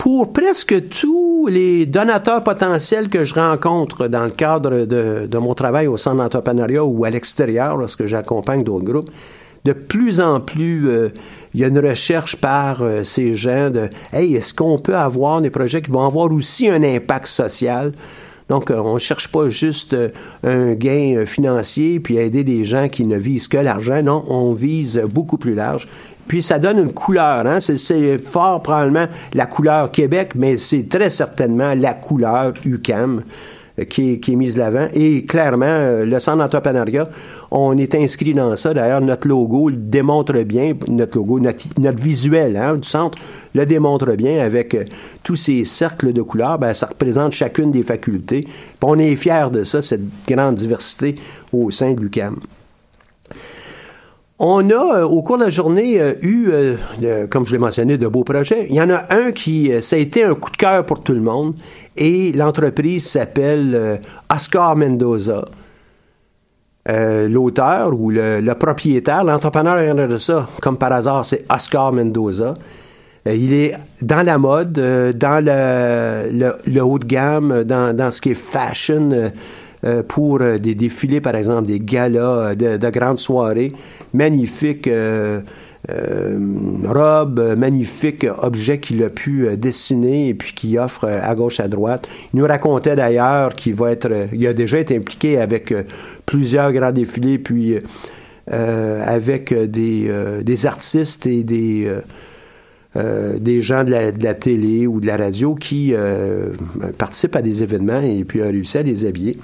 Pour 0.02 0.32
presque 0.32 0.88
tous 0.88 1.46
les 1.46 1.86
donateurs 1.86 2.42
potentiels 2.42 3.08
que 3.08 3.24
je 3.24 3.34
rencontre 3.34 4.08
dans 4.08 4.24
le 4.24 4.32
cadre 4.32 4.84
de, 4.84 5.38
mon 5.38 5.54
travail 5.54 5.86
au 5.86 5.96
centre 5.96 6.16
d'entrepreneuriat 6.16 6.84
ou 6.84 7.04
à 7.04 7.10
l'extérieur, 7.10 7.76
lorsque 7.76 8.06
j'accompagne 8.06 8.64
d'autres 8.64 8.84
groupes, 8.84 9.10
de 9.64 9.72
plus 9.72 10.20
en 10.20 10.40
plus, 10.40 10.88
euh, 10.88 11.10
il 11.54 11.60
y 11.60 11.64
a 11.64 11.68
une 11.68 11.78
recherche 11.78 12.34
par 12.34 12.82
euh, 12.82 13.04
ces 13.04 13.36
gens 13.36 13.70
de 13.70 13.90
Hey, 14.12 14.34
est-ce 14.34 14.52
qu'on 14.52 14.76
peut 14.76 14.96
avoir 14.96 15.40
des 15.40 15.50
projets 15.50 15.80
qui 15.80 15.92
vont 15.92 16.04
avoir 16.04 16.32
aussi 16.32 16.68
un 16.68 16.82
impact 16.82 17.28
social? 17.28 17.92
Donc, 18.48 18.72
euh, 18.72 18.80
on 18.80 18.94
ne 18.94 18.98
cherche 18.98 19.28
pas 19.28 19.48
juste 19.50 19.96
un 20.42 20.72
gain 20.72 21.22
financier 21.26 22.00
puis 22.00 22.16
aider 22.16 22.42
des 22.42 22.64
gens 22.64 22.88
qui 22.88 23.06
ne 23.06 23.16
visent 23.16 23.46
que 23.46 23.56
l'argent. 23.56 24.02
Non, 24.02 24.24
on 24.26 24.52
vise 24.52 25.00
beaucoup 25.08 25.38
plus 25.38 25.54
large. 25.54 25.88
Puis 26.26 26.42
ça 26.42 26.58
donne 26.58 26.78
une 26.78 26.92
couleur. 26.92 27.46
Hein? 27.46 27.60
C'est- 27.60 28.18
fort 28.18 28.62
probablement 28.62 29.06
la 29.34 29.46
couleur 29.46 29.90
Québec, 29.90 30.32
mais 30.34 30.56
c'est 30.56 30.88
très 30.88 31.10
certainement 31.10 31.74
la 31.74 31.94
couleur 31.94 32.52
UCAM 32.64 33.22
euh, 33.78 33.84
qui 33.84 34.12
est, 34.12 34.36
mise 34.36 34.56
l'avant. 34.58 34.88
Et 34.92 35.24
clairement, 35.24 35.64
euh, 35.66 36.04
le 36.04 36.20
centre 36.20 36.38
d'entrepreneuriat, 36.38 37.08
on 37.50 37.76
est 37.78 37.94
inscrit 37.94 38.34
dans 38.34 38.54
ça. 38.54 38.74
D'ailleurs, 38.74 39.00
notre 39.00 39.28
logo 39.28 39.70
le 39.70 39.76
démontre 39.76 40.34
bien, 40.42 40.74
notre 40.88 41.16
logo, 41.16 41.40
notre, 41.40 41.64
notre 41.80 42.02
visuel 42.02 42.56
hein, 42.56 42.76
du 42.76 42.88
centre 42.88 43.18
le 43.54 43.64
démontre 43.64 44.14
bien 44.14 44.44
avec 44.44 44.74
euh, 44.74 44.84
tous 45.22 45.36
ces 45.36 45.64
cercles 45.64 46.12
de 46.12 46.22
couleurs. 46.22 46.58
Ben, 46.58 46.74
ça 46.74 46.86
représente 46.86 47.32
chacune 47.32 47.70
des 47.70 47.82
facultés. 47.82 48.42
Puis 48.42 48.50
on 48.82 48.98
est 48.98 49.16
fiers 49.16 49.50
de 49.50 49.64
ça, 49.64 49.80
cette 49.80 50.04
grande 50.28 50.56
diversité 50.56 51.14
au 51.52 51.70
sein 51.70 51.92
de 51.92 52.00
l'UCAM. 52.00 52.36
On 54.38 54.70
a, 54.70 54.98
euh, 55.00 55.04
au 55.04 55.22
cours 55.22 55.38
de 55.38 55.44
la 55.44 55.50
journée, 55.50 56.00
euh, 56.00 56.14
eu, 56.22 56.48
euh, 56.50 57.26
comme 57.28 57.46
je 57.46 57.52
l'ai 57.52 57.58
mentionné, 57.58 57.96
de 57.96 58.08
beaux 58.08 58.24
projets. 58.24 58.66
Il 58.70 58.74
y 58.74 58.82
en 58.82 58.90
a 58.90 59.04
un 59.14 59.30
qui, 59.30 59.70
ça 59.80 59.96
a 59.96 59.98
été 59.98 60.24
un 60.24 60.34
coup 60.34 60.50
de 60.50 60.56
cœur 60.56 60.84
pour 60.84 61.00
tout 61.02 61.12
le 61.12 61.20
monde, 61.20 61.54
et 61.96 62.32
l'entreprise 62.32 63.06
s'appelle 63.06 64.00
Oscar 64.32 64.74
Mendoza. 64.76 65.44
L'auteur 66.88 67.92
ou 67.94 68.10
le, 68.10 68.52
propriétaire, 68.54 69.22
l'entrepreneur 69.22 70.08
de 70.08 70.16
ça, 70.16 70.48
comme 70.60 70.76
par 70.76 70.90
hasard, 70.92 71.24
c'est 71.24 71.44
Oscar 71.52 71.92
Mendoza. 71.92 72.54
Il 73.24 73.52
est 73.52 73.76
dans 74.00 74.26
la 74.26 74.36
mode, 74.38 74.72
dans 74.72 75.44
le, 75.44 76.52
le- 76.66 76.82
haut 76.82 76.98
de 76.98 77.04
gamme, 77.04 77.62
dans, 77.62 77.94
dans 77.96 78.10
ce 78.10 78.20
qui 78.20 78.30
est 78.30 78.34
fashion, 78.34 79.30
euh, 79.84 80.04
pour 80.04 80.40
euh, 80.40 80.58
des 80.58 80.76
défilés, 80.76 81.20
par 81.20 81.34
exemple, 81.34 81.66
des 81.66 81.80
galas 81.80 82.20
euh, 82.20 82.54
de, 82.54 82.76
de 82.76 82.90
grandes 82.90 83.18
soirées. 83.18 83.72
Magnifique 84.14 84.86
euh, 84.86 85.40
euh, 85.90 86.38
robe, 86.86 87.40
euh, 87.40 87.56
magnifique 87.56 88.24
objet 88.38 88.78
qu'il 88.78 89.02
a 89.02 89.08
pu 89.08 89.48
dessiner 89.56 90.28
et 90.28 90.34
puis 90.34 90.52
qu'il 90.52 90.78
offre 90.78 91.06
à 91.06 91.34
gauche, 91.34 91.58
à 91.58 91.66
droite. 91.66 92.08
Il 92.32 92.38
nous 92.38 92.46
racontait 92.46 92.94
d'ailleurs 92.94 93.54
qu'il 93.54 93.74
va 93.74 93.90
être, 93.90 94.08
il 94.32 94.46
a 94.46 94.52
déjà 94.52 94.78
été 94.78 94.96
impliqué 94.96 95.38
avec 95.38 95.74
plusieurs 96.26 96.72
grands 96.72 96.92
défilés, 96.92 97.38
puis 97.38 97.78
avec 98.46 99.52
des, 99.54 100.12
des 100.42 100.66
artistes 100.66 101.26
et 101.26 101.42
des 101.42 101.92
euh, 102.94 103.38
des 103.38 103.62
gens 103.62 103.84
de 103.84 103.90
la, 103.90 104.34
télé 104.34 104.86
ou 104.86 105.00
de 105.00 105.06
la 105.06 105.16
radio 105.16 105.54
qui 105.54 105.94
euh, 105.94 106.50
participent 106.98 107.36
à 107.36 107.40
des 107.40 107.62
événements 107.62 108.02
et 108.02 108.22
puis 108.24 108.42
a 108.42 108.46
réussi 108.46 108.76
à 108.76 108.82
les 108.82 109.06
habiller. 109.06 109.38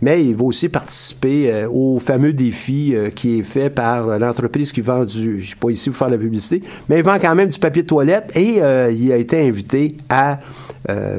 Mais 0.00 0.24
il 0.24 0.34
va 0.34 0.44
aussi 0.44 0.70
participer 0.70 1.52
euh, 1.52 1.68
au 1.68 1.98
fameux 1.98 2.32
défi 2.32 2.94
qui 3.14 3.38
est 3.38 3.42
fait 3.42 3.68
par 3.68 4.18
l'entreprise 4.18 4.72
qui 4.72 4.80
vend 4.80 5.04
du, 5.04 5.38
je 5.38 5.48
suis 5.48 5.56
pas 5.56 5.68
ici 5.68 5.90
pour 5.90 5.98
faire 5.98 6.08
la 6.08 6.16
publicité, 6.16 6.62
mais 6.88 6.98
il 6.98 7.04
vend 7.04 7.18
quand 7.20 7.34
même 7.34 7.50
du 7.50 7.58
papier 7.58 7.82
de 7.82 7.88
toilette 7.88 8.34
et 8.36 8.60
il 8.92 9.12
a 9.12 9.16
été 9.16 9.38
invité 9.46 9.96
à 10.08 10.38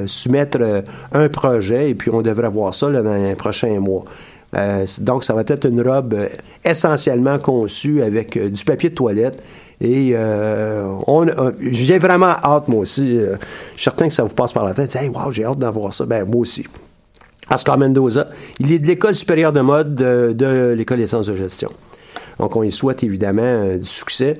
soumettre 0.07 0.83
un 1.11 1.29
projet 1.29 1.91
et 1.91 1.95
puis 1.95 2.09
on 2.11 2.21
devrait 2.21 2.49
voir 2.49 2.73
ça 2.73 2.89
dans 2.89 3.13
les 3.13 3.35
prochains 3.35 3.79
mois. 3.79 4.05
Euh, 4.55 4.85
donc, 5.01 5.23
ça 5.23 5.33
va 5.33 5.41
être 5.41 5.67
une 5.67 5.81
robe 5.81 6.13
euh, 6.13 6.27
essentiellement 6.63 7.39
conçue 7.39 8.01
avec 8.01 8.37
euh, 8.37 8.49
du 8.49 8.63
papier 8.63 8.89
de 8.89 8.95
toilette. 8.95 9.43
Et 9.81 10.15
j'ai 11.71 11.99
vraiment 11.99 12.33
hâte, 12.41 12.69
moi 12.69 12.79
aussi. 12.79 13.17
je 13.17 13.35
suis 13.73 13.83
certain 13.83 14.07
que 14.07 14.13
ça 14.13 14.23
vous 14.23 14.33
passe 14.33 14.53
par 14.53 14.63
la 14.63 14.73
tête. 14.73 14.95
Hey, 14.95 15.09
wow, 15.09 15.31
j'ai 15.31 15.43
hâte 15.43 15.59
d'en 15.59 15.69
voir 15.69 15.91
ça. 15.93 16.05
Ben, 16.05 16.23
moi 16.23 16.41
aussi. 16.41 16.65
Oscar 17.51 17.77
Mendoza, 17.77 18.29
il 18.59 18.71
est 18.71 18.79
de 18.79 18.87
l'École 18.87 19.13
supérieure 19.13 19.51
de 19.51 19.59
mode 19.59 19.93
de, 19.93 20.33
de 20.33 20.73
l'École 20.77 20.99
des 20.99 21.07
sciences 21.07 21.27
de 21.27 21.35
gestion. 21.35 21.69
Donc, 22.39 22.55
on 22.55 22.63
y 22.63 22.71
souhaite 22.71 23.03
évidemment 23.03 23.75
du 23.75 23.85
succès. 23.85 24.35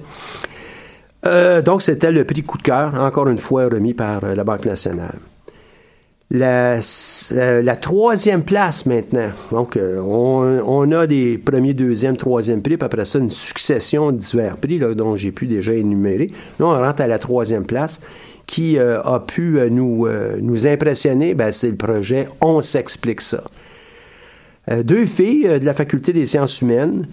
Donc, 1.66 1.82
c'était 1.82 2.14
le 2.14 2.24
prix 2.24 2.42
coup 2.42 2.58
de 2.58 2.64
cœur, 2.64 2.94
encore 2.96 3.28
une 3.28 3.38
fois 3.38 3.66
remis 3.66 3.94
par 3.94 4.22
la 4.22 4.44
Banque 4.46 4.64
nationale. 4.64 5.20
La, 6.32 6.80
euh, 7.34 7.62
la 7.62 7.76
troisième 7.76 8.44
place 8.44 8.88
maintenant. 8.88 9.30
Donc, 9.52 9.78
euh, 9.78 10.00
on, 10.00 10.92
a 10.92 11.06
des 11.06 11.38
premiers, 11.38 11.76
deuxième, 11.76 12.18
troisième 12.18 12.64
prix, 12.64 12.78
puis 12.78 12.86
après 12.86 13.06
ça, 13.06 13.20
une 13.20 13.30
succession 13.30 14.12
de 14.12 14.18
divers 14.18 14.58
prix 14.58 14.80
dont 14.80 15.16
j'ai 15.16 15.32
pu 15.32 15.46
déjà 15.46 15.74
énumérer. 15.74 16.28
Là, 16.60 16.66
on 16.66 16.72
rentre 16.72 17.02
à 17.02 17.08
la 17.08 17.20
troisième 17.20 17.66
place 17.66 18.02
qui 18.48 18.80
euh, 18.80 19.02
a 19.04 19.20
pu 19.20 19.60
nous, 19.70 20.08
impressionner. 20.66 21.36
Ben, 21.36 21.52
c'est 21.52 21.70
le 21.70 21.76
projet 21.76 22.28
On 22.42 22.60
s'explique 22.62 23.22
ça. 23.22 23.44
Deux 24.84 25.06
filles 25.06 25.60
de 25.60 25.66
la 25.66 25.76
Faculté 25.76 26.12
des 26.12 26.26
sciences 26.26 26.60
humaines, 26.62 27.06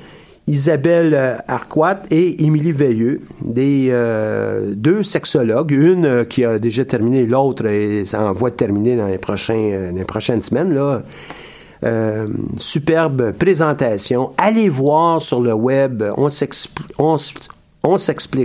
Isabelle 0.49 1.15
euh, 1.15 1.37
Arquat 1.47 2.03
et 2.11 2.45
Émilie 2.45 2.73
Veilleux, 2.73 3.21
des 3.45 3.89
euh, 3.91 4.73
deux 4.75 5.03
sexologues, 5.03 5.71
une 5.71 6.05
euh, 6.05 6.25
qui 6.25 6.45
a 6.45 6.59
déjà 6.59 6.85
terminé, 6.85 7.27
l'autre 7.27 7.67
est 7.67 8.15
en 8.15 8.33
voie 8.33 8.51
de 8.51 8.57
terminer 8.57 8.97
dans 8.97 9.07
les, 9.07 9.19
prochaines 9.19 10.43
semaines. 10.43 10.79
Superbe 12.57 13.33
présentation. 13.33 14.33
Allez 14.37 14.69
voir 14.69 15.21
sur 15.21 15.41
le 15.41 15.53
web, 15.53 16.05
on 16.17 16.29
s'explique, 16.29 16.91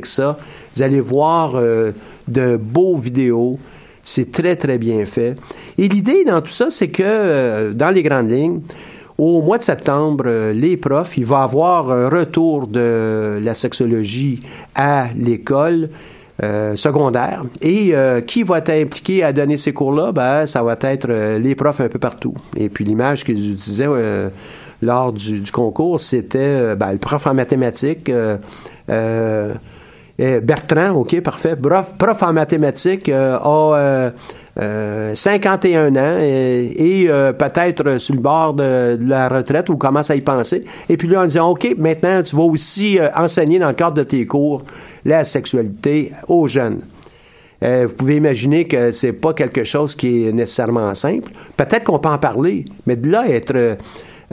ça. 0.06 0.38
Vous 0.76 0.82
allez 0.82 1.00
voir 1.00 1.54
de 2.28 2.58
beaux 2.58 2.98
vidéos. 2.98 3.60
C'est 4.02 4.32
très, 4.32 4.56
très 4.56 4.80
bien 4.80 5.06
fait. 5.06 5.36
Et 5.78 5.88
l'idée 5.88 6.26
dans 6.26 6.42
tout 6.42 6.48
ça, 6.48 6.72
c'est 6.72 6.88
que 6.88 7.74
dans 7.74 7.90
les 7.90 8.02
grandes 8.02 8.32
lignes, 8.32 8.62
au 9.18 9.42
mois 9.42 9.58
de 9.58 9.64
septembre, 9.64 10.26
euh, 10.28 10.54
les 10.54 10.78
profs, 10.78 11.18
il 11.18 11.26
va 11.26 11.40
y 11.40 11.44
avoir 11.44 11.92
un 11.92 12.08
retour 12.08 12.68
de 12.68 13.40
la 13.42 13.54
sexologie 13.54 14.40
à 14.76 15.08
l'école 15.18 15.90
euh, 16.44 16.76
secondaire. 16.76 17.44
Et 17.62 17.96
euh, 17.96 18.22
qui 18.22 18.44
va 18.44 18.60
être 18.60 18.70
impliqué 18.70 19.24
à 19.24 19.34
donner 19.34 19.58
ces 19.58 19.74
cours-là? 19.74 20.12
Ben, 20.12 20.46
ça 20.46 20.62
va 20.62 20.78
être 20.82 21.08
euh, 21.10 21.40
les 21.40 21.56
profs 21.56 21.82
un 21.82 21.90
peu 21.90 21.98
partout. 21.98 22.36
Et 22.56 22.70
puis 22.70 22.86
l'image 22.86 23.24
qu'ils 23.24 23.54
utilisaient 23.54 23.88
euh, 23.88 24.30
lors 24.84 25.12
du, 25.12 25.40
du 25.40 25.52
concours, 25.52 26.00
c'était 26.00 26.76
ben, 26.76 26.92
le 26.92 27.00
prof 27.00 27.26
en 27.26 27.34
mathématiques. 27.34 28.12
Bertrand, 30.20 30.92
OK, 30.92 31.20
parfait. 31.22 31.56
Prof, 31.56 31.96
prof 31.98 32.22
en 32.22 32.34
mathématiques 32.34 33.10
a 33.10 34.12
euh, 34.60 35.12
euh, 35.12 35.16
51 35.16 35.96
ans 35.96 36.18
et, 36.20 36.74
et, 36.78 37.10
euh, 37.10 37.34
peut-être 37.34 37.98
sur 38.00 38.16
le 38.16 38.22
bord 38.22 38.54
de, 38.54 38.98
la 39.02 39.30
retraite 39.30 39.70
ou 39.70 39.78
commence 39.78 40.10
à 40.10 40.16
y 40.16 40.22
penser. 40.22 40.62
Et 40.90 40.98
puis 40.98 41.08
là, 41.08 41.22
on 41.24 41.26
dit, 41.26 41.40
OK, 41.40 41.76
maintenant, 41.78 42.22
tu 42.24 42.36
vas 42.36 42.44
aussi 42.44 43.00
euh, 43.00 43.10
enseigner 43.16 43.60
dans 43.60 43.70
le 43.70 43.74
cadre 43.76 43.96
de 43.96 44.04
tes 44.04 44.26
cours 44.26 44.64
la 45.06 45.24
sexualité 45.24 46.12
aux 46.28 46.48
jeunes. 46.48 46.82
Euh, 47.64 47.86
vous 47.88 47.96
pouvez 47.96 48.16
imaginer 48.16 48.66
que 48.66 48.92
c'est 48.92 49.14
pas 49.14 49.34
quelque 49.34 49.64
chose 49.64 49.96
qui 49.96 50.28
est 50.28 50.32
nécessairement 50.32 50.94
simple. 50.94 51.32
Peut-être 51.56 51.86
qu'on 51.86 52.00
peut 52.00 52.10
en 52.10 52.20
parler, 52.20 52.66
mais 52.86 52.96
de 52.96 53.10
là 53.10 53.28
être 53.28 53.56
euh, 53.56 53.76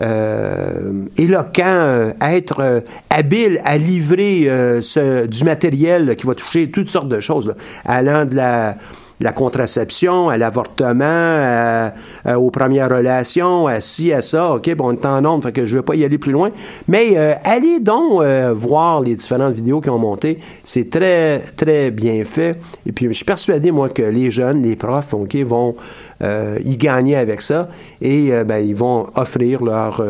euh, 0.01 1.05
éloquent, 1.17 1.63
euh, 1.65 2.13
être 2.21 2.61
euh, 2.61 2.81
habile 3.11 3.61
à 3.65 3.79
livrer 3.79 4.45
euh, 4.49 4.81
du 5.27 5.45
matériel 5.45 6.17
qui 6.17 6.27
va 6.27 6.35
toucher 6.35 6.71
toutes 6.71 6.91
sortes 6.91 7.09
de 7.09 7.21
choses, 7.21 7.55
allant 7.85 8.25
de 8.25 8.35
la, 8.35 8.77
la 9.21 9.33
contraception, 9.33 10.29
à 10.29 10.37
l'avortement, 10.37 11.91
aux 12.37 12.51
premières 12.51 12.91
relations, 12.91 13.67
à 13.67 13.81
ci, 13.81 14.13
à 14.13 14.23
ça. 14.23 14.55
OK, 14.55 14.75
bon, 14.75 14.89
on 14.89 14.93
est 14.93 15.07
en 15.07 15.21
nombre, 15.21 15.45
fait 15.45 15.53
que 15.53 15.67
je 15.67 15.77
ne 15.77 15.81
vais 15.81 15.85
pas 15.85 15.95
y 15.95 16.05
aller 16.05 16.19
plus 16.19 16.33
loin. 16.33 16.51
Mais 16.89 17.13
euh, 17.17 17.35
allez 17.45 17.81
donc 17.81 18.23
euh, 18.23 18.53
voir 18.55 19.01
les 19.01 19.15
différentes 19.15 19.55
vidéos 19.55 19.81
qui 19.81 19.91
ont 19.91 19.99
monté. 19.99 20.39
C'est 20.65 20.91
très, 20.91 21.41
très 21.57 21.91
bien 21.91 22.25
fait. 22.25 22.59
Et 22.87 22.93
puis, 22.93 23.07
je 23.07 23.13
suis 23.13 23.25
persuadé, 23.25 23.71
moi, 23.71 23.89
que 23.89 24.03
les 24.03 24.31
jeunes, 24.31 24.63
les 24.63 24.77
profs, 24.77 25.15
OK, 25.15 25.35
vont 25.37 25.77
euh, 26.23 26.59
y 26.65 26.77
gagner 26.77 27.17
avec 27.17 27.41
ça. 27.41 27.69
Et 28.01 28.31
ben, 28.45 28.59
ils 28.59 28.77
vont 28.77 29.09
offrir 29.15 29.63
leur... 29.63 30.03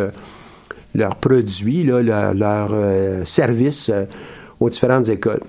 leurs 0.94 1.16
produits, 1.16 1.82
là, 1.82 2.02
leur, 2.02 2.34
leur, 2.34 3.26
services 3.26 3.90
aux 4.60 4.70
différentes 4.70 5.08
écoles. 5.08 5.40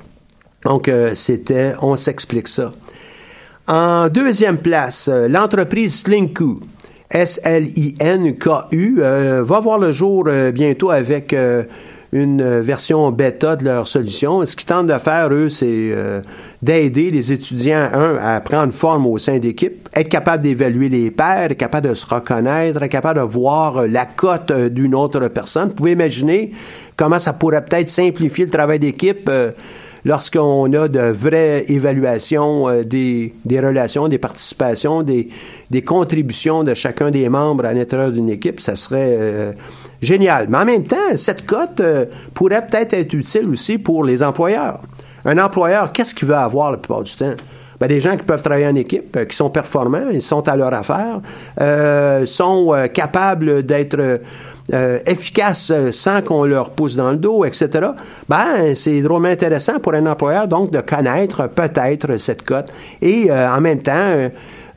Donc, 0.63 0.89
c'était 1.13 1.73
On 1.82 1.95
s'explique 1.95 2.47
ça. 2.47 2.71
En 3.68 4.09
deuxième 4.09 4.59
place, 4.59 5.09
euh, 5.11 5.28
l'entreprise 5.28 6.01
Slinku, 6.01 6.57
S-L-I-N-K-U, 7.09 8.97
euh, 8.99 9.41
va 9.43 9.59
voir 9.59 9.80
le 9.80 9.91
jour 9.91 10.26
euh, 10.28 10.51
bientôt 10.51 10.91
avec 10.91 11.36
une 12.11 12.59
version 12.61 13.09
bêta 13.11 13.55
de 13.55 13.66
leur 13.66 13.88
solution. 13.88 14.45
Ce 14.45 14.55
qu'ils 14.55 14.68
tentent 14.68 14.86
de 14.86 14.97
faire, 14.99 15.30
eux, 15.32 15.49
c'est 15.49 15.91
d'aider 16.61 17.09
les 17.09 17.34
étudiants, 17.34 17.89
un, 17.91 18.18
à 18.18 18.39
prendre 18.39 18.72
forme 18.72 19.07
au 19.07 19.18
sein 19.18 19.39
d'équipes, 19.39 19.89
être 19.93 20.09
capable 20.09 20.43
d'évaluer 20.43 20.88
les 20.88 21.11
pairs, 21.11 21.51
être 21.51 21.57
capable 21.57 21.89
de 21.89 21.93
se 21.93 22.05
reconnaître, 22.05 22.82
être 22.82 22.89
capable 22.89 23.20
de 23.20 23.26
voir 23.26 23.88
la 23.88 24.05
cote 24.05 24.53
d'une 24.53 24.95
autre 24.95 25.28
personne. 25.28 25.70
Vous 25.70 25.76
pouvez 25.76 25.91
imaginer 25.91 26.51
comment 26.95 27.20
ça 27.20 27.34
pourrait 27.34 27.66
peut-être 27.66 27.89
simplifier 27.89 28.45
le 28.45 28.51
travail 28.51 28.80
d'équipe 28.80 29.30
lorsqu'on 30.06 30.72
a 30.74 30.88
de 30.88 30.99
vraies 30.99 31.66
évaluations 31.68 32.70
euh, 32.70 32.84
des, 32.84 33.34
relations, 33.60 34.08
des 34.08 34.20
participations, 34.20 35.03
des, 35.03 35.28
contributions 35.86 36.64
de 36.64 36.74
chacun 36.74 37.12
des 37.12 37.28
membres 37.28 37.66
à 37.66 37.74
l'intérieur 37.74 38.12
d'une 38.12 38.30
équipe, 38.30 38.60
ça 38.60 38.76
serait 38.76 39.18
euh, 39.20 39.51
génial. 40.01 40.45
Mais 40.47 40.60
en 40.60 40.66
même 40.66 40.84
temps, 40.84 41.18
cette 41.18 41.45
cote 41.45 41.82
euh, 41.82 42.06
pourrait 42.34 42.66
peut-être 42.66 42.93
être 42.93 43.14
utile 43.14 43.49
aussi 43.49 43.78
pour 43.80 44.03
les 44.06 44.24
employeurs. 44.24 44.80
Un 45.26 45.39
employeur, 45.39 45.91
qu'est-ce 45.91 46.14
qu'il 46.14 46.28
veut 46.28 46.36
avoir 46.36 46.72
la 46.72 46.78
plupart 46.78 47.01
du 47.01 47.14
temps? 47.14 47.34
Ben, 47.80 47.88
des 47.88 47.99
gens 47.99 48.16
qui 48.16 48.24
peuvent 48.24 48.41
travailler 48.41 48.68
en 48.68 48.76
équipe, 48.76 49.28
qui 49.28 49.36
sont 49.36 49.49
performants, 49.49 50.10
ils 50.14 50.22
sont 50.22 50.47
à 50.47 50.56
leur 50.56 50.74
affaire, 50.74 51.20
sont 52.26 52.88
capables 52.93 53.64
d'être 53.64 54.22
euh, 54.74 54.99
efficaces 55.05 55.72
euh, 55.72 55.91
sans 55.91 56.22
qu'on 56.22 56.43
leur 56.43 56.72
pousse 56.72 56.95
dans 56.95 57.11
le 57.11 57.18
dos, 57.18 57.45
etc. 57.45 57.89
Ben, 58.30 58.74
c'est 58.74 59.01
drôlement 59.01 59.30
intéressant 59.30 59.80
pour 59.80 59.93
un 59.93 60.05
employeur, 60.05 60.47
donc, 60.47 60.72
de 60.72 60.82
connaître 60.82 61.47
peut-être 61.47 62.18
cette 62.18 62.43
cote. 62.43 62.74
Et 63.01 63.30
euh, 63.30 63.49
en 63.49 63.61
même 63.61 63.82
temps, 63.82 63.93
euh, 63.95 64.30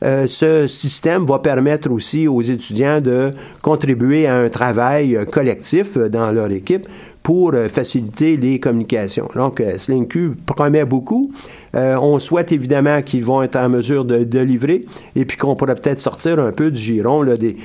euh, 0.03 0.27
ce 0.27 0.67
système 0.67 1.25
va 1.25 1.39
permettre 1.39 1.91
aussi 1.91 2.27
aux 2.27 2.41
étudiants 2.41 3.01
de 3.01 3.31
contribuer 3.61 4.27
à 4.27 4.37
un 4.37 4.49
travail 4.49 5.19
collectif 5.29 5.97
dans 5.97 6.31
leur 6.31 6.51
équipe 6.51 6.87
pour 7.21 7.53
euh, 7.53 7.67
faciliter 7.67 8.37
les 8.37 8.59
communications. 8.59 9.27
Donc, 9.35 9.61
Slinku 9.77 10.31
promet 10.45 10.85
beaucoup. 10.85 11.31
Euh, 11.75 11.97
on 12.01 12.17
souhaite 12.17 12.51
évidemment 12.51 13.01
qu'ils 13.01 13.25
vont 13.25 13.43
être 13.43 13.57
en 13.57 13.69
mesure 13.69 14.05
de, 14.05 14.23
de 14.23 14.39
livrer 14.39 14.85
et 15.15 15.25
puis 15.25 15.37
qu'on 15.37 15.55
pourrait 15.55 15.75
peut-être 15.75 15.99
sortir 15.99 16.39
un 16.39 16.51
peu 16.51 16.71
du 16.71 16.79
giron 16.79 17.21
là, 17.21 17.37
des, 17.37 17.57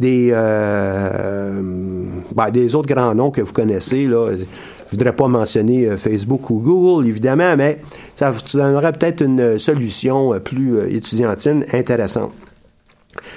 des, 0.00 0.30
euh, 0.32 1.60
ben, 2.34 2.50
des 2.50 2.74
autres 2.74 2.92
grands 2.92 3.14
noms 3.14 3.30
que 3.30 3.42
vous 3.42 3.52
connaissez. 3.52 4.06
Là. 4.06 4.34
Je 4.34 4.90
voudrais 4.90 5.12
pas 5.14 5.28
mentionner 5.28 5.86
euh, 5.86 5.96
Facebook 5.98 6.48
ou 6.48 6.60
Google, 6.60 7.06
évidemment, 7.06 7.54
mais 7.56 7.78
ça 8.16 8.30
vous 8.30 8.40
donnerait 8.54 8.92
peut-être 8.92 9.20
une 9.22 9.58
solution 9.58 10.32
euh, 10.32 10.38
plus 10.38 10.90
étudiantine 10.90 11.66
intéressante. 11.74 12.32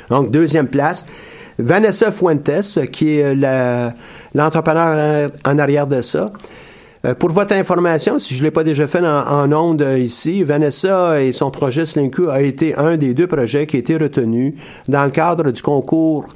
Donc, 0.09 0.31
deuxième 0.31 0.67
place. 0.67 1.05
Vanessa 1.59 2.11
Fuentes, 2.11 2.89
qui 2.91 3.19
est 3.19 3.35
l'entrepreneur 4.33 5.29
en 5.45 5.59
arrière 5.59 5.85
de 5.85 6.01
ça. 6.01 6.27
Euh, 7.05 7.15
Pour 7.15 7.31
votre 7.31 7.53
information, 7.55 8.17
si 8.17 8.33
je 8.33 8.39
ne 8.39 8.45
l'ai 8.45 8.51
pas 8.51 8.63
déjà 8.63 8.87
fait 8.87 9.05
en, 9.05 9.05
en 9.05 9.51
ondes 9.51 9.85
ici, 9.97 10.43
Vanessa 10.43 11.21
et 11.21 11.31
son 11.33 11.51
projet 11.51 11.85
Slinku 11.85 12.29
a 12.29 12.41
été 12.41 12.75
un 12.75 12.95
des 12.97 13.13
deux 13.13 13.27
projets 13.27 13.67
qui 13.67 13.75
a 13.75 13.79
été 13.79 13.97
retenu 13.97 14.55
dans 14.87 15.03
le 15.03 15.11
cadre 15.11 15.51
du 15.51 15.61
concours 15.61 16.27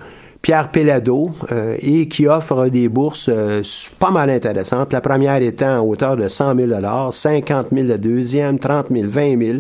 Pierre 0.42 0.70
Pellado 0.70 1.32
euh, 1.52 1.76
et 1.82 2.08
qui 2.08 2.28
offre 2.28 2.68
des 2.70 2.90
bourses 2.90 3.30
euh, 3.32 3.62
pas 4.00 4.12
mal 4.12 4.30
intéressantes. 4.30 4.94
La 4.94 5.02
première 5.02 5.42
étant 5.42 5.78
à 5.78 5.82
hauteur 5.82 6.16
de 6.16 6.28
100 6.28 6.56
000 6.56 7.12
50 7.12 7.68
000 7.72 7.88
la 7.88 7.98
deuxième, 7.98 8.60
30 8.60 8.88
000, 8.92 9.08
20 9.08 9.46
000. 9.46 9.58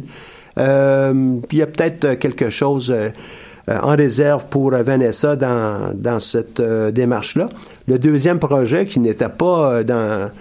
Euh, 0.58 1.40
il 1.52 1.58
y 1.58 1.62
a 1.62 1.68
peut-être 1.68 2.14
quelque 2.16 2.50
chose 2.50 2.94
euh, 2.96 3.10
en 3.68 3.96
réserve 3.96 4.46
pour 4.48 4.72
Vanessa 4.72 5.36
dans, 5.36 5.92
dans 5.94 6.20
cette 6.22 6.62
démarche-là. 6.62 7.48
Le 7.88 8.00
deuxième 8.00 8.40
projet 8.40 8.86
qui 8.86 9.02
n'était 9.02 9.28
pas 9.28 9.84
dans, 9.84 10.32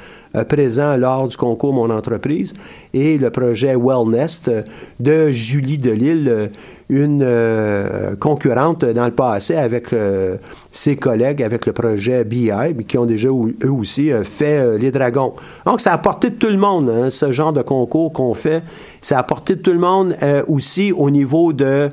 présent 0.44 0.96
lors 0.96 1.28
du 1.28 1.36
concours 1.36 1.72
Mon 1.72 1.90
entreprise 1.90 2.54
est 2.94 3.20
le 3.20 3.30
projet 3.30 3.74
Wellnest 3.76 4.48
euh, 4.48 4.62
de 5.00 5.30
Julie 5.30 5.78
Delille, 5.78 6.28
euh, 6.28 6.46
une 6.88 7.22
euh, 7.22 8.14
concurrente 8.16 8.84
dans 8.84 9.06
le 9.06 9.12
passé 9.12 9.56
avec 9.56 9.92
euh, 9.92 10.36
ses 10.70 10.96
collègues 10.96 11.42
avec 11.42 11.66
le 11.66 11.72
projet 11.72 12.24
BI, 12.24 12.50
qui 12.86 12.98
ont 12.98 13.06
déjà 13.06 13.28
eux 13.28 13.70
aussi 13.70 14.12
euh, 14.12 14.22
fait 14.22 14.58
euh, 14.58 14.78
les 14.78 14.90
dragons. 14.90 15.34
Donc 15.64 15.80
ça 15.80 15.90
a 15.90 15.94
apporté 15.94 16.30
de 16.30 16.36
tout 16.36 16.48
le 16.48 16.58
monde, 16.58 16.88
hein, 16.90 17.10
ce 17.10 17.32
genre 17.32 17.52
de 17.52 17.62
concours 17.62 18.12
qu'on 18.12 18.34
fait. 18.34 18.62
Ça 19.00 19.16
a 19.16 19.20
apporté 19.20 19.56
de 19.56 19.60
tout 19.60 19.72
le 19.72 19.78
monde 19.78 20.16
euh, 20.22 20.44
aussi 20.46 20.92
au 20.92 21.10
niveau 21.10 21.52
de 21.52 21.88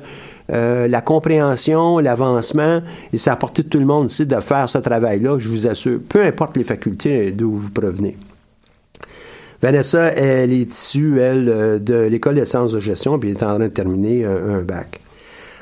euh, 0.52 0.86
la 0.88 1.00
compréhension, 1.00 1.98
l'avancement, 1.98 2.82
et 3.12 3.18
ça 3.18 3.30
a 3.30 3.34
apporté 3.34 3.62
de 3.62 3.68
tout 3.68 3.78
le 3.78 3.86
monde 3.86 4.06
aussi 4.06 4.26
de 4.26 4.38
faire 4.40 4.68
ce 4.68 4.78
travail-là, 4.78 5.38
je 5.38 5.48
vous 5.48 5.66
assure, 5.66 6.00
peu 6.06 6.22
importe 6.22 6.56
les 6.56 6.64
facultés 6.64 7.32
d'où 7.32 7.52
vous 7.52 7.70
provenez. 7.70 8.16
Vanessa, 9.64 10.12
elle 10.12 10.52
est 10.52 10.70
issue, 10.70 11.18
elle, 11.20 11.48
euh, 11.48 11.78
de 11.78 11.94
l'École 11.94 12.34
des 12.34 12.44
sciences 12.44 12.72
de 12.72 12.80
gestion, 12.80 13.18
puis 13.18 13.30
elle 13.30 13.36
est 13.36 13.42
en 13.42 13.56
train 13.56 13.60
de 13.60 13.68
terminer 13.68 14.26
un, 14.26 14.56
un 14.56 14.62
bac. 14.62 15.00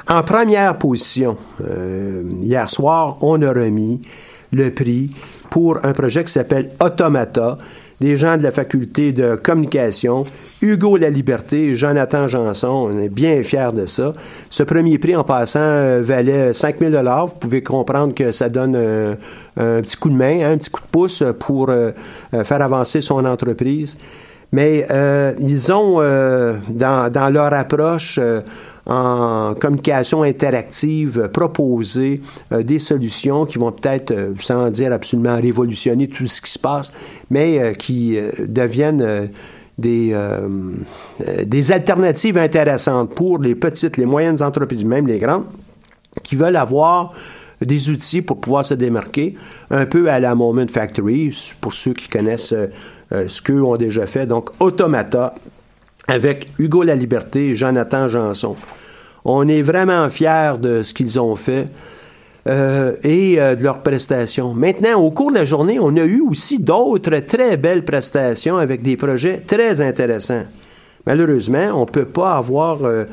En 0.09 0.25
première 0.25 0.77
position, 0.77 1.37
euh, 1.61 2.25
hier 2.41 2.69
soir, 2.69 3.19
on 3.21 3.41
a 3.43 3.53
remis 3.53 4.03
le 4.51 4.75
prix 4.75 5.13
pour 5.51 5.87
un 5.87 5.93
projet 5.93 6.25
qui 6.25 6.33
s'appelle 6.33 6.73
Automata, 6.81 7.59
des 8.01 8.17
gens 8.17 8.37
de 8.37 8.43
la 8.43 8.51
faculté 8.51 9.13
de 9.13 9.37
communication, 9.37 10.25
Hugo 10.61 10.97
La 10.97 11.11
Liberté 11.11 11.69
et 11.69 11.77
Jonathan 11.77 12.29
Janson. 12.29 12.89
On 12.91 12.99
est 12.99 13.09
bien 13.09 13.43
fiers 13.43 13.73
de 13.75 13.87
ça. 13.87 14.13
Ce 14.51 14.63
premier 14.63 14.99
prix, 14.99 15.17
en 15.17 15.25
passant, 15.25 15.61
euh, 15.61 16.03
valait 16.03 16.53
5 16.53 16.79
000 16.81 16.93
Vous 17.27 17.35
pouvez 17.39 17.63
comprendre 17.63 18.15
que 18.15 18.33
ça 18.33 18.49
donne 18.49 18.75
euh, 18.77 19.15
un 19.57 19.81
petit 19.83 19.97
coup 19.97 20.09
de 20.09 20.15
main, 20.15 20.41
hein, 20.43 20.53
un 20.53 20.59
petit 20.59 20.71
coup 20.71 20.81
de 20.81 20.87
pouce 20.87 21.23
pour 21.39 21.69
euh, 21.69 21.93
euh, 22.35 22.45
faire 22.45 22.63
avancer 22.63 23.01
son 23.01 23.25
entreprise. 23.25 23.99
Mais 24.55 24.87
ils 25.41 25.73
ont, 25.73 26.03
dans, 26.69 27.11
dans 27.11 27.31
leur 27.33 27.55
approche 27.55 28.21
en 28.87 29.55
communication 29.55 30.23
interactive, 30.23 31.19
euh, 31.19 31.29
proposé 31.29 32.21
euh, 32.53 32.63
des 32.63 32.79
solutions 32.79 33.47
qui 33.47 33.59
vont 33.59 33.73
peut-être, 33.73 34.11
euh, 34.11 34.35
sans 34.41 34.71
dire 34.71 34.93
absolument 34.93 35.37
révolutionner 35.37 36.09
tout 36.09 36.27
ce 36.27 36.41
qui 36.41 36.51
se 36.51 36.59
passe, 36.59 36.93
mais 37.31 37.75
qui 37.79 38.19
deviennent 38.47 39.31
des, 39.79 40.13
alternatives 41.73 42.39
intéressantes 42.39 43.15
pour 43.15 43.39
les 43.39 43.55
petites, 43.55 43.97
les 43.97 44.07
moyennes 44.07 44.43
entreprises, 44.43 44.85
même 44.85 45.07
les 45.07 45.19
grandes, 45.19 45.47
qui 46.23 46.37
veulent 46.37 46.57
avoir 46.57 47.13
des 47.61 47.91
outils 47.91 48.23
pour 48.23 48.41
pouvoir 48.41 48.65
se 48.65 48.75
démarquer, 48.75 49.37
un 49.71 49.87
peu 49.87 50.11
à 50.11 50.19
la 50.21 50.35
Moment 50.35 50.67
Factory, 50.67 51.55
pour 51.61 51.73
ceux 51.73 51.95
qui 51.95 52.09
connaissent 52.09 52.55
ce 53.11 53.43
qu'eux 53.43 53.63
ont 53.63 53.77
déjà 53.77 54.07
fait. 54.07 54.27
Donc, 54.27 54.51
Automata, 54.61 55.35
avec 56.09 56.49
Hugo 56.59 56.83
La 56.83 56.95
Liberté 56.95 57.49
et 57.49 57.55
Jonathan 57.57 58.09
Janson. 58.09 58.57
On 59.25 59.47
est 59.49 59.63
vraiment 59.63 60.09
fiers 60.11 60.55
de 60.61 60.83
ce 60.83 60.95
qu'ils 60.95 61.21
ont 61.21 61.37
fait 61.37 61.67
euh, 62.49 62.95
et 63.05 63.41
euh, 63.41 63.55
de 63.55 63.63
leurs 63.63 63.83
prestations. 63.83 64.53
Maintenant, 64.53 65.01
au 65.01 65.11
cours 65.13 65.31
de 65.31 65.37
la 65.37 65.45
journée, 65.45 65.79
on 65.81 65.97
a 65.97 66.05
eu 66.05 66.21
aussi 66.21 66.59
d'autres 66.59 67.17
très 67.19 67.57
belles 67.57 67.85
prestations 67.85 68.57
avec 68.57 68.83
des 68.83 68.97
projets 68.97 69.43
très 69.47 69.81
intéressants. 69.81 70.43
Malheureusement, 71.07 71.71
on 71.75 71.81
ne 71.81 71.91
peut 71.91 72.05
pas 72.05 72.37
avoir 72.37 72.85
euh, 72.85 73.05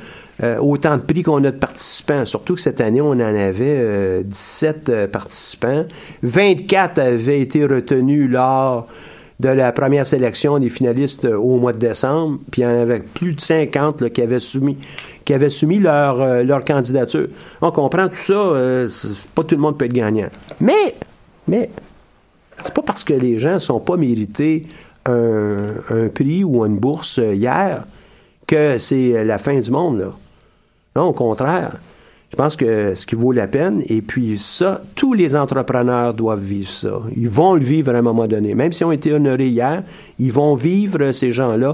euh, 0.41 0.57
autant 0.59 0.95
de 0.95 1.01
prix 1.01 1.21
qu'on 1.21 1.43
a 1.43 1.51
de 1.51 1.57
participants. 1.57 2.25
Surtout 2.25 2.55
que 2.55 2.61
cette 2.61 2.79
année, 2.79 3.01
on 3.01 3.11
en 3.11 3.19
avait 3.19 3.77
euh, 3.79 4.23
17 4.23 4.89
euh, 4.89 5.07
participants. 5.07 5.85
24 6.23 6.99
avaient 6.99 7.41
été 7.41 7.65
retenus 7.65 8.29
lors 8.29 8.87
de 9.39 9.49
la 9.49 9.71
première 9.71 10.05
sélection 10.05 10.59
des 10.59 10.69
finalistes 10.69 11.25
euh, 11.25 11.37
au 11.37 11.57
mois 11.57 11.71
de 11.71 11.79
décembre, 11.79 12.39
puis 12.51 12.61
il 12.61 12.65
y 12.65 12.67
en 12.67 12.77
avait 12.77 12.99
plus 12.99 13.33
de 13.33 13.41
50 13.41 14.01
là, 14.01 14.09
qui 14.09 14.21
avaient 14.21 14.39
soumis, 14.39 14.77
qui 15.23 15.33
avaient 15.33 15.49
soumis 15.49 15.79
leur, 15.79 16.21
euh, 16.21 16.59
candidature. 16.59 17.27
On 17.61 17.71
comprend 17.71 18.09
tout 18.09 18.15
ça, 18.15 18.33
euh, 18.33 18.89
pas 19.35 19.43
tout 19.43 19.55
le 19.55 19.61
monde 19.61 19.77
peut 19.77 19.85
être 19.85 19.93
gagnant. 19.93 20.29
Mais, 20.59 20.95
mais, 21.47 21.69
c'est 22.63 22.73
pas 22.73 22.81
parce 22.81 23.05
que 23.05 23.13
les 23.13 23.39
gens 23.39 23.59
sont 23.59 23.79
pas 23.79 23.95
mérités 23.95 24.63
un, 25.05 25.67
un 25.89 26.09
prix 26.09 26.43
ou 26.43 26.65
une 26.65 26.77
bourse 26.77 27.17
hier 27.17 27.85
que 28.45 28.77
c'est 28.77 29.23
la 29.23 29.37
fin 29.37 29.57
du 29.57 29.71
monde, 29.71 29.99
là. 29.99 30.11
Non, 30.95 31.09
au 31.09 31.13
contraire. 31.13 31.77
Je 32.31 32.35
pense 32.35 32.55
que 32.55 32.93
ce 32.93 33.05
qui 33.05 33.15
vaut 33.15 33.31
la 33.31 33.47
peine, 33.47 33.81
et 33.87 34.01
puis 34.01 34.37
ça, 34.37 34.81
tous 34.95 35.13
les 35.13 35.35
entrepreneurs 35.35 36.13
doivent 36.13 36.39
vivre 36.39 36.69
ça. 36.69 37.01
Ils 37.17 37.27
vont 37.27 37.55
le 37.55 37.61
vivre 37.61 37.93
à 37.93 37.97
un 37.97 38.01
moment 38.03 38.27
donné. 38.27 38.53
Même 38.53 38.71
si 38.71 38.83
on 38.83 38.91
été 38.91 39.11
honorés 39.11 39.47
hier, 39.47 39.83
ils 40.19 40.31
vont 40.31 40.53
vivre, 40.53 41.11
ces 41.11 41.31
gens-là, 41.31 41.73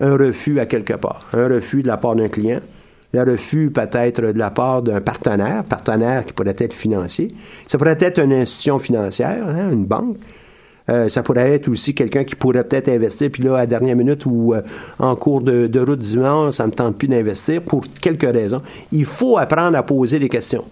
un 0.00 0.16
refus 0.16 0.60
à 0.60 0.66
quelque 0.66 0.94
part. 0.94 1.26
Un 1.32 1.48
refus 1.48 1.82
de 1.82 1.88
la 1.88 1.96
part 1.96 2.14
d'un 2.14 2.28
client, 2.28 2.60
le 3.12 3.32
refus 3.32 3.70
peut-être 3.70 4.20
de 4.20 4.38
la 4.38 4.50
part 4.50 4.82
d'un 4.82 5.00
partenaire, 5.00 5.64
partenaire 5.64 6.24
qui 6.24 6.32
pourrait 6.32 6.56
être 6.58 6.74
financier. 6.74 7.28
Ça 7.66 7.78
pourrait 7.78 7.98
être 7.98 8.20
une 8.20 8.32
institution 8.32 8.78
financière, 8.78 9.44
hein, 9.48 9.70
une 9.72 9.86
banque. 9.86 10.18
Euh, 10.88 11.08
ça 11.08 11.22
pourrait 11.22 11.52
être 11.52 11.68
aussi 11.68 11.94
quelqu'un 11.94 12.24
qui 12.24 12.36
pourrait 12.36 12.62
peut-être 12.62 12.88
investir, 12.88 13.30
puis 13.30 13.42
là, 13.42 13.56
à 13.56 13.58
la 13.60 13.66
dernière 13.66 13.96
minute 13.96 14.24
ou 14.26 14.54
euh, 14.54 14.62
en 14.98 15.16
cours 15.16 15.40
de, 15.40 15.80
route 15.80 15.98
dimanche, 15.98 16.54
ça 16.54 16.64
ne 16.64 16.70
me 16.70 16.74
tente 16.74 16.96
plus 16.96 17.08
d'investir 17.08 17.62
pour 17.62 17.84
quelques 18.00 18.30
raisons. 18.30 18.62
Il 18.92 19.04
faut 19.04 19.36
apprendre 19.36 19.76
à 19.76 19.82
poser 19.82 20.18
des 20.18 20.28
questions. 20.28 20.64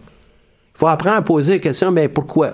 Il 0.74 0.78
faut 0.78 0.86
apprendre 0.86 1.16
à 1.16 1.22
poser 1.22 1.54
des 1.54 1.60
questions, 1.60 1.90
mais 1.90 2.08
pourquoi? 2.08 2.50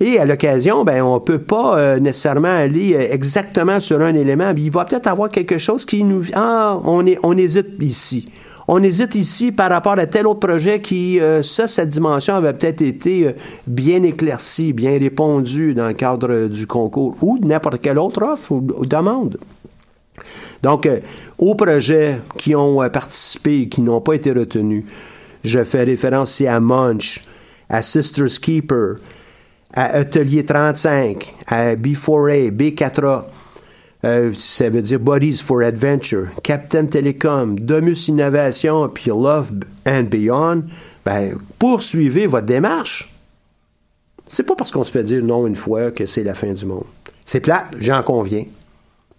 Et 0.00 0.18
à 0.18 0.24
l'occasion, 0.24 0.84
ben, 0.84 1.02
on 1.02 1.20
peut 1.20 1.38
pas 1.38 1.78
euh, 1.78 2.00
nécessairement 2.00 2.48
aller 2.48 2.94
exactement 3.10 3.78
sur 3.78 4.00
un 4.00 4.14
élément. 4.14 4.52
Il 4.56 4.70
va 4.72 4.84
peut-être 4.84 5.06
avoir 5.06 5.28
quelque 5.28 5.58
chose 5.58 5.84
qui 5.84 6.02
nous... 6.02 6.24
Ah, 6.34 6.80
on, 6.84 7.06
est, 7.06 7.18
on 7.22 7.36
hésite 7.36 7.68
ici. 7.80 8.24
On 8.66 8.82
hésite 8.82 9.14
ici 9.14 9.52
par 9.52 9.70
rapport 9.70 9.98
à 9.98 10.06
tel 10.06 10.26
autre 10.26 10.40
projet 10.40 10.80
qui, 10.80 11.20
euh, 11.20 11.42
ça, 11.42 11.66
cette 11.66 11.90
dimension 11.90 12.34
avait 12.34 12.52
peut-être 12.54 12.80
été 12.80 13.28
euh, 13.28 13.32
bien 13.66 14.02
éclaircie, 14.02 14.72
bien 14.72 14.98
répondue 14.98 15.74
dans 15.74 15.88
le 15.88 15.94
cadre 15.94 16.30
euh, 16.30 16.48
du 16.48 16.66
concours 16.66 17.14
ou 17.20 17.38
n'importe 17.42 17.80
quelle 17.82 17.98
autre 17.98 18.22
offre 18.22 18.52
ou, 18.52 18.86
demande. 18.86 19.38
Donc, 20.62 20.88
aux 21.36 21.54
projets 21.54 22.20
qui 22.38 22.54
ont 22.54 22.88
participé 22.88 23.68
qui 23.68 23.82
n'ont 23.82 24.00
pas 24.00 24.14
été 24.14 24.32
retenus, 24.32 24.84
je 25.42 25.62
fais 25.62 25.84
référence 25.84 26.32
ici 26.34 26.46
à 26.46 26.58
Munch, 26.58 27.20
à 27.68 27.82
Sister's 27.82 28.38
Keeper, 28.38 28.94
à 29.74 29.84
Atelier 29.84 30.42
35, 30.42 31.34
à 31.48 31.74
B4A, 31.74 32.50
B4A, 32.50 33.24
euh, 34.04 34.32
ça 34.34 34.68
veut 34.68 34.82
dire 34.82 35.00
Bodies 35.00 35.40
for 35.42 35.62
Adventure, 35.62 36.26
Captain 36.42 36.86
Telecom, 36.86 37.58
Domus 37.58 38.08
Innovation, 38.08 38.88
puis 38.88 39.08
Love 39.10 39.52
and 39.86 40.04
Beyond, 40.04 40.64
ben, 41.04 41.36
poursuivez 41.58 42.26
votre 42.26 42.46
démarche. 42.46 43.10
C'est 44.26 44.42
pas 44.42 44.54
parce 44.54 44.70
qu'on 44.70 44.84
se 44.84 44.92
fait 44.92 45.02
dire 45.02 45.22
non 45.22 45.46
une 45.46 45.56
fois 45.56 45.90
que 45.90 46.06
c'est 46.06 46.24
la 46.24 46.34
fin 46.34 46.52
du 46.52 46.66
monde. 46.66 46.84
C'est 47.24 47.40
plate, 47.40 47.68
j'en 47.78 48.02
conviens. 48.02 48.44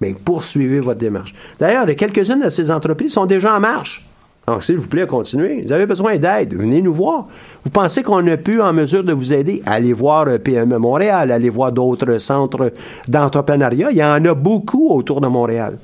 Mais 0.02 0.14
poursuivez 0.14 0.80
votre 0.80 1.00
démarche. 1.00 1.34
D'ailleurs, 1.58 1.86
quelques-unes 1.96 2.42
de 2.42 2.50
ces 2.50 2.70
entreprises 2.70 3.14
sont 3.14 3.26
déjà 3.26 3.56
en 3.56 3.60
marche. 3.60 4.05
Donc, 4.48 4.64
s'il 4.64 4.78
vous 4.78 4.88
plaît, 4.88 5.08
continuez. 5.08 5.64
Vous 5.64 5.72
avez 5.72 5.88
besoin 5.88 6.18
d'aide, 6.18 6.56
venez 6.56 6.82
nous 6.82 6.93
voir. 6.93 7.26
Vous 7.64 7.72
pensez 7.72 8.04
qu'on 8.04 8.22
n'a 8.22 8.38
plus 8.38 8.62
en 8.62 8.74
mesure 8.74 9.04
de 9.04 9.12
vous 9.12 9.34
aider? 9.34 9.64
Allez 9.66 9.93
voir 9.93 10.28
euh, 10.28 10.38
PME 10.38 10.78
Montréal, 10.78 11.32
allez 11.32 11.50
voir 11.50 11.72
d'autres 11.72 12.20
centres 12.20 12.72
d'entrepreneuriat. 13.08 13.89
Il 13.91 13.98
y 13.98 14.04
en 14.04 14.24
a 14.24 14.34
beaucoup 14.36 14.89
autour 14.89 15.20
de 15.20 15.28
Montréal. 15.28 15.80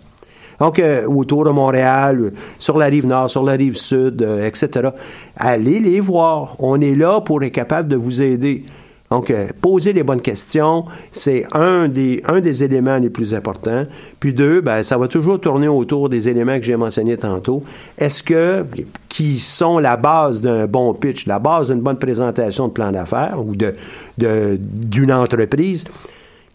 Donc, 0.59 0.77
euh, 0.77 1.07
autour 1.07 1.43
de 1.43 1.49
Montréal, 1.49 2.19
euh, 2.19 2.33
sur 2.59 2.77
la 2.77 2.85
rive 2.85 3.07
nord, 3.07 3.31
sur 3.31 3.43
la 3.43 3.53
rive 3.53 3.75
sud, 3.75 4.21
etc. 4.45 4.89
Allez 5.35 5.79
les 5.79 5.99
voir. 5.99 6.55
On 6.59 6.79
est 6.79 6.93
là 6.93 7.19
pour 7.21 7.41
être 7.41 7.51
capable 7.51 7.87
de 7.87 7.95
vous 7.95 8.21
aider. 8.21 8.63
Donc, 9.11 9.29
euh, 9.29 9.47
poser 9.61 9.91
les 9.91 10.03
bonnes 10.03 10.21
questions, 10.21 10.85
c'est 11.11 11.45
un 11.51 11.89
des, 11.89 12.21
un 12.25 12.39
des 12.39 12.63
éléments 12.63 12.97
les 12.97 13.09
plus 13.09 13.35
importants. 13.35 13.83
Puis 14.21 14.33
deux, 14.33 14.61
ben, 14.61 14.83
ça 14.83 14.97
va 14.97 15.09
toujours 15.09 15.39
tourner 15.39 15.67
autour 15.67 16.07
des 16.07 16.29
éléments 16.29 16.55
que 16.55 16.63
j'ai 16.63 16.77
mentionnés 16.77 17.17
tantôt. 17.17 17.61
Est-ce 17.97 18.23
que, 18.23 18.65
qui 19.09 19.37
sont 19.37 19.79
la 19.79 19.97
base 19.97 20.41
d'un 20.41 20.65
bon 20.65 20.93
pitch, 20.93 21.27
la 21.27 21.39
base 21.39 21.69
d'une 21.69 21.81
bonne 21.81 21.99
présentation 21.99 22.69
de 22.69 22.71
plan 22.71 22.93
d'affaires 22.93 23.37
ou 23.45 23.53
de, 23.53 23.73
de, 24.17 24.57
d'une 24.57 25.11
entreprise, 25.11 25.83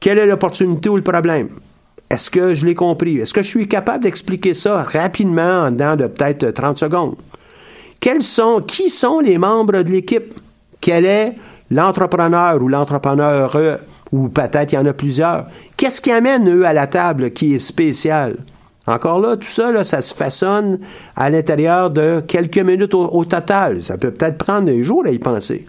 quelle 0.01 0.17
est 0.17 0.27
l'opportunité 0.27 0.89
ou 0.89 0.97
le 0.97 1.03
problème? 1.03 1.51
Est-ce 2.09 2.31
que 2.31 2.55
je 2.55 2.65
l'ai 2.65 2.75
compris? 2.75 3.19
Est-ce 3.19 3.35
que 3.35 3.43
je 3.43 3.49
suis 3.49 3.69
capable 3.69 4.05
d'expliquer 4.05 4.55
ça 4.55 4.83
rapidement 4.83 5.65
en 5.65 5.71
dedans 5.73 5.97
de 5.97 6.07
peut-être 6.07 6.51
30 6.53 6.79
secondes? 6.79 7.17
Quels 8.01 8.23
sont, 8.23 8.63
qui 8.67 8.89
sont 8.89 9.21
les 9.21 9.37
membres 9.37 9.83
de 9.83 9.91
l'équipe? 9.91 10.35
Quel 10.81 11.05
est 11.05 11.35
l'entrepreneur 11.71 12.63
ou 12.63 12.69
l'entrepreneur, 12.69 13.57
ou 14.13 14.29
peut-être 14.29 14.73
il 14.73 14.77
y 14.77 14.79
en 14.79 14.87
a 14.87 14.93
plusieurs? 14.93 15.47
Qu'est-ce 15.77 16.01
qui 16.01 16.13
amène, 16.13 16.49
eux, 16.49 16.65
à 16.65 16.73
la 16.73 16.87
table 16.87 17.31
qui 17.31 17.55
est 17.55 17.59
spécial? 17.59 18.37
Encore 18.87 19.19
là, 19.19 19.37
tout 19.37 19.49
ça, 19.49 19.73
là, 19.73 19.83
ça 19.83 20.01
se 20.01 20.15
façonne 20.15 20.79
à 21.17 21.29
l'intérieur 21.29 21.91
de 21.91 22.21
quelques 22.27 22.59
minutes 22.59 22.95
au, 22.95 23.25
total. 23.25 23.83
Ça 23.83 23.99
peut 23.99 24.13
peut-être 24.13 24.39
prendre 24.39 24.67
des 24.67 24.85
jours 24.85 25.05
à 25.07 25.11
y 25.11 25.19
penser. 25.19 25.67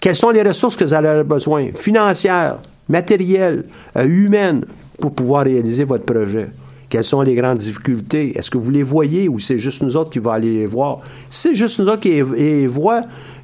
Quelles 0.00 0.16
sont 0.16 0.30
les 0.30 0.42
ressources 0.42 0.74
que 0.74 0.84
vous 0.84 0.94
avoir 0.94 1.24
besoin? 1.24 1.68
Financières, 1.72 2.58
matérielles, 2.88 3.64
euh, 3.96 4.04
humaines, 4.04 4.64
pour 4.98 5.14
pouvoir 5.14 5.44
réaliser 5.44 5.84
votre 5.84 6.04
projet. 6.04 6.50
Quelles 6.88 7.04
sont 7.04 7.22
les 7.22 7.34
grandes 7.34 7.58
difficultés? 7.58 8.36
Est-ce 8.36 8.50
que 8.50 8.58
vous 8.58 8.70
les 8.70 8.82
voyez 8.82 9.28
ou 9.28 9.38
c'est 9.38 9.56
juste 9.56 9.82
nous 9.82 9.96
autres 9.96 10.10
qui 10.10 10.18
va 10.18 10.34
aller 10.34 10.58
les 10.58 10.66
voir? 10.66 10.98
Si 11.30 11.48
c'est 11.48 11.54
juste 11.54 11.80
nous 11.80 11.88
autres 11.88 12.00
qui 12.00 12.10
les, 12.10 12.66
voient, 12.66 13.02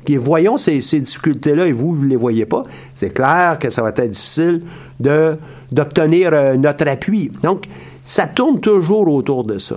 qui 0.09 0.17
voyons 0.17 0.57
ces, 0.57 0.79
difficultés-là 0.79 1.67
et 1.67 1.73
vous, 1.73 1.93
vous 1.93 2.05
ne 2.05 2.09
les 2.09 2.17
voyez 2.17 2.47
pas, 2.47 2.63
c'est 2.95 3.11
clair 3.11 3.59
que 3.61 3.69
ça 3.69 3.83
va 3.83 3.91
être 3.91 4.09
difficile 4.09 4.63
de, 4.99 5.37
d'obtenir 5.71 6.31
euh, 6.33 6.57
notre 6.57 6.89
appui. 6.89 7.31
Donc, 7.43 7.67
ça 8.03 8.27
tourne 8.27 8.59
toujours 8.59 9.07
autour 9.13 9.45
de 9.45 9.59
ça. 9.59 9.77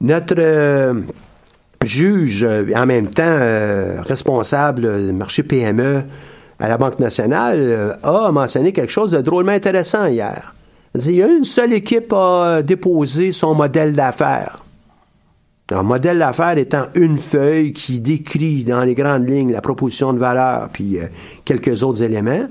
Notre 0.00 0.34
euh, 0.36 0.94
juge, 1.84 2.42
euh, 2.42 2.72
en 2.74 2.86
même 2.86 3.06
temps 3.06 3.38
responsable 4.02 5.06
du 5.06 5.12
marché 5.12 5.44
PME 5.44 6.02
à 6.58 6.66
la 6.66 6.76
Banque 6.76 6.98
nationale, 6.98 7.98
a 8.02 8.32
mentionné 8.32 8.72
quelque 8.72 8.90
chose 8.90 9.12
de 9.12 9.20
drôlement 9.20 9.52
intéressant 9.52 10.06
hier. 10.06 10.56
Il 10.96 11.12
y 11.12 11.22
a 11.22 11.28
une 11.28 11.44
seule 11.44 11.72
équipe 11.72 12.12
a 12.12 12.62
déposé 12.64 13.30
son 13.30 13.54
modèle 13.54 13.92
d'affaires. 13.92 14.61
Un 15.72 15.82
modèle 15.82 16.18
d'affaires 16.18 16.58
étant 16.58 16.86
une 16.94 17.16
feuille 17.16 17.72
qui 17.72 18.00
décrit 18.00 18.64
dans 18.64 18.82
les 18.82 18.94
grandes 18.94 19.28
lignes 19.28 19.52
la 19.52 19.62
proposition 19.62 20.12
de 20.12 20.18
valeur 20.18 20.68
puis 20.72 20.98
euh, 20.98 21.06
quelques 21.44 21.82
autres 21.82 22.02
éléments 22.02 22.46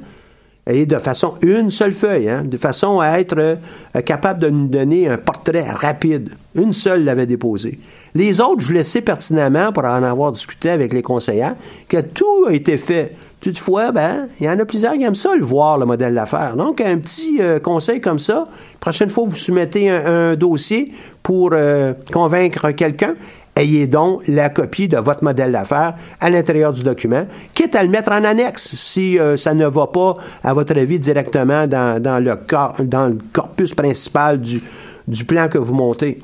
et 0.68 0.86
de 0.86 0.98
façon 0.98 1.34
une 1.42 1.70
seule 1.70 1.92
feuille, 1.92 2.30
hein, 2.30 2.44
de 2.46 2.58
façon 2.58 3.00
à 3.00 3.20
être 3.20 3.38
euh, 3.38 4.02
capable 4.06 4.40
de 4.40 4.50
nous 4.50 4.68
donner 4.68 5.08
un 5.08 5.18
portrait 5.18 5.70
rapide. 5.70 6.30
Une 6.56 6.72
seule 6.72 7.04
l'avait 7.04 7.26
déposé. 7.26 7.80
Les 8.14 8.42
autres, 8.42 8.62
je 8.62 8.74
le 8.74 8.84
sais 8.84 9.02
pertinemment 9.02 9.72
pour 9.72 9.86
en 9.86 10.04
avoir 10.04 10.32
discuté 10.32 10.70
avec 10.70 10.94
les 10.94 11.02
conseillers, 11.02 11.54
que 11.88 12.02
tout 12.02 12.46
a 12.48 12.54
été 12.54 12.78
fait. 12.78 13.16
Toutefois, 13.40 13.92
ben, 13.92 14.28
il 14.40 14.46
y 14.46 14.50
en 14.50 14.60
a 14.60 14.66
plusieurs 14.66 14.94
qui 14.94 15.04
aiment 15.04 15.16
ça 15.16 15.36
le 15.36 15.44
voir, 15.44 15.80
le 15.80 15.88
modèle 15.88 16.14
d'affaires. 16.14 16.56
Donc, 16.56 16.80
un 16.80 16.98
petit 16.98 17.38
euh, 17.40 17.60
conseil 17.60 18.00
comme 18.00 18.20
ça, 18.20 18.44
prochaine 18.80 19.10
fois 19.10 19.24
vous 19.28 19.36
soumettez 19.36 19.90
un, 19.90 20.06
un 20.06 20.36
dossier 20.36 20.86
pour 21.24 21.52
euh, 21.54 21.94
convaincre 22.12 22.72
quelqu'un, 22.72 23.16
ayez 23.56 23.88
donc 23.88 24.24
la 24.28 24.50
copie 24.50 24.88
de 24.88 24.98
votre 24.98 25.24
modèle 25.24 25.52
d'affaires 25.52 25.96
à 26.20 26.30
l'intérieur 26.30 26.72
du 26.72 26.84
document, 26.84 27.28
quitte 27.54 27.76
à 27.76 27.84
le 27.84 27.90
mettre 27.90 28.12
en 28.12 28.24
annexe 28.24 28.76
si 28.76 29.20
euh, 29.20 29.38
ça 29.38 29.54
ne 29.54 29.68
va 29.68 29.88
pas, 29.88 30.14
à 30.44 30.54
votre 30.54 30.78
avis, 30.78 31.00
directement 31.00 31.68
dans, 31.68 32.02
le, 32.24 32.84
dans 32.86 33.08
le 33.08 33.18
corpus 33.34 33.74
principal 33.74 34.40
du, 34.40 34.62
du 35.08 35.26
plan 35.26 35.48
que 35.48 35.58
vous 35.58 35.74
montez. 35.74 36.20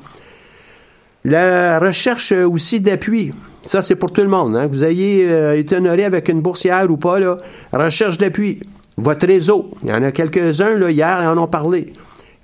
La 1.24 1.78
recherche 1.78 2.32
aussi 2.32 2.80
d'appui. 2.80 3.32
Ça, 3.64 3.82
c'est 3.82 3.96
pour 3.96 4.12
tout 4.12 4.22
le 4.22 4.28
monde. 4.28 4.56
Hein. 4.56 4.66
Vous 4.66 4.84
ayez 4.84 5.28
euh, 5.28 5.58
été 5.58 5.76
honoré 5.76 6.04
avec 6.04 6.28
une 6.28 6.40
boursière 6.40 6.90
ou 6.90 6.96
pas, 6.96 7.18
là. 7.18 7.36
recherche 7.72 8.16
d'appui. 8.16 8.60
Votre 8.96 9.26
réseau. 9.26 9.70
Il 9.82 9.90
y 9.90 9.92
en 9.92 10.02
a 10.02 10.10
quelques-uns, 10.10 10.78
là, 10.78 10.90
hier, 10.90 11.20
en 11.22 11.36
ont 11.36 11.46
parlé. 11.46 11.92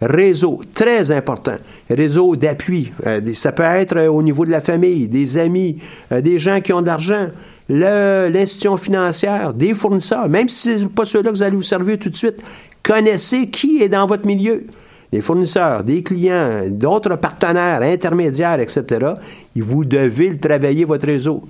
Réseau, 0.05 0.61
très 0.75 1.11
important. 1.13 1.55
Réseau 1.89 2.37
d'appui. 2.37 2.93
Euh, 3.07 3.23
ça 3.33 3.53
peut 3.53 3.63
être 3.63 3.97
euh, 3.97 4.09
au 4.09 4.23
niveau 4.23 4.45
de 4.45 4.51
la 4.51 4.61
famille, 4.61 5.09
des 5.09 5.39
amis, 5.39 5.79
euh, 6.13 6.21
des 6.21 6.37
gens 6.37 6.61
qui 6.61 6.75
ont 6.75 6.83
de 6.83 6.87
l'argent, 6.87 7.29
l'institution 7.71 8.77
financière, 8.77 9.55
des 9.55 9.73
fournisseurs, 9.73 10.29
même 10.29 10.51
si 10.51 10.75
ce 10.77 10.83
n'est 10.83 10.89
pas 10.89 11.07
ceux-là 11.07 11.31
que 11.31 11.37
vous 11.37 11.43
allez 11.43 11.57
vous 11.57 11.63
servir 11.63 11.99
tout 11.99 12.11
de 12.11 12.17
suite. 12.17 12.37
Connaissez 12.83 13.49
qui 13.49 13.83
est 13.83 13.89
dans 13.89 14.07
votre 14.07 14.27
milieu. 14.27 14.67
Des 15.11 15.23
fournisseurs, 15.23 15.83
des 15.85 16.03
clients, 16.03 16.65
d'autres 16.69 17.17
partenaires, 17.17 17.81
intermédiaires, 17.81 18.61
etc. 18.61 19.13
Et 19.57 19.61
vous 19.63 19.87
devez 19.87 20.29
le 20.29 20.39
travailler, 20.39 20.85
votre 20.85 21.07
réseau. 21.07 21.45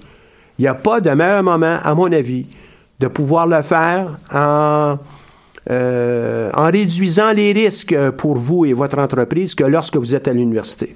Il 0.58 0.62
n'y 0.62 0.68
a 0.68 0.74
pas 0.74 1.00
de 1.00 1.10
meilleur 1.10 1.42
moment, 1.42 1.78
à 1.82 1.94
mon 1.94 2.12
avis, 2.12 2.46
de 3.00 3.08
pouvoir 3.08 3.48
le 3.48 3.62
faire 3.62 4.18
en 4.32 4.98
euh, 5.70 6.50
en 6.54 6.64
réduisant 6.64 7.32
les 7.32 7.52
risques 7.52 7.96
pour 8.12 8.36
vous 8.36 8.64
et 8.64 8.72
votre 8.72 8.98
entreprise 8.98 9.54
que 9.54 9.64
lorsque 9.64 9.96
vous 9.96 10.14
êtes 10.14 10.28
à 10.28 10.32
l'université. 10.32 10.94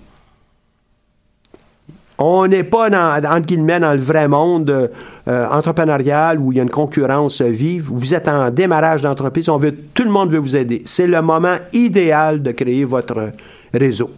On 2.18 2.48
n'est 2.48 2.64
pas 2.64 2.90
dans, 2.90 3.16
entre 3.16 3.46
guillemets, 3.46 3.78
dans 3.78 3.92
le 3.92 4.00
vrai 4.00 4.26
monde 4.26 4.90
euh, 5.28 5.48
entrepreneurial 5.50 6.40
où 6.40 6.50
il 6.50 6.56
y 6.56 6.60
a 6.60 6.64
une 6.64 6.70
concurrence 6.70 7.40
vive. 7.42 7.90
Vous 7.92 8.12
êtes 8.12 8.26
en 8.26 8.50
démarrage 8.50 9.02
d'entreprise. 9.02 9.48
On 9.48 9.56
veut, 9.56 9.72
tout 9.94 10.02
le 10.02 10.10
monde 10.10 10.30
veut 10.32 10.38
vous 10.38 10.56
aider. 10.56 10.82
C'est 10.84 11.06
le 11.06 11.22
moment 11.22 11.56
idéal 11.72 12.42
de 12.42 12.50
créer 12.50 12.84
votre 12.84 13.30
réseau. 13.72 14.10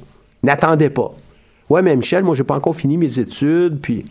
N'attendez 0.43 0.89
pas. 0.89 1.13
Ouais, 1.69 1.83
mais 1.83 1.95
Michel, 1.95 2.25
moi, 2.25 2.35
j'ai 2.35 2.45
pas 2.45 2.55
encore 2.55 2.75
fini 2.75 2.97
mes 2.97 3.19
études, 3.19 3.81
puis. 3.81 4.05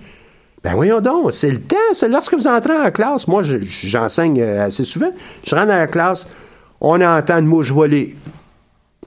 Ben 0.63 0.73
voyons 0.73 0.99
donc, 0.99 1.31
c'est 1.31 1.51
le 1.51 1.59
temps. 1.59 1.77
Lorsque 2.09 2.33
vous 2.33 2.47
entrez 2.47 2.77
en 2.77 2.91
classe, 2.91 3.27
moi 3.27 3.41
j'enseigne 3.43 4.41
assez 4.41 4.83
souvent, 4.83 5.09
je 5.45 5.55
rentre 5.55 5.67
dans 5.67 5.77
la 5.77 5.87
classe, 5.87 6.27
on 6.81 7.01
entend 7.01 7.39
une 7.39 7.45
mouche 7.45 7.71
voler. 7.71 8.15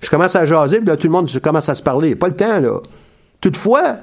Je 0.00 0.10
commence 0.10 0.34
à 0.34 0.44
jaser, 0.44 0.78
puis 0.78 0.86
là, 0.88 0.96
tout 0.96 1.06
le 1.06 1.12
monde 1.12 1.30
commence 1.40 1.68
à 1.68 1.74
se 1.74 1.82
parler. 1.82 2.16
Pas 2.16 2.28
le 2.28 2.34
temps, 2.36 2.58
là. 2.58 2.80
Toutefois, 3.40 3.96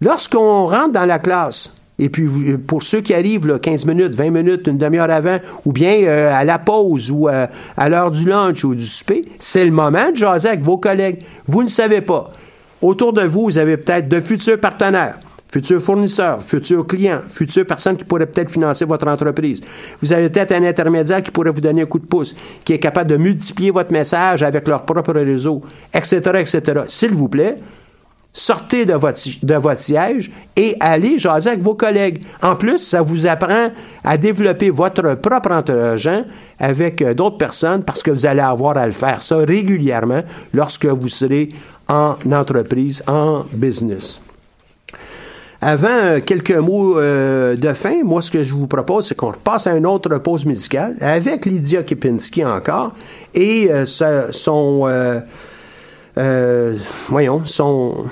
lorsqu'on 0.00 0.66
rentre 0.66 0.92
dans 0.92 1.04
la 1.04 1.18
classe 1.18 1.72
Et 1.98 2.08
puis, 2.08 2.26
pour 2.66 2.82
ceux 2.82 3.00
qui 3.00 3.14
arrivent 3.14 3.46
là, 3.46 3.58
15 3.58 3.84
minutes, 3.84 4.14
20 4.14 4.30
minutes, 4.30 4.66
une 4.66 4.78
demi-heure 4.78 5.10
avant, 5.10 5.38
ou 5.64 5.72
bien 5.72 6.02
euh, 6.02 6.32
à 6.34 6.44
la 6.44 6.58
pause 6.58 7.10
ou 7.10 7.28
euh, 7.28 7.46
à 7.76 7.88
l'heure 7.88 8.10
du 8.10 8.24
lunch 8.24 8.64
ou 8.64 8.74
du 8.74 8.86
souper, 8.86 9.22
c'est 9.38 9.64
le 9.64 9.70
moment 9.70 10.10
de 10.10 10.16
jaser 10.16 10.48
avec 10.48 10.62
vos 10.62 10.78
collègues. 10.78 11.22
Vous 11.46 11.62
ne 11.62 11.68
savez 11.68 12.00
pas. 12.00 12.32
Autour 12.82 13.12
de 13.12 13.22
vous, 13.22 13.44
vous 13.44 13.58
avez 13.58 13.76
peut-être 13.76 14.08
de 14.08 14.20
futurs 14.20 14.58
partenaires, 14.58 15.18
futurs 15.52 15.80
fournisseurs, 15.80 16.42
futurs 16.42 16.86
clients, 16.86 17.22
futures 17.28 17.66
personnes 17.66 17.96
qui 17.96 18.04
pourraient 18.04 18.26
peut-être 18.26 18.50
financer 18.50 18.84
votre 18.84 19.08
entreprise. 19.08 19.60
Vous 20.00 20.12
avez 20.12 20.28
peut-être 20.28 20.52
un 20.52 20.62
intermédiaire 20.64 21.22
qui 21.22 21.30
pourrait 21.30 21.50
vous 21.50 21.60
donner 21.60 21.82
un 21.82 21.86
coup 21.86 21.98
de 21.98 22.06
pouce, 22.06 22.36
qui 22.64 22.72
est 22.72 22.78
capable 22.78 23.10
de 23.10 23.16
multiplier 23.16 23.70
votre 23.70 23.92
message 23.92 24.42
avec 24.42 24.66
leur 24.68 24.84
propre 24.84 25.12
réseau, 25.12 25.62
etc., 25.92 26.20
etc. 26.40 26.82
S'il 26.86 27.12
vous 27.12 27.28
plaît, 27.28 27.56
sortez 28.32 28.84
de 28.84 28.94
votre, 28.94 29.78
siège 29.78 30.30
et 30.56 30.76
allez 30.78 31.18
jaser 31.18 31.50
avec 31.50 31.62
vos 31.62 31.74
collègues. 31.74 32.22
En 32.42 32.54
plus, 32.54 32.78
ça 32.78 33.02
vous 33.02 33.26
apprend 33.26 33.70
à 34.04 34.16
développer 34.16 34.70
votre 34.70 35.14
propre 35.16 35.50
entourage 35.50 36.08
avec 36.58 37.02
euh, 37.02 37.12
d'autres 37.14 37.38
personnes 37.38 37.82
parce 37.82 38.02
que 38.02 38.12
vous 38.12 38.26
allez 38.26 38.40
avoir 38.40 38.76
à 38.76 38.86
le 38.86 38.92
faire 38.92 39.22
ça 39.22 39.36
régulièrement 39.36 40.22
lorsque 40.54 40.86
vous 40.86 41.08
serez 41.08 41.48
en 41.88 42.14
entreprise, 42.30 43.02
en 43.08 43.44
business. 43.52 44.20
Avant 45.62 45.88
euh, 45.90 46.20
quelques 46.24 46.56
mots 46.56 46.98
euh, 46.98 47.54
de 47.54 47.72
fin, 47.74 48.02
moi 48.02 48.22
ce 48.22 48.30
que 48.30 48.42
je 48.42 48.54
vous 48.54 48.66
propose, 48.66 49.06
c'est 49.08 49.14
qu'on 49.14 49.28
repasse 49.32 49.66
à 49.66 49.76
une 49.76 49.86
autre 49.86 50.16
pause 50.18 50.46
musicale 50.46 50.96
avec 51.00 51.44
Lydia 51.44 51.82
Kipinski 51.82 52.44
encore 52.46 52.94
et 53.34 53.70
euh, 53.70 53.84
ce- 53.84 54.28
son 54.30 54.84
euh, 54.86 55.20
euh, 56.16 56.76
voyons, 57.08 57.42
son. 57.44 58.04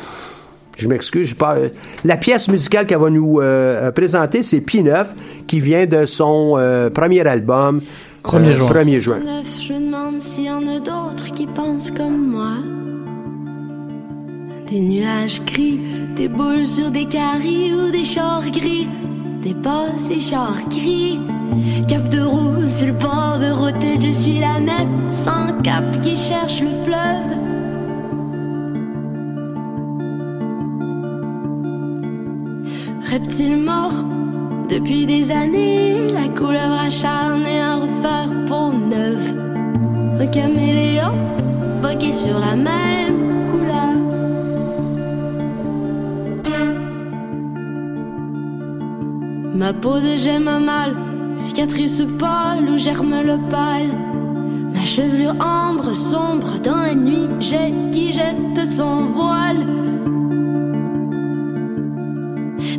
Je 0.77 0.87
m'excuse, 0.89 1.31
je 1.31 1.35
pas. 1.35 1.57
La 2.05 2.17
pièce 2.19 2.49
musicale 2.49 2.87
qu'elle 2.87 2.99
va 3.01 3.11
nous 3.11 3.41
euh, 3.41 3.91
présenter, 3.93 4.43
c'est 4.45 4.59
P9, 4.61 5.07
qui 5.49 5.59
vient 5.59 5.87
de 5.87 6.05
son 6.05 6.55
euh, 6.57 6.89
premier 6.91 7.27
album. 7.27 7.81
Premier 8.23 8.51
euh, 8.51 8.53
juin. 8.59 8.69
1er 8.73 8.99
juin. 9.01 9.19
Je 9.61 9.73
demande 9.73 10.21
s'il 10.21 10.45
y 10.45 10.51
en 10.51 10.61
a 10.69 10.79
d'autres 10.79 11.33
qui 11.35 11.47
pensent 11.47 11.91
comme 11.91 12.29
moi. 12.29 12.53
Des 14.71 14.81
nuages 14.81 15.41
gris, 15.47 15.81
des 16.15 16.29
boules 16.29 16.67
sur 16.67 16.91
des 16.91 17.07
carrés 17.07 17.73
ou 17.73 17.91
des 17.91 18.05
chars 18.05 18.51
gris. 18.51 18.87
Des 19.43 19.55
passes 19.55 20.11
et 20.11 20.21
chars 20.21 20.63
gris. 20.69 21.19
Cap 21.89 22.07
de 22.11 22.21
roue 22.21 22.69
sur 22.69 22.89
le 22.89 22.93
bord 22.93 23.39
de 23.41 23.51
route, 23.51 23.99
je 23.99 24.11
suis 24.11 24.41
la 24.41 24.61
nef 24.61 24.89
sans 25.11 25.59
cap 25.63 25.85
qui 26.03 26.17
cherche 26.17 26.61
le 26.61 26.73
fleuve. 26.85 27.31
Reptile 33.11 33.57
mort 33.57 34.05
depuis 34.69 35.07
des 35.07 35.31
années, 35.31 36.13
la 36.13 36.29
couleuvre 36.29 36.79
acharnée 36.79 37.63
à 37.63 37.77
refaire 37.77 38.29
pour 38.47 38.75
neuf. 38.75 39.33
Un 40.21 40.27
caméléon 40.27 41.15
bogué 41.81 42.13
sur 42.13 42.39
la 42.39 42.55
même 42.55 43.38
Ma 49.59 49.73
peau 49.73 49.99
de 49.99 50.15
gemme 50.15 50.65
mal, 50.65 50.95
cicatrice 51.35 52.03
pâle 52.17 52.71
où 52.71 52.77
germe 52.77 53.23
le 53.23 53.39
pâle. 53.51 53.91
Ma 54.73 54.85
chevelure 54.85 55.35
ambre 55.41 55.93
sombre 55.93 56.61
dans 56.63 56.77
la 56.77 56.95
nuit, 56.95 57.29
j'ai 57.41 57.75
qui 57.91 58.13
jette 58.13 58.65
son 58.65 59.07
voile. 59.07 59.67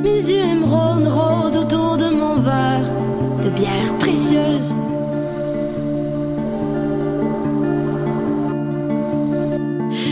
Mes 0.01 0.21
yeux 0.30 0.45
émeraudes 0.53 1.07
rôdent 1.07 1.63
autour 1.63 1.97
de 1.97 2.09
mon 2.15 2.38
verre 2.38 2.93
de 3.43 3.49
bière 3.49 3.97
précieuse. 3.99 4.73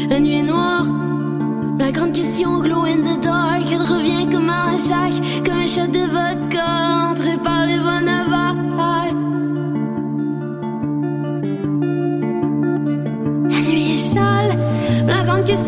La 0.10 0.20
nuit 0.20 0.40
est 0.40 0.44
noire, 0.44 0.86
la 1.80 1.94
grande 1.94 2.12
question 2.12 2.60
glow 2.60 2.84
in 2.84 3.04
the 3.04 3.22
dark. 3.22 3.57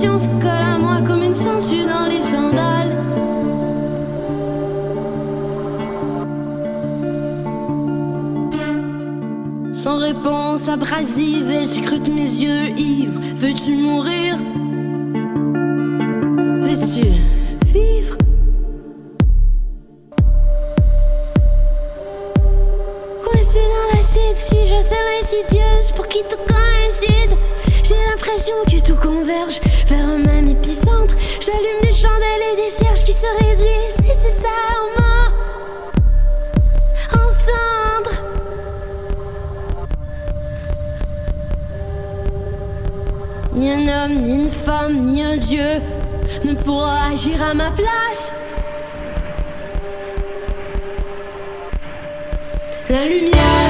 Se 0.02 0.28
colle 0.40 0.50
à 0.50 0.78
moi 0.78 1.02
comme 1.06 1.24
une 1.24 1.34
sangsue 1.34 1.86
dans 1.86 2.06
les 2.06 2.22
sandales. 2.22 2.96
Sans 9.74 9.98
réponse 9.98 10.70
abrasive, 10.70 11.50
elle 11.52 11.66
scrute 11.66 12.08
mes 12.08 12.22
yeux 12.22 12.70
ivres. 12.78 13.20
Veux-tu 13.36 13.76
mourir? 13.76 14.38
Veux-tu 16.64 17.08
vivre? 17.66 18.16
Coincé 23.24 23.60
dans 23.60 23.98
l'acide, 23.98 24.36
si 24.36 24.58
je 24.66 24.82
sais 24.82 24.96
l'insidieuse 25.10 25.92
pour 25.96 26.08
qui 26.08 26.20
tout 26.30 26.54
ni 44.94 45.24
un 45.24 45.38
dieu 45.38 45.82
ne 46.44 46.54
pourra 46.54 47.10
agir 47.12 47.42
à 47.42 47.54
ma 47.54 47.72
place. 47.72 48.34
La 52.90 53.06
lumière 53.06 53.69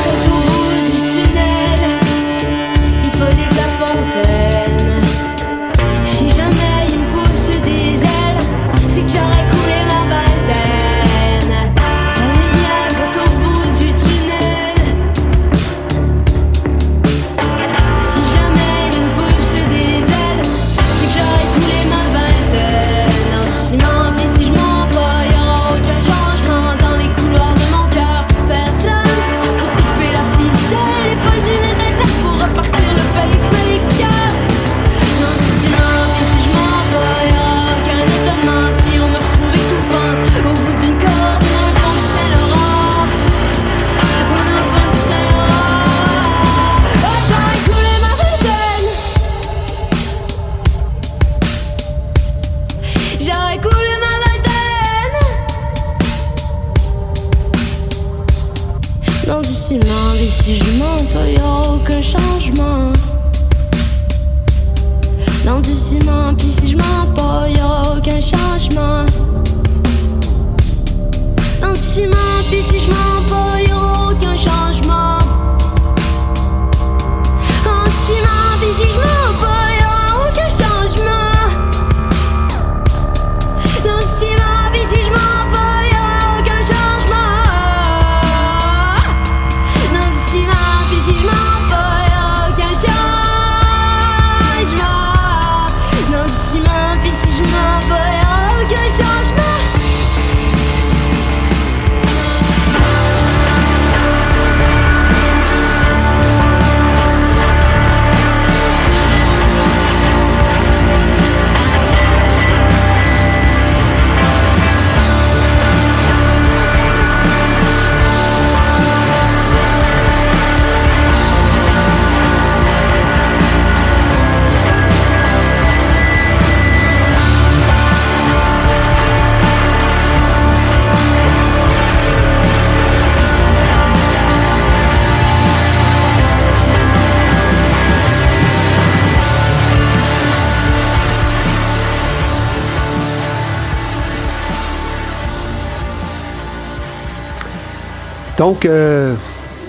Donc, 148.39 148.63
euh, 148.65 149.15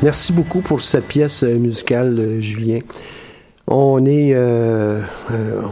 merci 0.00 0.32
beaucoup 0.32 0.60
pour 0.60 0.80
cette 0.80 1.08
pièce 1.08 1.42
euh, 1.42 1.58
musicale, 1.58 2.36
Julien. 2.38 2.78
On 3.66 4.06
est, 4.06 4.30
euh, 4.32 5.00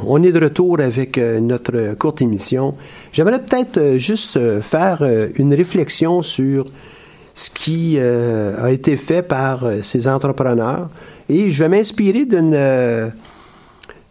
on 0.05 0.21
est 0.25 0.33
de 0.33 0.41
retour 0.41 0.81
avec 0.81 1.17
notre 1.17 1.95
courte 1.95 2.23
émission. 2.23 2.75
J'aimerais 3.13 3.41
peut-être 3.41 3.99
juste 3.99 4.61
faire 4.61 5.03
une 5.37 5.55
réflexion 5.55 6.23
sur 6.23 6.67
ce 7.35 7.51
qui 7.51 7.99
a 7.99 8.71
été 8.71 8.95
fait 8.95 9.23
par 9.23 9.65
ces 9.83 10.07
entrepreneurs. 10.07 10.91
Et 11.29 11.51
je 11.51 11.65
vais 11.65 11.69
m'inspirer 11.69 12.25
d'une 12.25 13.11